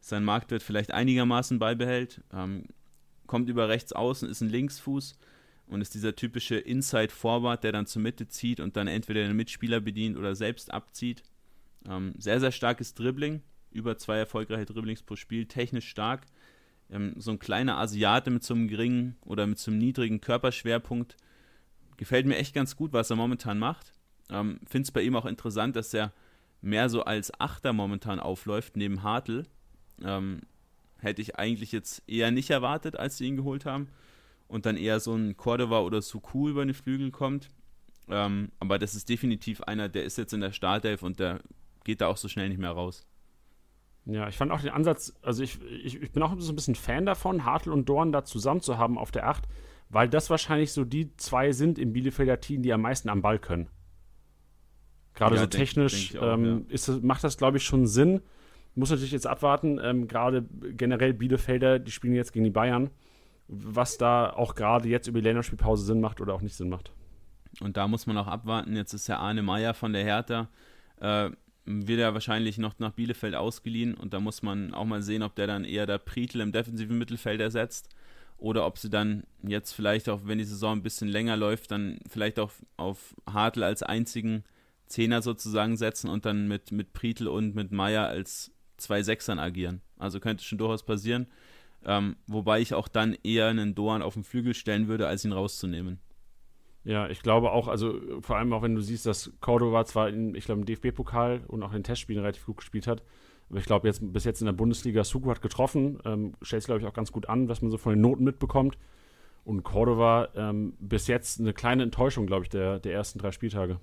[0.00, 2.22] seinen Marktwert vielleicht einigermaßen beibehält.
[2.32, 2.64] Ähm,
[3.26, 5.16] kommt über rechts außen, ist ein Linksfuß
[5.66, 9.80] und ist dieser typische Inside-Forward, der dann zur Mitte zieht und dann entweder den Mitspieler
[9.80, 11.22] bedient oder selbst abzieht.
[11.88, 16.26] Ähm, sehr, sehr starkes Dribbling, über zwei erfolgreiche Dribblings pro Spiel, technisch stark.
[16.90, 21.16] Ähm, so ein kleiner Asiate mit so einem geringen oder mit so einem niedrigen Körperschwerpunkt.
[21.96, 23.92] Gefällt mir echt ganz gut, was er momentan macht.
[24.30, 26.12] Ähm, Finde es bei ihm auch interessant, dass er
[26.60, 29.44] mehr so als Achter momentan aufläuft, neben Hartl.
[30.02, 30.40] Ähm,
[31.04, 33.88] hätte ich eigentlich jetzt eher nicht erwartet, als sie ihn geholt haben.
[34.48, 37.48] Und dann eher so ein Cordova oder Suku über den Flügel kommt.
[38.08, 41.40] Ähm, aber das ist definitiv einer, der ist jetzt in der Startelf und der
[41.84, 43.06] geht da auch so schnell nicht mehr raus.
[44.04, 46.74] Ja, ich fand auch den Ansatz, also ich, ich, ich bin auch so ein bisschen
[46.74, 49.44] Fan davon, Hartl und Dorn da zusammen zu haben auf der 8,
[49.88, 53.38] weil das wahrscheinlich so die zwei sind im Bielefelder Team, die am meisten am Ball
[53.38, 53.68] können.
[55.14, 57.86] Gerade Ja, so denk- technisch denk auch, ähm, ist, es- macht das, glaube ich, schon
[57.86, 58.20] Sinn.
[58.74, 60.44] Muss natürlich jetzt abwarten, ähm, gerade
[60.76, 62.90] generell Bielefelder, die spielen jetzt gegen die Bayern,
[63.46, 66.92] was da auch gerade jetzt über die Länderspielpause Sinn macht oder auch nicht Sinn macht.
[67.60, 68.76] Und da muss man auch abwarten.
[68.76, 70.48] Jetzt ist ja Arne Meyer von der Hertha,
[71.00, 71.30] äh,
[71.66, 73.94] wird er wahrscheinlich noch nach Bielefeld ausgeliehen.
[73.94, 76.98] Und da muss man auch mal sehen, ob der dann eher der Prietl im defensiven
[76.98, 77.88] Mittelfeld ersetzt.
[78.36, 81.98] Oder ob sie dann jetzt vielleicht auch, wenn die Saison ein bisschen länger läuft, dann
[82.08, 84.44] vielleicht auch auf Hartl als einzigen
[84.86, 89.80] Zehner sozusagen setzen und dann mit, mit Prietl und mit Meyer als zwei Sechsern agieren.
[89.98, 91.26] Also könnte schon durchaus passieren.
[91.86, 95.32] Ähm, wobei ich auch dann eher einen Doan auf den Flügel stellen würde, als ihn
[95.32, 96.00] rauszunehmen.
[96.84, 100.34] Ja, ich glaube auch, also vor allem auch wenn du siehst, dass Cordova zwar in,
[100.34, 103.02] ich glaube, im DFB-Pokal und auch in den Testspielen relativ gut gespielt hat,
[103.48, 106.66] aber ich glaube jetzt bis jetzt in der Bundesliga Suku hat getroffen, ähm, stellt sich
[106.66, 108.78] glaube ich auch ganz gut an, was man so von den Noten mitbekommt.
[109.44, 113.78] Und Cordova ähm, bis jetzt eine kleine Enttäuschung, glaube ich, der, der ersten drei Spieltage.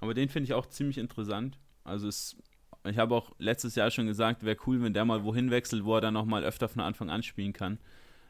[0.00, 1.58] Aber den finde ich auch ziemlich interessant.
[1.84, 2.38] Also es,
[2.84, 5.94] ich habe auch letztes Jahr schon gesagt, wäre cool, wenn der mal wohin wechselt, wo
[5.94, 7.78] er dann nochmal öfter von Anfang an spielen kann.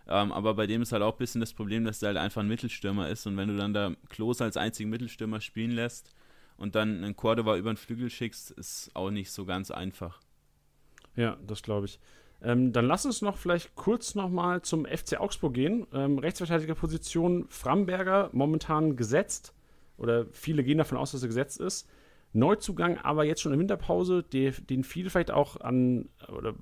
[0.08, 2.40] Ähm, aber bei dem ist halt auch ein bisschen das Problem, dass der halt einfach
[2.40, 3.26] ein Mittelstürmer ist.
[3.26, 6.14] Und wenn du dann da Klose als einzigen Mittelstürmer spielen lässt
[6.56, 10.20] und dann einen Cordova über den Flügel schickst, ist auch nicht so ganz einfach.
[11.14, 12.00] Ja, das glaube ich.
[12.42, 15.86] Ähm, dann lass uns noch vielleicht kurz nochmal zum FC Augsburg gehen.
[15.92, 19.54] Ähm, Rechtsverteidigerposition Framberger momentan gesetzt
[19.96, 21.88] oder viele gehen davon aus, dass er gesetzt ist.
[22.32, 26.54] Neuzugang aber jetzt schon in Winterpause, die, den viele vielleicht auch an, oder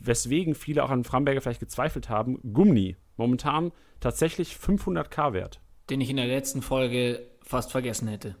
[0.00, 2.96] weswegen viele auch an Framberger vielleicht gezweifelt haben, Gumni.
[3.16, 5.60] Momentan tatsächlich 500k wert.
[5.90, 8.36] Den ich in der letzten Folge fast vergessen hätte.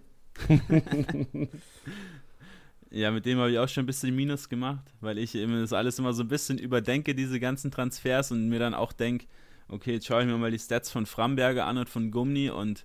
[2.94, 5.72] Ja, mit dem habe ich auch schon ein bisschen Minus gemacht, weil ich immer das
[5.72, 9.24] alles immer so ein bisschen überdenke, diese ganzen Transfers und mir dann auch denke,
[9.68, 12.84] okay, jetzt schaue ich mir mal die Stats von Framberger an und von Gumni und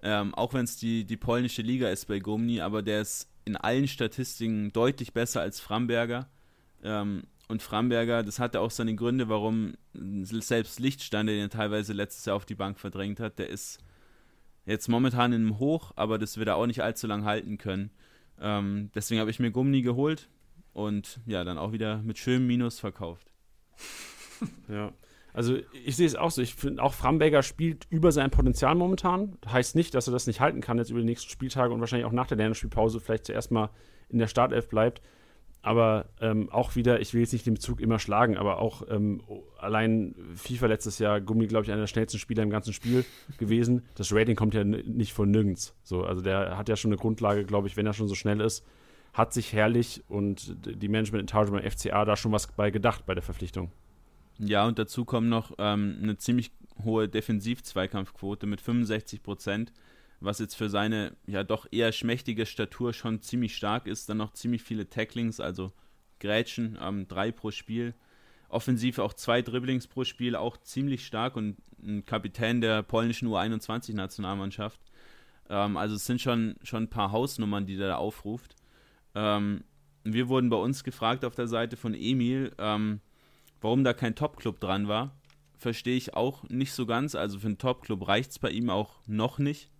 [0.00, 3.56] ähm, auch wenn es die, die polnische Liga ist bei Gumni, aber der ist in
[3.56, 6.28] allen Statistiken deutlich besser als Framberger.
[6.84, 12.36] Ähm, und Framberger, das hatte auch seine Gründe, warum selbst Lichtstande den teilweise letztes Jahr
[12.36, 13.38] auf die Bank verdrängt hat.
[13.38, 13.78] Der ist
[14.66, 17.90] jetzt momentan in einem Hoch, aber das wird er auch nicht allzu lang halten können.
[18.38, 20.28] Ähm, deswegen habe ich mir Gummi geholt
[20.74, 23.32] und ja, dann auch wieder mit schönem Minus verkauft.
[24.68, 24.92] Ja.
[25.38, 26.42] Also ich sehe es auch so.
[26.42, 29.38] Ich finde auch Framberger spielt über sein Potenzial momentan.
[29.46, 32.06] Heißt nicht, dass er das nicht halten kann jetzt über die nächsten Spieltage und wahrscheinlich
[32.06, 33.70] auch nach der Länderspielpause vielleicht zuerst mal
[34.08, 35.00] in der Startelf bleibt.
[35.62, 39.22] aber ähm, auch wieder, ich will jetzt nicht den Bezug immer schlagen, aber auch ähm,
[39.58, 43.04] allein FIFA letztes Jahr, Gummi, glaube ich, einer der schnellsten Spieler im ganzen Spiel
[43.38, 43.84] gewesen.
[43.94, 45.76] Das Rating kommt ja nicht von nirgends.
[45.84, 48.40] So, also der hat ja schon eine Grundlage, glaube ich, wenn er schon so schnell
[48.40, 48.66] ist,
[49.12, 53.22] hat sich herrlich und die Management-Etage beim FCA da schon was bei gedacht bei der
[53.22, 53.70] Verpflichtung.
[54.38, 56.52] Ja, und dazu kommt noch ähm, eine ziemlich
[56.84, 59.72] hohe Defensiv-Zweikampfquote mit 65 Prozent
[60.20, 64.08] was jetzt für seine ja doch eher schmächtige Statur schon ziemlich stark ist.
[64.08, 65.72] Dann noch ziemlich viele Tacklings, also
[66.18, 67.94] Grätschen, ähm, drei pro Spiel.
[68.48, 74.80] Offensiv auch zwei Dribblings pro Spiel, auch ziemlich stark und ein Kapitän der polnischen U21-Nationalmannschaft.
[75.50, 78.56] Ähm, also es sind schon, schon ein paar Hausnummern, die der da aufruft.
[79.14, 79.64] Ähm,
[80.04, 83.00] wir wurden bei uns gefragt auf der Seite von Emil, ähm,
[83.60, 85.14] warum da kein Top-Club dran war.
[85.56, 87.14] Verstehe ich auch nicht so ganz.
[87.14, 89.70] Also für einen Top-Club reicht es bei ihm auch noch nicht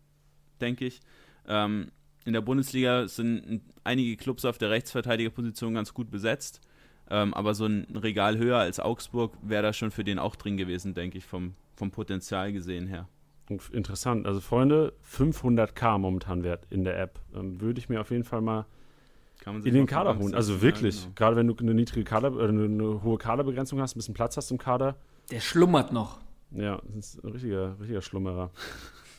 [0.61, 1.01] denke ich.
[1.47, 1.91] Ähm,
[2.25, 6.61] in der Bundesliga sind einige Clubs auf der Rechtsverteidigerposition ganz gut besetzt.
[7.11, 10.59] Ähm, aber so ein Regal höher als Augsburg wäre da schon für den auch drin
[10.59, 13.09] gewesen, denke ich, vom, vom Potenzial gesehen her.
[13.73, 14.27] Interessant.
[14.27, 17.19] Also, Freunde, 500k momentan wert in der App.
[17.35, 18.67] Ähm, würde ich mir auf jeden Fall mal
[19.47, 20.35] in den Kader holen.
[20.35, 21.15] Also wirklich, ja, genau.
[21.15, 24.51] gerade wenn du eine niedrige Kader, äh, eine hohe Kaderbegrenzung hast, ein bisschen Platz hast
[24.51, 24.97] im Kader.
[25.31, 26.19] Der schlummert noch.
[26.51, 28.51] Ja, das ist ein richtiger, richtiger Schlummerer.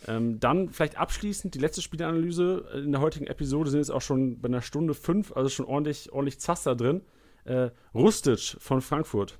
[0.08, 4.40] Ähm, dann vielleicht abschließend die letzte Spielanalyse in der heutigen Episode sind jetzt auch schon
[4.40, 7.02] bei einer Stunde fünf, also schon ordentlich, ordentlich Zaster drin.
[7.44, 9.38] Äh, Rustic von Frankfurt.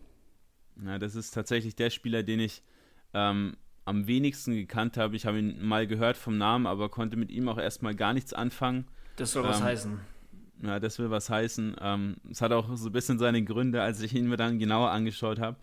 [0.86, 2.62] Ja, das ist tatsächlich der Spieler, den ich
[3.14, 3.56] ähm,
[3.86, 5.16] am wenigsten gekannt habe.
[5.16, 8.34] Ich habe ihn mal gehört vom Namen, aber konnte mit ihm auch erstmal gar nichts
[8.34, 8.86] anfangen.
[9.16, 10.00] Das soll ähm, was heißen.
[10.62, 11.76] Ja, das will was heißen.
[11.80, 14.92] Ähm, es hat auch so ein bisschen seine Gründe, als ich ihn mir dann genauer
[14.92, 15.58] angeschaut habe.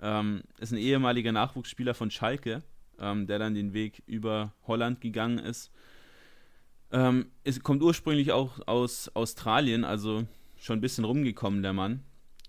[0.00, 2.62] Ähm, ist ein ehemaliger Nachwuchsspieler von Schalke
[3.00, 5.72] ähm, der dann den Weg über Holland gegangen ist.
[6.92, 10.24] Ähm, es kommt ursprünglich auch aus Australien, also
[10.58, 12.04] schon ein bisschen rumgekommen, der Mann.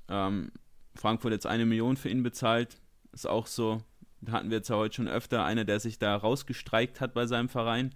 [0.09, 0.51] Ähm,
[0.95, 2.77] Frankfurt jetzt eine Million für ihn bezahlt.
[3.13, 3.83] Ist auch so,
[4.29, 7.49] hatten wir jetzt ja heute schon öfter, einer, der sich da rausgestreikt hat bei seinem
[7.49, 7.95] Verein.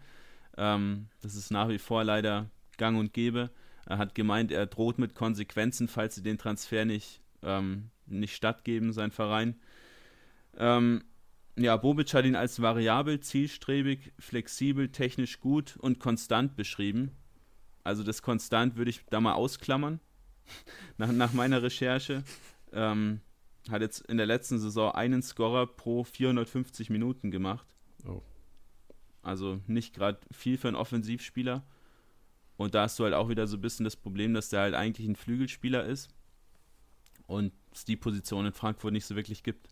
[0.58, 3.50] Ähm, das ist nach wie vor leider gang und gäbe.
[3.86, 8.94] Er hat gemeint, er droht mit Konsequenzen, falls sie den Transfer nicht, ähm, nicht stattgeben,
[8.94, 9.60] sein Verein.
[10.58, 11.04] Ähm,
[11.58, 17.12] ja, Bobic hat ihn als variabel, zielstrebig, flexibel, technisch gut und konstant beschrieben.
[17.84, 20.00] Also das konstant würde ich da mal ausklammern,
[20.98, 22.24] nach, nach meiner Recherche.
[22.74, 23.22] Ähm,
[23.70, 27.68] hat jetzt in der letzten Saison einen Scorer pro 450 Minuten gemacht.
[28.06, 28.22] Oh.
[29.22, 31.64] Also nicht gerade viel für einen Offensivspieler.
[32.58, 34.76] Und da hast du halt auch wieder so ein bisschen das Problem, dass der halt
[34.76, 36.10] eigentlich ein Flügelspieler ist
[37.28, 39.68] und es die Position in Frankfurt nicht so wirklich gibt.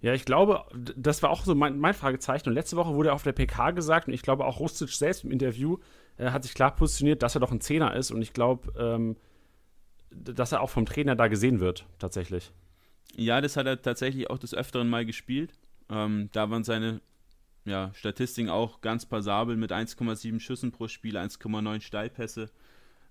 [0.00, 2.48] Ja, ich glaube, das war auch so mein, mein, Fragezeichen.
[2.48, 5.30] Und letzte Woche wurde auf der PK gesagt, und ich glaube auch Rustic selbst im
[5.30, 5.78] Interview
[6.18, 8.10] äh, hat sich klar positioniert, dass er doch ein Zehner ist.
[8.10, 9.16] Und ich glaube, ähm,
[10.10, 12.52] dass er auch vom Trainer da gesehen wird, tatsächlich.
[13.14, 15.52] Ja, das hat er tatsächlich auch des Öfteren mal gespielt.
[15.88, 17.00] Ähm, da waren seine
[17.64, 22.50] ja, Statistiken auch ganz passabel mit 1,7 Schüssen pro Spiel, 1,9 Steilpässe,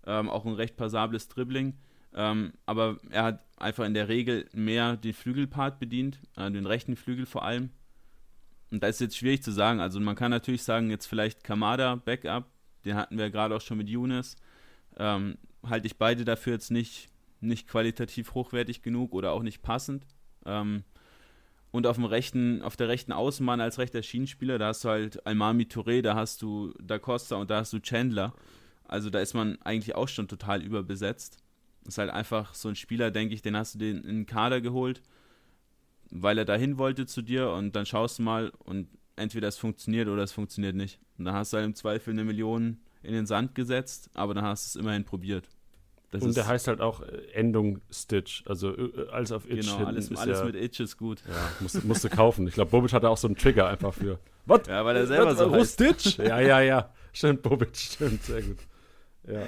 [0.06, 1.78] ähm, auch ein recht passables Dribbling.
[2.14, 6.98] Ähm, aber er hat einfach in der Regel mehr den Flügelpart bedient, äh, den rechten
[6.98, 7.70] Flügel vor allem.
[8.70, 9.80] Und da ist jetzt schwierig zu sagen.
[9.80, 12.46] Also man kann natürlich sagen, jetzt vielleicht Kamada Backup,
[12.84, 14.36] den hatten wir gerade auch schon mit Younes.
[14.98, 20.06] Ähm, halte ich beide dafür jetzt nicht, nicht qualitativ hochwertig genug oder auch nicht passend.
[21.72, 25.26] Und auf dem rechten, auf der rechten Außenbahn als rechter Schienenspieler, da hast du halt
[25.26, 28.34] Almami Touré, da hast du Da Costa und da hast du Chandler.
[28.86, 31.38] Also da ist man eigentlich auch schon total überbesetzt.
[31.88, 34.60] Ist halt einfach so ein Spieler, denke ich, den hast du den in den Kader
[34.60, 35.02] geholt,
[36.10, 40.10] weil er dahin wollte zu dir und dann schaust du mal und entweder es funktioniert
[40.10, 41.00] oder es funktioniert nicht.
[41.18, 44.44] Und dann hast du halt im Zweifel eine Million in den Sand gesetzt, aber dann
[44.44, 45.48] hast du es immerhin probiert.
[46.12, 49.62] Das und der heißt halt auch äh, Endung Stitch, also äh, alles auf Itch.
[49.62, 51.24] Genau, alles, alles ja, mit Itch ist gut.
[51.26, 52.46] Ja, musst, musst du kaufen.
[52.48, 54.20] Ich glaube, Bobic hatte auch so einen Trigger einfach für.
[54.46, 54.68] Was?
[54.68, 55.74] Ja, weil er selber Was, so heißt.
[55.74, 56.18] Stitch?
[56.18, 56.94] Ja, ja, ja.
[57.14, 58.58] Stimmt, Bobic, stimmt, sehr gut.
[59.26, 59.44] Ja.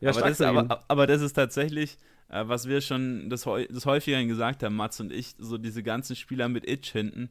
[0.00, 1.96] Ja, aber, das, aber, aber, das ist tatsächlich,
[2.28, 6.16] äh, was wir schon das, das häufiger gesagt haben, Mats und ich, so diese ganzen
[6.16, 7.30] Spieler mit Itch hinten.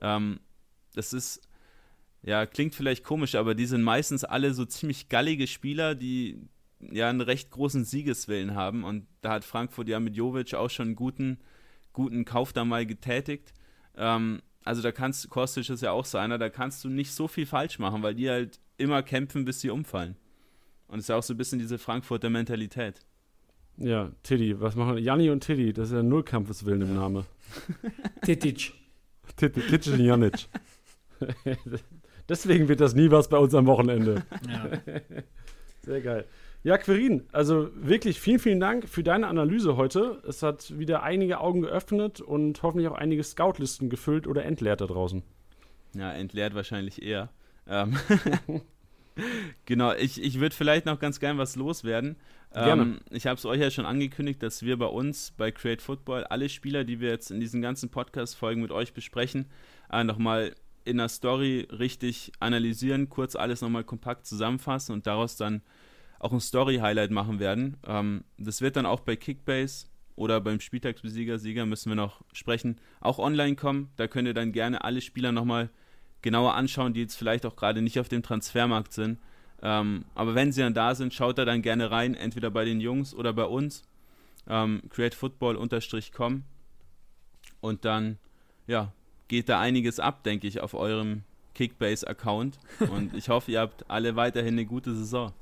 [0.00, 0.38] Ähm,
[0.94, 1.40] das ist,
[2.22, 6.38] ja, klingt vielleicht komisch, aber die sind meistens alle so ziemlich gallige Spieler, die
[6.90, 8.84] ja einen recht großen Siegeswillen haben.
[8.84, 11.38] Und da hat Frankfurt ja mit Jovic auch schon einen guten,
[11.92, 13.52] guten Kauf da mal getätigt.
[13.96, 17.28] Ähm, also da kannst, Kostic ist ja auch so einer, da kannst du nicht so
[17.28, 20.16] viel falsch machen, weil die halt immer kämpfen, bis sie umfallen.
[20.88, 23.00] Und es ist ja auch so ein bisschen diese Frankfurter Mentalität.
[23.78, 27.24] Ja, Tiddy, was machen Janni und Tiddy, das ist ja Nullkampfeswillen im Namen.
[28.22, 28.74] Titic.
[29.36, 30.48] Titic und Janic.
[32.28, 34.24] Deswegen wird das nie was bei uns am Wochenende.
[34.48, 34.70] Ja.
[35.82, 36.26] Sehr geil.
[36.64, 40.22] Ja, Querin, also wirklich vielen, vielen Dank für deine Analyse heute.
[40.28, 44.86] Es hat wieder einige Augen geöffnet und hoffentlich auch einige Scoutlisten gefüllt oder entleert da
[44.86, 45.24] draußen.
[45.94, 47.30] Ja, entleert wahrscheinlich eher.
[47.66, 47.96] Ähm
[49.66, 52.14] genau, ich, ich würde vielleicht noch ganz gern was loswerden.
[52.52, 52.82] Gerne.
[52.82, 56.24] Ähm, ich habe es euch ja schon angekündigt, dass wir bei uns bei Create Football
[56.24, 59.46] alle Spieler, die wir jetzt in diesen ganzen Podcast-Folgen mit euch besprechen,
[59.90, 65.62] äh, nochmal in der Story richtig analysieren, kurz alles nochmal kompakt zusammenfassen und daraus dann
[66.22, 67.76] auch ein Story-Highlight machen werden.
[67.86, 72.78] Ähm, das wird dann auch bei Kickbase oder beim Spieltagsbesieger, Sieger müssen wir noch sprechen,
[73.00, 73.90] auch online kommen.
[73.96, 75.68] Da könnt ihr dann gerne alle Spieler nochmal
[76.22, 79.18] genauer anschauen, die jetzt vielleicht auch gerade nicht auf dem Transfermarkt sind.
[79.62, 82.80] Ähm, aber wenn sie dann da sind, schaut da dann gerne rein, entweder bei den
[82.80, 83.82] Jungs oder bei uns.
[84.48, 86.42] Ähm, createfootball-com
[87.60, 88.18] und dann,
[88.66, 88.92] ja,
[89.28, 91.22] geht da einiges ab, denke ich, auf eurem
[91.54, 92.58] Kickbase-Account.
[92.90, 95.32] Und ich hoffe, ihr habt alle weiterhin eine gute Saison.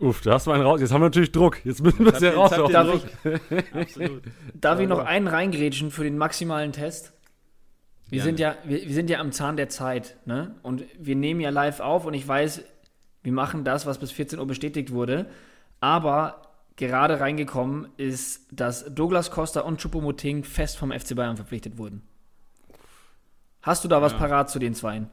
[0.00, 0.80] Uff, da hast du einen raus.
[0.80, 1.64] Jetzt haben wir natürlich Druck.
[1.64, 2.50] Jetzt müssen wir es ja raus.
[2.50, 4.22] Darf, ich, Absolut.
[4.54, 7.12] darf ich noch einen reingrätschen für den maximalen Test?
[8.08, 10.56] Wir sind, ja, wir, wir, sind ja am Zahn der Zeit, ne?
[10.62, 12.64] Und wir nehmen ja live auf und ich weiß,
[13.22, 15.30] wir machen das, was bis 14 Uhr bestätigt wurde.
[15.80, 16.42] Aber
[16.76, 22.02] gerade reingekommen ist, dass Douglas Costa und Chupomoting fest vom FC Bayern verpflichtet wurden.
[23.62, 24.18] Hast du da was ja.
[24.18, 25.08] parat zu den Zweien?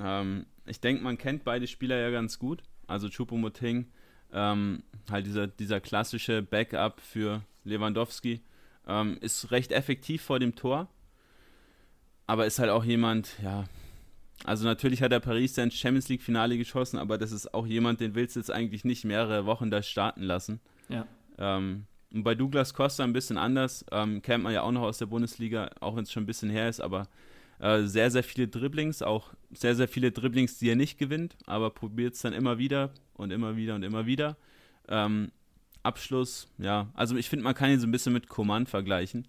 [0.00, 2.62] Ähm, ich denke, man kennt beide Spieler ja ganz gut.
[2.86, 3.86] Also Chupomoting,
[4.34, 8.42] ähm, halt dieser, dieser klassische Backup für Lewandowski,
[8.86, 10.88] ähm, ist recht effektiv vor dem Tor
[12.26, 13.64] aber ist halt auch jemand, ja.
[14.44, 18.00] Also natürlich hat er Paris sein Champions League Finale geschossen, aber das ist auch jemand,
[18.00, 20.60] den willst du jetzt eigentlich nicht mehrere Wochen da starten lassen.
[20.88, 21.06] Ja.
[21.38, 24.98] Ähm, und bei Douglas Costa ein bisschen anders, ähm, kennt man ja auch noch aus
[24.98, 27.08] der Bundesliga, auch wenn es schon ein bisschen her ist, aber
[27.64, 31.70] äh, sehr, sehr viele Dribblings, auch sehr, sehr viele Dribblings, die er nicht gewinnt, aber
[31.70, 34.36] probiert es dann immer wieder und immer wieder und immer wieder.
[34.86, 35.32] Ähm,
[35.82, 39.26] Abschluss, ja, also ich finde, man kann ihn so ein bisschen mit Coman vergleichen.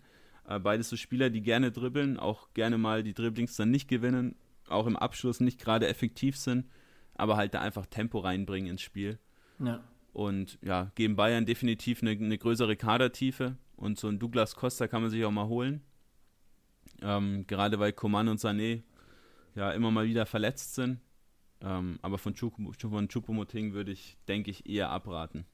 [0.49, 4.35] Äh, beides so Spieler, die gerne dribbeln, auch gerne mal die Dribblings dann nicht gewinnen,
[4.67, 6.65] auch im Abschluss nicht gerade effektiv sind,
[7.13, 9.17] aber halt da einfach Tempo reinbringen ins Spiel.
[9.59, 9.81] Ja.
[10.11, 15.03] Und ja, geben Bayern definitiv eine, eine, größere Kadertiefe und so ein Douglas Costa kann
[15.03, 15.83] man sich auch mal holen.
[17.01, 18.83] Ähm, gerade weil Coman und Sané
[19.55, 20.99] ja immer mal wieder verletzt sind.
[21.61, 25.45] Ähm, aber von Choupo-Moting würde ich, denke ich, eher abraten.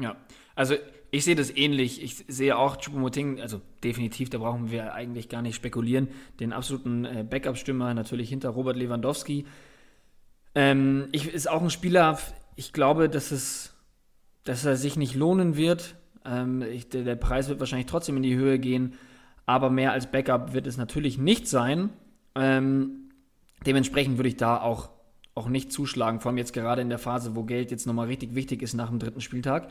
[0.00, 0.16] Ja,
[0.54, 0.76] also
[1.10, 2.02] ich sehe das ähnlich.
[2.02, 6.08] Ich sehe auch Choupo-Moting, also definitiv, da brauchen wir eigentlich gar nicht spekulieren,
[6.38, 9.46] den absoluten äh, Backup-Stürmer natürlich hinter Robert Lewandowski.
[10.54, 12.18] Ähm, ich, ist auch ein Spieler,
[12.54, 13.74] ich glaube, dass, es,
[14.44, 15.96] dass er sich nicht lohnen wird.
[16.24, 18.94] Ähm, ich, der, der Preis wird wahrscheinlich trotzdem in die Höhe gehen,
[19.48, 21.88] aber mehr als Backup wird es natürlich nicht sein.
[22.34, 23.10] Ähm,
[23.64, 24.90] dementsprechend würde ich da auch
[25.34, 28.34] auch nicht zuschlagen, vor allem jetzt gerade in der Phase, wo Geld jetzt nochmal richtig
[28.34, 29.68] wichtig ist nach dem dritten Spieltag.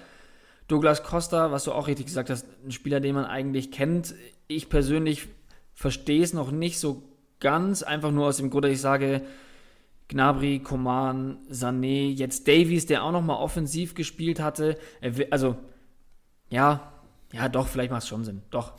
[0.70, 4.16] Douglas Costa, was du auch richtig gesagt hast, ein Spieler, den man eigentlich kennt.
[4.48, 5.28] Ich persönlich
[5.74, 7.04] verstehe es noch nicht so
[7.42, 9.22] ganz, einfach nur aus dem Grund, dass ich sage,
[10.08, 14.78] Gnabry, Coman, Sané, jetzt Davies, der auch nochmal offensiv gespielt hatte.
[15.30, 15.58] Also,
[16.50, 16.94] ja,
[17.34, 18.42] ja, doch, vielleicht macht es schon Sinn.
[18.52, 18.74] Doch,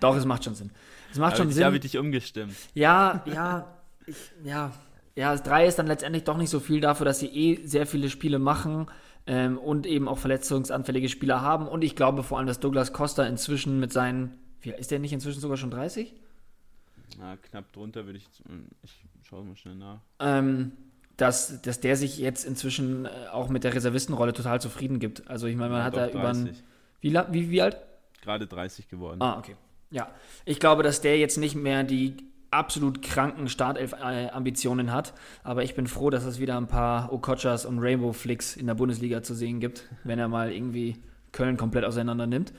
[0.00, 0.70] doch, es macht schon Sinn.
[1.10, 1.64] Es macht schon ich Sinn.
[1.64, 2.54] habe dich umgestimmt.
[2.74, 4.72] Ja, ja, ich, ja,
[5.14, 7.86] ja, das 3 ist dann letztendlich doch nicht so viel dafür, dass sie eh sehr
[7.86, 8.86] viele Spiele machen
[9.26, 11.68] ähm, und eben auch verletzungsanfällige Spieler haben.
[11.68, 15.12] Und ich glaube vor allem, dass Douglas Costa inzwischen mit seinen, wie, ist der nicht
[15.12, 16.14] inzwischen sogar schon 30?
[17.18, 18.26] Na, knapp drunter würde ich,
[18.82, 18.92] ich
[19.28, 20.00] schaue mal schnell nach.
[20.18, 20.72] Ähm,
[21.18, 25.28] dass, dass der sich jetzt inzwischen äh, auch mit der Reservistenrolle total zufrieden gibt.
[25.28, 26.56] Also ich meine, man ja, hat da über ein,
[27.02, 27.76] wie, wie, wie alt?
[28.22, 29.20] Gerade 30 geworden.
[29.20, 29.56] Ah, okay.
[29.90, 30.08] Ja,
[30.46, 32.16] ich glaube, dass der jetzt nicht mehr die
[32.52, 35.14] absolut kranken Startelf-Ambitionen hat.
[35.42, 38.74] Aber ich bin froh, dass es wieder ein paar Okochas und Rainbow Flicks in der
[38.74, 40.96] Bundesliga zu sehen gibt, wenn er mal irgendwie
[41.32, 42.52] Köln komplett auseinander nimmt.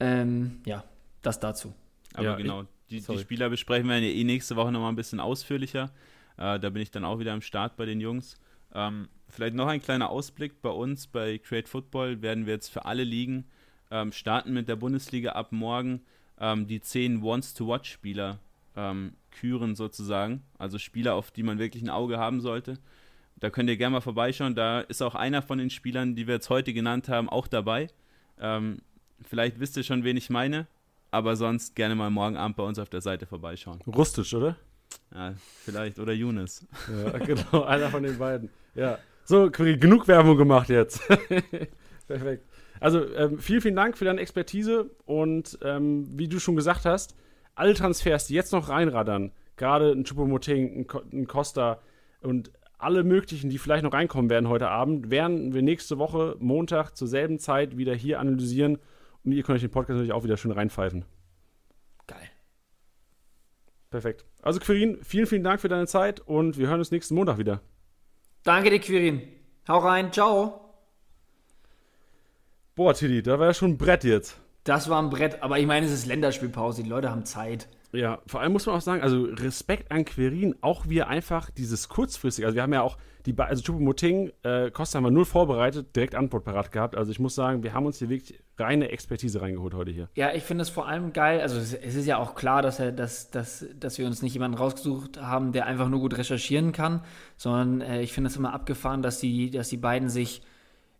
[0.00, 0.84] Ähm, ja,
[1.22, 1.72] das dazu.
[2.14, 5.20] Aber ja, genau, die, die, Spieler besprechen wir ja eh nächste Woche nochmal ein bisschen
[5.20, 5.90] ausführlicher.
[6.36, 8.38] Äh, da bin ich dann auch wieder am Start bei den Jungs.
[8.74, 12.84] Ähm, vielleicht noch ein kleiner Ausblick bei uns bei Create Football werden wir jetzt für
[12.84, 13.46] alle Ligen
[13.92, 16.00] ähm, starten mit der Bundesliga ab morgen
[16.40, 18.38] ähm, die 10 Wants-to-Watch-Spieler
[18.74, 20.42] ähm, küren sozusagen.
[20.58, 22.78] Also Spieler, auf die man wirklich ein Auge haben sollte.
[23.36, 24.54] Da könnt ihr gerne mal vorbeischauen.
[24.54, 27.88] Da ist auch einer von den Spielern, die wir jetzt heute genannt haben, auch dabei.
[28.40, 28.78] Ähm,
[29.20, 30.66] vielleicht wisst ihr schon, wen ich meine.
[31.10, 33.80] Aber sonst gerne mal morgen Abend bei uns auf der Seite vorbeischauen.
[33.86, 34.56] Rustisch, oder?
[35.14, 35.98] Ja, vielleicht.
[35.98, 36.66] Oder Younes.
[36.88, 37.64] Ja, genau.
[37.64, 38.48] Einer von den beiden.
[38.74, 38.98] Ja.
[39.24, 41.06] So, genug Werbung gemacht jetzt.
[42.06, 42.46] Perfekt.
[42.82, 44.90] Also, ähm, vielen, vielen Dank für deine Expertise.
[45.04, 47.14] Und ähm, wie du schon gesagt hast,
[47.54, 51.80] alle Transfers, die jetzt noch reinradern, gerade ein Choupo-Moting, ein, ein Costa
[52.20, 56.96] und alle möglichen, die vielleicht noch reinkommen werden heute Abend, werden wir nächste Woche Montag
[56.96, 58.78] zur selben Zeit wieder hier analysieren.
[59.24, 61.04] Und ihr könnt euch den Podcast natürlich auch wieder schön reinpfeifen.
[62.08, 62.28] Geil.
[63.90, 64.24] Perfekt.
[64.42, 67.60] Also Quirin, vielen, vielen Dank für deine Zeit und wir hören uns nächsten Montag wieder.
[68.42, 69.22] Danke dir, Quirin.
[69.68, 70.12] Hau rein.
[70.12, 70.61] Ciao.
[72.74, 74.40] Boah, Tilly, da war ja schon ein Brett jetzt.
[74.64, 77.68] Das war ein Brett, aber ich meine, es ist Länderspielpause, die Leute haben Zeit.
[77.92, 81.50] Ja, vor allem muss man auch sagen, also Respekt an Querin, auch wie er einfach
[81.50, 82.96] dieses kurzfristige, also wir haben ja auch
[83.26, 86.96] die, also Chupomoting, äh, Costa haben wir null vorbereitet, direkt Antwort parat gehabt.
[86.96, 90.08] Also ich muss sagen, wir haben uns hier wirklich reine Expertise reingeholt heute hier.
[90.14, 92.80] Ja, ich finde es vor allem geil, also es, es, ist ja auch klar, dass,
[92.80, 96.72] er, dass, dass, dass wir uns nicht jemanden rausgesucht haben, der einfach nur gut recherchieren
[96.72, 97.02] kann,
[97.36, 100.40] sondern äh, ich finde es immer abgefahren, dass die, dass die beiden sich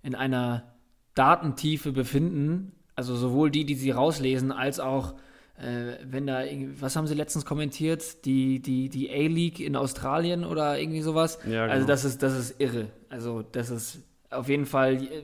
[0.02, 0.71] in einer
[1.14, 5.14] Datentiefe befinden, also sowohl die, die sie rauslesen, als auch
[5.58, 6.42] äh, wenn da,
[6.80, 8.24] was haben sie letztens kommentiert?
[8.24, 11.38] Die, die, die A-League in Australien oder irgendwie sowas?
[11.44, 11.72] Ja, genau.
[11.72, 12.88] Also das ist, das ist irre.
[13.10, 15.22] Also das ist auf jeden Fall äh,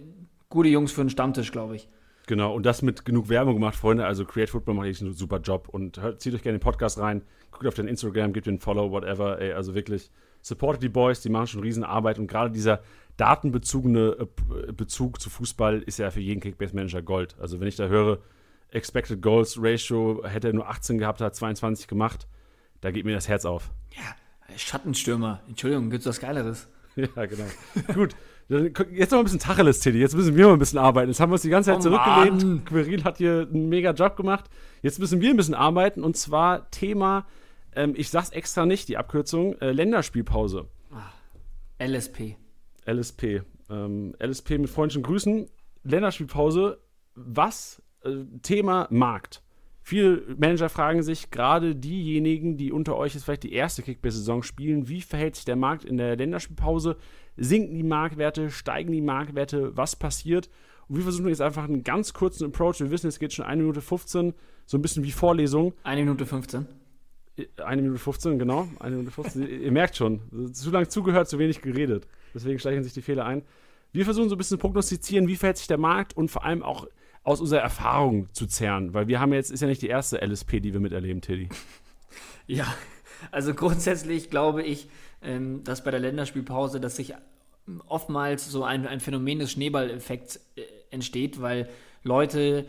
[0.48, 1.88] gute Jungs für einen Stammtisch, glaube ich.
[2.26, 4.04] Genau, und das mit genug Werbung gemacht, Freunde.
[4.04, 5.68] Also Create Football macht echt einen super Job.
[5.70, 8.90] Und hört, zieht euch gerne den Podcast rein, guckt auf den Instagram, gebt den Follow,
[8.90, 9.40] whatever.
[9.40, 10.10] Ey, also wirklich,
[10.42, 12.18] supportet die Boys, die machen schon Riesenarbeit.
[12.18, 12.80] Und gerade dieser
[13.16, 14.16] datenbezogene
[14.68, 17.36] äh, Bezug zu Fußball ist ja für jeden Kickbase-Manager Gold.
[17.38, 18.18] Also wenn ich da höre,
[18.70, 22.26] Expected Goals Ratio hätte er nur 18 gehabt, hat 22 gemacht.
[22.80, 23.70] Da geht mir das Herz auf.
[23.96, 25.40] Ja, Schattenstürmer.
[25.48, 26.68] Entschuldigung, gibt es was Geileres?
[26.96, 27.44] ja, genau.
[27.94, 28.14] Gut.
[28.48, 29.98] Jetzt noch ein bisschen Tacheles, Teddy.
[29.98, 31.10] Jetzt müssen wir mal ein bisschen arbeiten.
[31.10, 32.64] Jetzt haben wir uns die ganze Zeit oh, zurückgelehnt.
[32.64, 34.46] Queril hat hier einen mega Job gemacht.
[34.80, 36.02] Jetzt müssen wir ein bisschen arbeiten.
[36.02, 37.26] Und zwar Thema,
[37.78, 40.66] ähm, ich sag's extra nicht, die Abkürzung, äh, Länderspielpause.
[40.92, 41.14] Ach,
[41.80, 42.36] LSP.
[42.84, 43.42] LSP.
[43.70, 45.48] Ähm, LSP mit freundlichen Grüßen.
[45.84, 46.80] Länderspielpause.
[47.14, 49.42] Was äh, Thema Markt.
[49.82, 54.88] Viele Manager fragen sich, gerade diejenigen, die unter euch jetzt vielleicht die erste Kickbase-Saison spielen,
[54.88, 56.96] wie verhält sich der Markt in der Länderspielpause?
[57.36, 58.50] Sinken die Marktwerte?
[58.50, 59.74] Steigen die Marktwerte?
[59.76, 60.50] Was passiert?
[60.88, 62.80] Und wir versuchen jetzt einfach einen ganz kurzen Approach.
[62.80, 64.34] Wir wissen, es geht schon 1 Minute 15,
[64.66, 65.72] so ein bisschen wie Vorlesung.
[65.84, 66.66] 1 Minute 15.
[67.64, 68.68] Eine Minute 15, genau.
[68.80, 69.62] Eine Minute 15.
[69.62, 70.20] Ihr merkt schon,
[70.52, 72.06] zu lange zugehört, zu wenig geredet.
[72.34, 73.42] Deswegen schleichen sich die Fehler ein.
[73.92, 76.62] Wir versuchen so ein bisschen zu prognostizieren, wie verhält sich der Markt und vor allem
[76.62, 76.86] auch
[77.24, 80.60] aus unserer Erfahrung zu zerren, weil wir haben jetzt, ist ja nicht die erste LSP,
[80.60, 81.48] die wir miterleben, Teddy.
[82.46, 82.66] Ja,
[83.30, 84.88] also grundsätzlich glaube ich,
[85.20, 87.14] ähm, dass bei der Länderspielpause, dass sich
[87.86, 91.68] oftmals so ein, ein Phänomen des Schneeballeffekts äh, entsteht, weil
[92.02, 92.66] Leute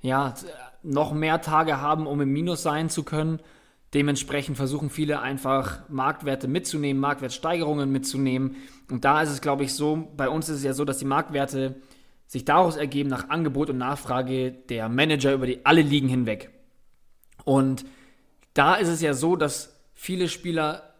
[0.00, 0.34] ja
[0.82, 3.40] noch mehr Tage haben, um im Minus sein zu können.
[3.94, 8.56] Dementsprechend versuchen viele einfach Marktwerte mitzunehmen, Marktwertsteigerungen mitzunehmen.
[8.90, 11.04] Und da ist es, glaube ich, so, bei uns ist es ja so, dass die
[11.04, 11.76] Marktwerte
[12.26, 16.50] sich daraus ergeben nach Angebot und Nachfrage der Manager über die alle Ligen hinweg.
[17.44, 17.84] Und
[18.54, 20.94] da ist es ja so, dass viele Spieler,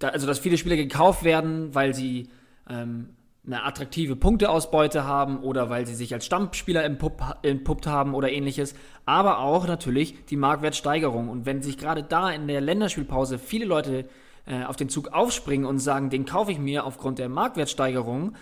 [0.00, 2.30] also dass viele Spieler gekauft werden, weil sie
[2.70, 3.10] ähm,
[3.48, 8.74] eine attraktive Punkteausbeute haben oder weil sie sich als Stammspieler entpuppt haben oder ähnliches,
[9.06, 11.28] aber auch natürlich die Marktwertsteigerung.
[11.30, 14.06] Und wenn sich gerade da in der Länderspielpause viele Leute
[14.46, 18.36] äh, auf den Zug aufspringen und sagen, den kaufe ich mir aufgrund der Marktwertsteigerung,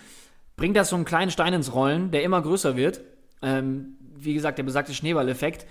[0.57, 3.01] bringt das so einen kleinen Stein ins Rollen, der immer größer wird.
[3.41, 5.67] Ähm, wie gesagt, der besagte Schneeballeffekt,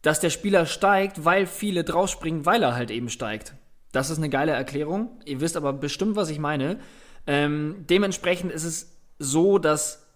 [0.00, 3.54] dass der Spieler steigt, weil viele draufspringen, weil er halt eben steigt.
[3.92, 5.20] Das ist eine geile Erklärung.
[5.26, 6.78] Ihr wisst aber bestimmt, was ich meine.
[7.26, 10.06] Ähm, dementsprechend ist es so, dass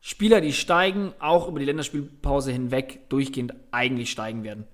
[0.00, 4.66] Spieler, die steigen, auch über die Länderspielpause hinweg durchgehend eigentlich steigen werden.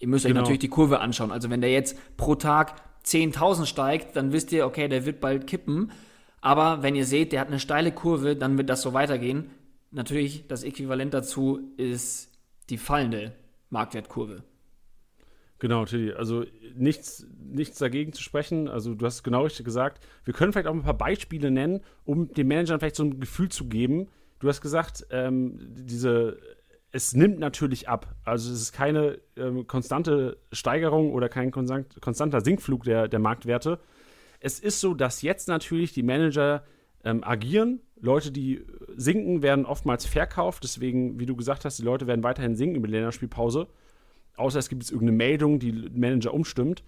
[0.00, 0.40] Ihr müsst euch genau.
[0.40, 1.30] natürlich die Kurve anschauen.
[1.30, 2.74] Also wenn der jetzt pro Tag
[3.04, 5.92] 10.000 steigt, dann wisst ihr, okay, der wird bald kippen.
[6.40, 9.50] Aber wenn ihr seht, der hat eine steile Kurve, dann wird das so weitergehen.
[9.90, 12.30] Natürlich, das Äquivalent dazu ist
[12.70, 13.32] die fallende
[13.68, 14.42] Marktwertkurve.
[15.60, 16.12] Genau, Tilly.
[16.12, 18.66] Also nichts, nichts dagegen zu sprechen.
[18.68, 20.04] Also du hast genau richtig gesagt.
[20.24, 23.50] Wir können vielleicht auch ein paar Beispiele nennen, um den Managern vielleicht so ein Gefühl
[23.50, 24.08] zu geben.
[24.40, 26.38] Du hast gesagt, ähm, diese,
[26.92, 28.14] es nimmt natürlich ab.
[28.24, 33.78] Also es ist keine ähm, konstante Steigerung oder kein konstant, konstanter Sinkflug der, der Marktwerte,
[34.40, 36.64] es ist so, dass jetzt natürlich die Manager
[37.04, 37.80] ähm, agieren.
[38.00, 38.64] Leute, die
[38.96, 40.64] sinken, werden oftmals verkauft.
[40.64, 43.68] Deswegen, wie du gesagt hast, die Leute werden weiterhin sinken über die Länderspielpause.
[44.40, 46.82] Außer es gibt jetzt irgendeine Meldung, die Manager umstimmt.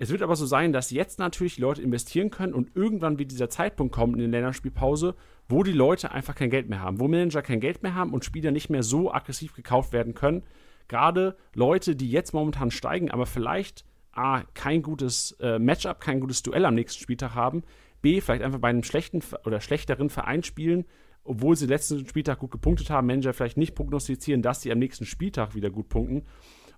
[0.00, 3.50] Es wird aber so sein, dass jetzt natürlich Leute investieren können und irgendwann wird dieser
[3.50, 5.16] Zeitpunkt kommen in der Länderspielpause,
[5.48, 8.24] wo die Leute einfach kein Geld mehr haben, wo Manager kein Geld mehr haben und
[8.24, 10.44] Spieler nicht mehr so aggressiv gekauft werden können.
[10.86, 16.42] Gerade Leute, die jetzt momentan steigen, aber vielleicht A, kein gutes äh, Matchup, kein gutes
[16.42, 17.62] Duell am nächsten Spieltag haben,
[18.00, 20.84] B, vielleicht einfach bei einem schlechten oder schlechteren Verein spielen,
[21.24, 25.04] obwohl sie letzten Spieltag gut gepunktet haben, Manager vielleicht nicht prognostizieren, dass sie am nächsten
[25.04, 26.24] Spieltag wieder gut punkten.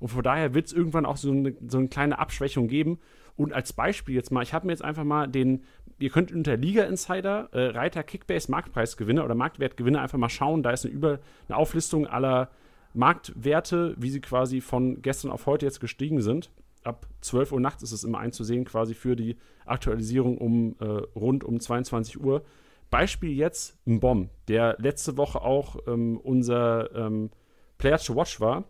[0.01, 2.99] Und von daher wird es irgendwann auch so eine, so eine kleine Abschwächung geben.
[3.37, 5.63] Und als Beispiel jetzt mal, ich habe mir jetzt einfach mal den,
[5.99, 10.63] ihr könnt unter Liga Insider äh, Reiter Kickbase Marktpreisgewinner oder Marktwertgewinner einfach mal schauen.
[10.63, 12.51] Da ist eine, Über, eine Auflistung aller
[12.93, 16.51] Marktwerte, wie sie quasi von gestern auf heute jetzt gestiegen sind.
[16.83, 19.37] Ab 12 Uhr nachts ist es immer einzusehen, quasi für die
[19.67, 22.43] Aktualisierung um äh, rund um 22 Uhr.
[22.91, 27.31] Beispiel jetzt ein Bomb, der letzte Woche auch ähm, unser ähm,
[27.79, 28.65] Player to Watch war,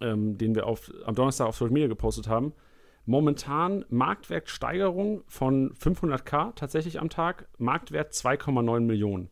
[0.00, 2.52] ähm, den wir auf, am Donnerstag auf Social Media gepostet haben.
[3.04, 9.30] Momentan Marktwertsteigerung von 500k tatsächlich am Tag, Marktwert 2,9 Millionen.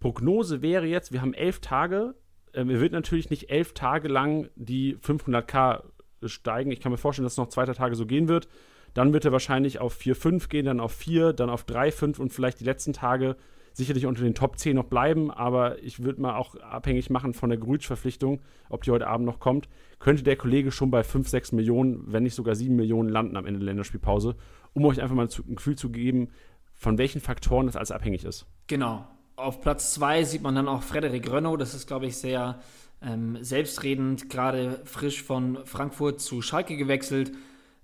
[0.00, 2.14] Prognose wäre jetzt, wir haben elf Tage,
[2.52, 5.84] äh, wir wird natürlich nicht elf Tage lang die 500k
[6.24, 6.72] steigen.
[6.72, 8.48] Ich kann mir vorstellen, dass es noch zwei Tage so gehen wird.
[8.94, 12.60] Dann wird er wahrscheinlich auf 4,5 gehen, dann auf 4, dann auf 3,5 und vielleicht
[12.60, 13.36] die letzten Tage
[13.76, 17.50] sicherlich unter den Top 10 noch bleiben, aber ich würde mal auch abhängig machen von
[17.50, 18.40] der Grütsch-Verpflichtung,
[18.70, 22.22] ob die heute Abend noch kommt, könnte der Kollege schon bei 5, 6 Millionen, wenn
[22.22, 24.34] nicht sogar 7 Millionen landen am Ende der Länderspielpause,
[24.72, 26.28] um euch einfach mal ein Gefühl zu geben,
[26.72, 28.46] von welchen Faktoren das alles abhängig ist.
[28.66, 29.06] Genau.
[29.36, 32.60] Auf Platz 2 sieht man dann auch Frederik Rönno, das ist, glaube ich, sehr
[33.02, 37.32] ähm, selbstredend, gerade frisch von Frankfurt zu Schalke gewechselt.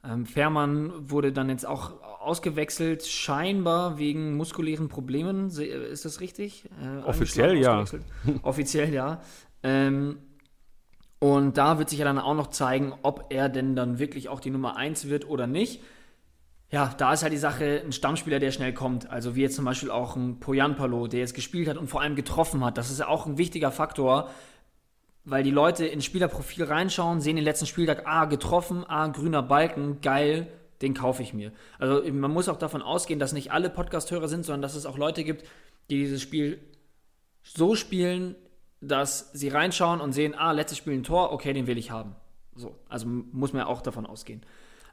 [0.04, 5.48] Ähm, Fährmann wurde dann jetzt auch ausgewechselt, scheinbar wegen muskulären Problemen.
[5.48, 6.68] Ist das richtig?
[6.82, 7.84] Äh, Offiziell ja.
[8.42, 9.20] Offiziell ja.
[9.62, 10.18] Ähm,
[11.18, 14.40] und da wird sich ja dann auch noch zeigen, ob er denn dann wirklich auch
[14.40, 15.80] die Nummer 1 wird oder nicht.
[16.72, 19.08] Ja, da ist halt die Sache, ein Stammspieler, der schnell kommt.
[19.08, 22.00] Also wie jetzt zum Beispiel auch ein Poyan Palo, der jetzt gespielt hat und vor
[22.00, 22.78] allem getroffen hat.
[22.78, 24.30] Das ist ja auch ein wichtiger Faktor,
[25.24, 30.00] weil die Leute ins Spielerprofil reinschauen, sehen den letzten Spieltag, ah, getroffen, ah, grüner Balken,
[30.00, 30.48] geil,
[30.80, 31.52] den kaufe ich mir.
[31.78, 34.98] Also man muss auch davon ausgehen, dass nicht alle Podcast-Hörer sind, sondern dass es auch
[34.98, 35.44] Leute gibt,
[35.90, 36.58] die dieses Spiel
[37.42, 38.34] so spielen,
[38.80, 42.16] dass sie reinschauen und sehen, ah, letztes Spiel ein Tor, okay, den will ich haben.
[42.56, 44.42] So, also muss man ja auch davon ausgehen.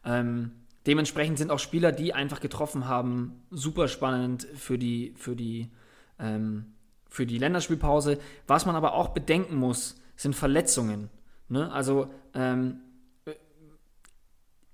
[0.06, 0.52] Ähm,
[0.86, 5.72] dementsprechend sind auch Spieler, die einfach getroffen haben, super spannend für die, für die,
[6.20, 6.74] ähm,
[7.10, 8.20] für die Länderspielpause.
[8.46, 11.10] Was man aber auch bedenken muss, sind Verletzungen.
[11.48, 11.72] Ne?
[11.72, 12.82] Also ähm,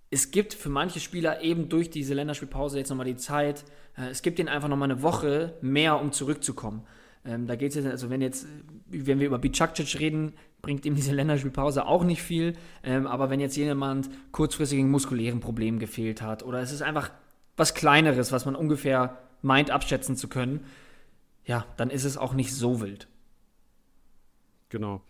[0.09, 3.63] es gibt für manche Spieler eben durch diese Länderspielpause jetzt nochmal die Zeit,
[3.95, 6.83] äh, es gibt ihnen einfach nochmal eine Woche mehr, um zurückzukommen.
[7.23, 8.47] Ähm, da geht es jetzt, also wenn jetzt,
[8.87, 12.53] wenn wir über Bicakcic reden, bringt ihm diese Länderspielpause auch nicht viel.
[12.83, 17.11] Ähm, aber wenn jetzt jemand kurzfristig in muskulären Problemen gefehlt hat oder es ist einfach
[17.55, 20.65] was Kleineres, was man ungefähr meint abschätzen zu können,
[21.45, 23.07] ja, dann ist es auch nicht so wild.
[24.69, 25.03] Genau.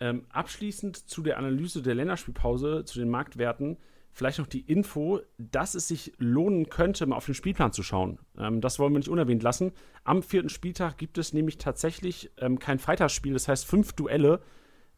[0.00, 3.78] Ähm, abschließend zu der Analyse der Länderspielpause, zu den Marktwerten,
[4.12, 8.18] vielleicht noch die Info, dass es sich lohnen könnte, mal auf den Spielplan zu schauen.
[8.38, 9.72] Ähm, das wollen wir nicht unerwähnt lassen.
[10.04, 14.40] Am vierten Spieltag gibt es nämlich tatsächlich ähm, kein Freitagsspiel, das heißt fünf Duelle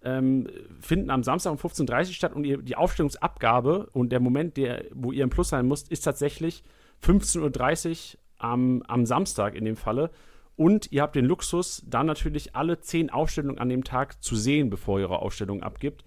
[0.03, 0.49] ähm,
[0.81, 4.85] finden am Samstag um 15.30 Uhr statt und ihr, die Aufstellungsabgabe und der Moment, der,
[4.93, 6.63] wo ihr im Plus sein müsst, ist tatsächlich
[7.05, 10.11] 15.30 Uhr am, am Samstag in dem Falle.
[10.61, 14.69] Und ihr habt den Luxus, dann natürlich alle zehn Aufstellungen an dem Tag zu sehen,
[14.69, 16.05] bevor ihr eure Aufstellung abgibt.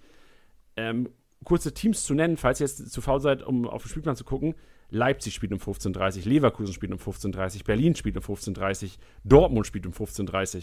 [0.76, 1.08] Ähm,
[1.42, 4.22] kurze Teams zu nennen, falls ihr jetzt zu faul seid, um auf den Spielplan zu
[4.22, 4.54] gucken.
[4.90, 8.90] Leipzig spielt um 15.30 Uhr, Leverkusen spielt um 15.30 Uhr, Berlin spielt um 15.30 Uhr,
[9.24, 10.62] Dortmund spielt um 15.30 Uhr.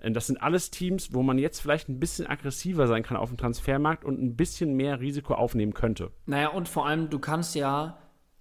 [0.00, 3.28] Ähm, das sind alles Teams, wo man jetzt vielleicht ein bisschen aggressiver sein kann auf
[3.28, 6.10] dem Transfermarkt und ein bisschen mehr Risiko aufnehmen könnte.
[6.24, 7.98] Naja, und vor allem, du kannst ja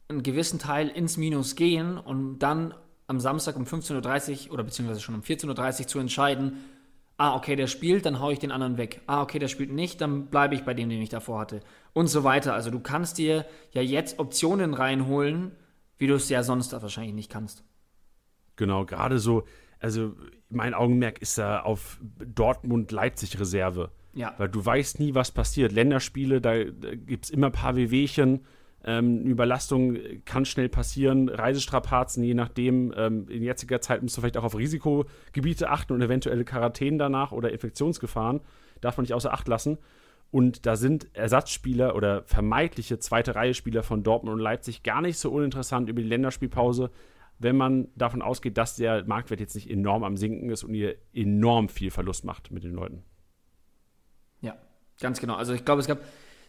[0.07, 2.73] einen gewissen Teil ins Minus gehen und dann
[3.07, 6.57] am Samstag um 15.30 Uhr oder beziehungsweise schon um 14.30 Uhr zu entscheiden,
[7.17, 9.01] ah, okay, der spielt, dann haue ich den anderen weg.
[9.07, 11.61] Ah, okay, der spielt nicht, dann bleibe ich bei dem, den ich davor hatte.
[11.93, 12.53] Und so weiter.
[12.53, 15.51] Also du kannst dir ja jetzt Optionen reinholen,
[15.97, 17.63] wie du es ja sonst wahrscheinlich nicht kannst.
[18.57, 19.43] Genau, gerade so,
[19.79, 20.13] also
[20.49, 23.91] mein Augenmerk ist da auf Dortmund-Leipzig-Reserve.
[24.13, 24.33] Ja.
[24.37, 25.73] Weil du weißt nie, was passiert.
[25.73, 28.45] Länderspiele, da, da gibt es immer ein paar Wehwehchen.
[28.87, 32.93] Ähm, Überlastung kann schnell passieren, Reisestrapazen, je nachdem.
[32.95, 37.31] Ähm, in jetziger Zeit musst du vielleicht auch auf Risikogebiete achten und eventuelle Quarantänen danach
[37.31, 38.41] oder Infektionsgefahren.
[38.81, 39.79] Darf man nicht außer Acht lassen.
[40.29, 45.31] Und da sind Ersatzspieler oder vermeintliche zweite Reihe-Spieler von Dortmund und Leipzig gar nicht so
[45.31, 46.91] uninteressant über die Länderspielpause,
[47.39, 50.95] wenn man davon ausgeht, dass der Marktwert jetzt nicht enorm am Sinken ist und ihr
[51.13, 53.03] enorm viel Verlust macht mit den Leuten.
[54.41, 54.55] Ja,
[54.99, 55.35] ganz genau.
[55.35, 55.99] Also ich glaube, es gab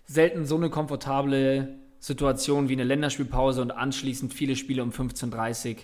[0.05, 5.77] selten so eine komfortable Situationen wie eine Länderspielpause und anschließend viele Spiele um 15.30 Uhr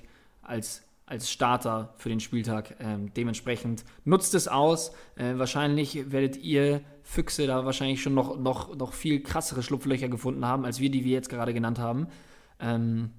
[0.42, 2.76] als, als Starter für den Spieltag.
[2.78, 4.92] Ähm, dementsprechend nutzt es aus.
[5.16, 10.46] Äh, wahrscheinlich werdet ihr Füchse da wahrscheinlich schon noch, noch, noch viel krassere Schlupflöcher gefunden
[10.46, 12.06] haben, als wir, die wir jetzt gerade genannt haben.
[12.60, 13.10] Ähm,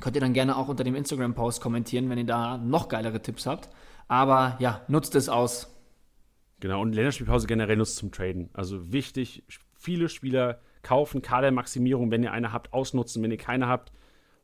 [0.00, 3.46] könnt ihr dann gerne auch unter dem Instagram-Post kommentieren, wenn ihr da noch geilere Tipps
[3.46, 3.68] habt.
[4.08, 5.72] Aber ja, nutzt es aus.
[6.58, 8.50] Genau, und Länderspielpause generell nutzt zum Traden.
[8.52, 9.44] Also wichtig,
[9.78, 13.92] viele Spieler kaufen, Kadermaximierung, wenn ihr eine habt, ausnutzen, wenn ihr keine habt,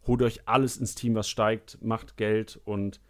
[0.06, 3.00] holt euch alles ins Team, was steigt, macht Geld und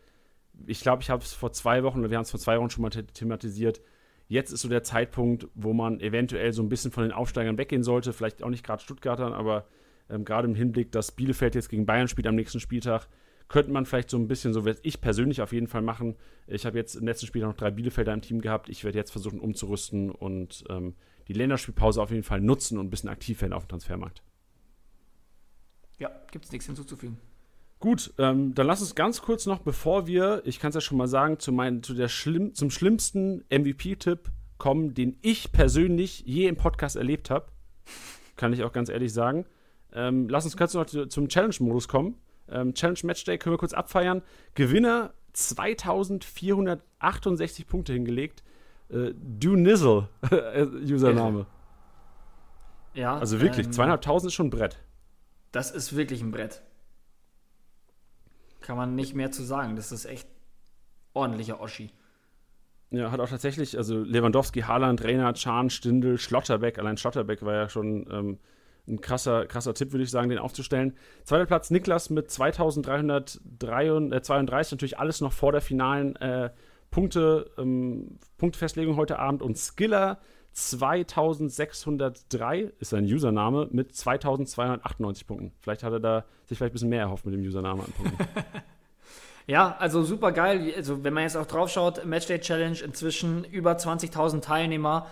[0.67, 2.71] ich glaube, ich habe es vor zwei Wochen, oder wir haben es vor zwei Wochen
[2.71, 3.81] schon mal thematisiert.
[4.27, 7.83] Jetzt ist so der Zeitpunkt, wo man eventuell so ein bisschen von den Aufsteigern weggehen
[7.83, 8.13] sollte.
[8.13, 9.67] Vielleicht auch nicht gerade Stuttgartern, aber
[10.11, 13.09] ähm, gerade im Hinblick, dass Bielefeld jetzt gegen Bayern spielt am nächsten Spieltag,
[13.49, 16.17] könnte man vielleicht so ein bisschen, so werde ich persönlich auf jeden Fall machen.
[16.47, 18.69] Ich habe jetzt im letzten Spiel noch drei Bielefelder im Team gehabt.
[18.69, 20.95] Ich werde jetzt versuchen umzurüsten und ähm,
[21.29, 24.23] die Länderspielpause auf jeden Fall nutzen und ein bisschen aktiv werden auf dem Transfermarkt.
[25.99, 27.19] Ja, gibt es nichts hinzuzufügen.
[27.81, 30.99] Gut, ähm, dann lass uns ganz kurz noch, bevor wir, ich kann es ja schon
[30.99, 36.49] mal sagen, zu mein, zu der schlimm, zum schlimmsten MVP-Tipp kommen, den ich persönlich je
[36.49, 37.47] im Podcast erlebt habe.
[38.37, 39.47] Kann ich auch ganz ehrlich sagen.
[39.93, 42.17] Ähm, lass uns kurz noch zum Challenge-Modus kommen.
[42.49, 44.23] Ähm, Challenge Matchday können wir kurz abfeiern.
[44.55, 48.43] Gewinner 2468 Punkte hingelegt.
[48.91, 50.09] Äh, Do Nizzle,
[50.83, 51.47] Username.
[52.95, 53.19] Ja.
[53.19, 54.79] Also wirklich, ähm, zweieinhalbtausend ist schon ein Brett.
[55.53, 56.63] Das ist wirklich ein Brett.
[58.61, 59.77] Kann man nicht mehr zu sagen.
[59.77, 60.29] Das ist echt
[61.15, 61.91] ordentlicher Oschi.
[62.91, 67.69] Ja, hat auch tatsächlich, also Lewandowski, Haaland, Reiner, Chan, Stindl, Schlotterbeck, allein Schlotterbeck war ja
[67.69, 68.39] schon ähm,
[68.87, 70.97] ein krasser, krasser Tipp, würde ich sagen, den aufzustellen.
[71.25, 76.51] Zweiter Platz Niklas mit 2332, äh, natürlich alles noch vor der finalen äh,
[76.91, 79.43] Punkte, ähm, Punktefestlegung heute Abend.
[79.43, 80.19] Und Skiller
[80.53, 85.53] 2603 ist sein Username mit 2298 Punkten.
[85.61, 88.27] Vielleicht hat er da sich vielleicht ein bisschen mehr erhofft mit dem Username an Punkten.
[89.47, 90.73] ja, also super geil.
[90.77, 95.07] Also, wenn man jetzt auch drauf schaut, Matchday Challenge inzwischen über 20.000 Teilnehmer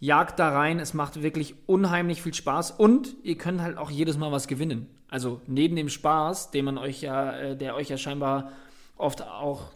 [0.00, 0.78] jagt da rein.
[0.78, 4.88] Es macht wirklich unheimlich viel Spaß und ihr könnt halt auch jedes Mal was gewinnen.
[5.08, 8.52] Also neben dem Spaß, den man euch ja, äh, der euch ja scheinbar
[8.96, 9.72] oft auch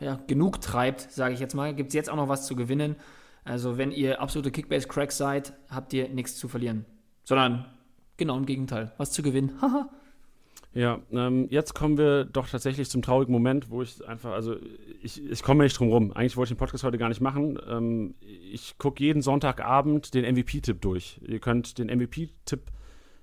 [0.00, 2.96] ja, genug treibt, sage ich jetzt mal, gibt es jetzt auch noch was zu gewinnen.
[3.44, 6.84] Also wenn ihr absolute Kickbase-Cracks seid, habt ihr nichts zu verlieren.
[7.24, 7.66] Sondern
[8.16, 9.52] genau im Gegenteil, was zu gewinnen.
[9.60, 9.88] Haha.
[10.74, 14.56] Ja, ähm, jetzt kommen wir doch tatsächlich zum traurigen Moment, wo ich einfach, also
[15.00, 16.12] ich, ich komme nicht drum rum.
[16.12, 17.58] Eigentlich wollte ich den Podcast heute gar nicht machen.
[17.66, 21.18] Ähm, ich gucke jeden Sonntagabend den MVP-Tipp durch.
[21.26, 22.60] Ihr könnt den MVP-Tipp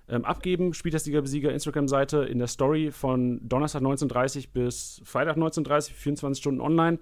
[0.07, 6.61] ähm, abgeben, Spieltagssieger-Besieger Instagram-Seite in der Story von Donnerstag 19.30 bis Freitag 19.30, 24 Stunden
[6.61, 6.99] online.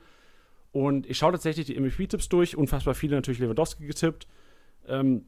[0.72, 4.28] Und ich schaue tatsächlich die MVP-Tipps durch, unfassbar viele natürlich Lewandowski getippt.
[4.88, 5.26] Ähm,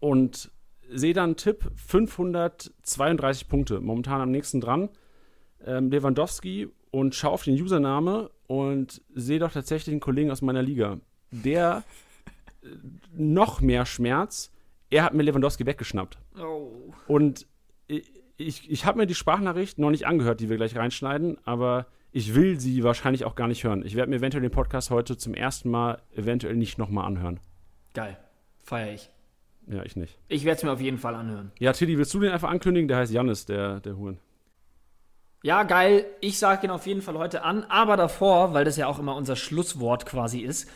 [0.00, 0.50] und
[0.90, 4.88] sehe dann Tipp 532 Punkte, momentan am nächsten dran.
[5.64, 10.62] Ähm, Lewandowski und schaue auf den Username und sehe doch tatsächlich einen Kollegen aus meiner
[10.62, 10.98] Liga,
[11.30, 11.84] der
[12.62, 12.68] äh,
[13.12, 14.50] noch mehr Schmerz,
[14.90, 16.18] er hat mir Lewandowski weggeschnappt.
[16.40, 16.92] Oh.
[17.06, 17.46] Und
[18.36, 22.34] ich, ich habe mir die Sprachnachricht noch nicht angehört, die wir gleich reinschneiden, aber ich
[22.34, 23.84] will sie wahrscheinlich auch gar nicht hören.
[23.84, 27.40] Ich werde mir eventuell den Podcast heute zum ersten Mal eventuell nicht nochmal anhören.
[27.94, 28.16] Geil.
[28.64, 29.10] Feier ich.
[29.66, 30.18] Ja, ich nicht.
[30.28, 31.52] Ich werde es mir auf jeden Fall anhören.
[31.58, 32.88] Ja, Tilly, willst du den einfach ankündigen?
[32.88, 34.18] Der heißt Jannis, der, der Huren.
[35.42, 36.06] Ja, geil.
[36.20, 37.64] Ich sage ihn auf jeden Fall heute an.
[37.64, 40.70] Aber davor, weil das ja auch immer unser Schlusswort quasi ist,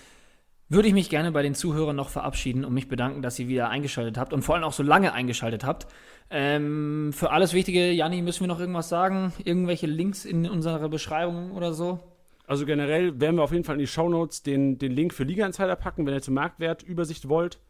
[0.72, 3.68] würde ich mich gerne bei den Zuhörern noch verabschieden und mich bedanken, dass ihr wieder
[3.68, 5.86] eingeschaltet habt und vor allem auch so lange eingeschaltet habt.
[6.30, 9.32] Ähm, für alles Wichtige, Janni, müssen wir noch irgendwas sagen?
[9.44, 12.00] Irgendwelche Links in unserer Beschreibung oder so?
[12.46, 15.46] Also generell werden wir auf jeden Fall in die Shownotes den, den Link für Liga
[15.46, 17.60] Insider packen, wenn ihr zur Marktwertübersicht wollt.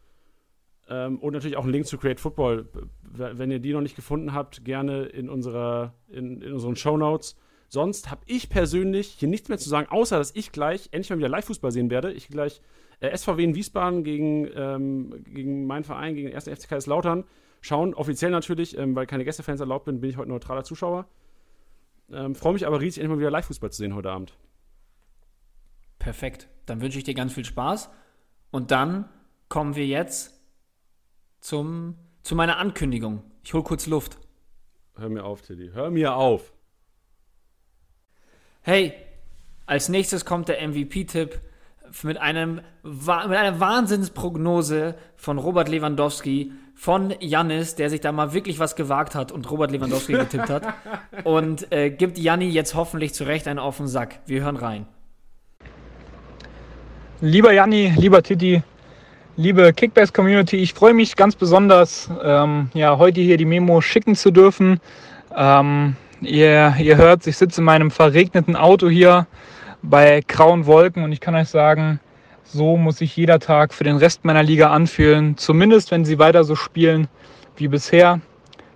[0.89, 2.67] Ähm, und natürlich auch einen Link zu Create Football.
[3.03, 7.37] Wenn ihr die noch nicht gefunden habt, gerne in, unserer, in, in unseren Show Notes.
[7.69, 11.17] Sonst habe ich persönlich hier nichts mehr zu sagen, außer dass ich gleich endlich mal
[11.17, 12.11] wieder Live-Fußball sehen werde.
[12.11, 12.61] Ich gleich
[13.03, 16.47] äh, SVW in Wiesbaden gegen, ähm, gegen meinen Verein, gegen den 1.
[16.47, 17.25] FC Kaiserslautern
[17.59, 17.93] schauen.
[17.93, 21.05] Offiziell natürlich, ähm, weil keine Gästefans erlaubt bin, bin ich heute neutraler Zuschauer.
[22.11, 24.37] Ähm, Freue mich aber riesig, endlich mal wieder Live-Fußball zu sehen heute Abend.
[25.99, 26.47] Perfekt.
[26.65, 27.89] Dann wünsche ich dir ganz viel Spaß.
[28.51, 29.09] Und dann
[29.49, 30.39] kommen wir jetzt
[31.41, 33.23] zum, zu meiner Ankündigung.
[33.43, 34.17] Ich hole kurz Luft.
[34.95, 35.71] Hör mir auf, Teddy.
[35.73, 36.53] Hör mir auf.
[38.61, 38.93] Hey,
[39.65, 41.41] als nächstes kommt der MVP-Tipp
[42.01, 48.57] mit, einem, mit einer Wahnsinnsprognose von Robert Lewandowski, von Jannis, der sich da mal wirklich
[48.59, 50.73] was gewagt hat und Robert Lewandowski getippt hat.
[51.23, 54.19] Und äh, gibt Janni jetzt hoffentlich zu Recht einen auf den Sack.
[54.25, 54.87] Wir hören rein.
[57.21, 58.63] Lieber Janni, lieber Titi,
[59.35, 64.29] Liebe Kickbase-Community, ich freue mich ganz besonders, ähm, ja, heute hier die Memo schicken zu
[64.29, 64.79] dürfen.
[65.35, 69.25] Ähm, ihr, ihr hört, ich sitze in meinem verregneten Auto hier
[69.83, 71.99] bei grauen Wolken und ich kann euch sagen,
[72.45, 75.37] so muss sich jeder Tag für den Rest meiner Liga anfühlen.
[75.37, 77.07] Zumindest, wenn sie weiter so spielen
[77.57, 78.21] wie bisher.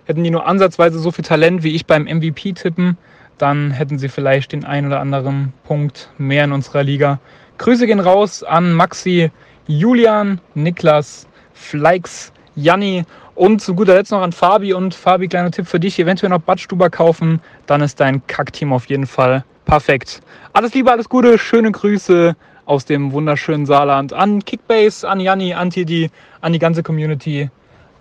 [0.04, 2.96] Hätten die nur ansatzweise so viel Talent wie ich beim MVP tippen,
[3.36, 7.20] dann hätten sie vielleicht den ein oder anderen Punkt mehr in unserer Liga.
[7.58, 9.30] Grüße gehen raus an Maxi,
[9.66, 13.04] Julian, Niklas, Fleix, Janni
[13.34, 14.72] und zu guter Letzt noch an Fabi.
[14.72, 18.86] Und Fabi, kleiner Tipp für dich, eventuell noch Badstuber kaufen, dann ist dein Kackteam auf
[18.86, 20.22] jeden Fall perfekt.
[20.54, 22.34] Alles Liebe, alles Gute, schöne Grüße
[22.64, 27.50] aus dem wunderschönen Saarland an Kickbase, an Janni, an Tidi, an die ganze Community.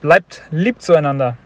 [0.02, 1.38] Bleibt lieb zueinander.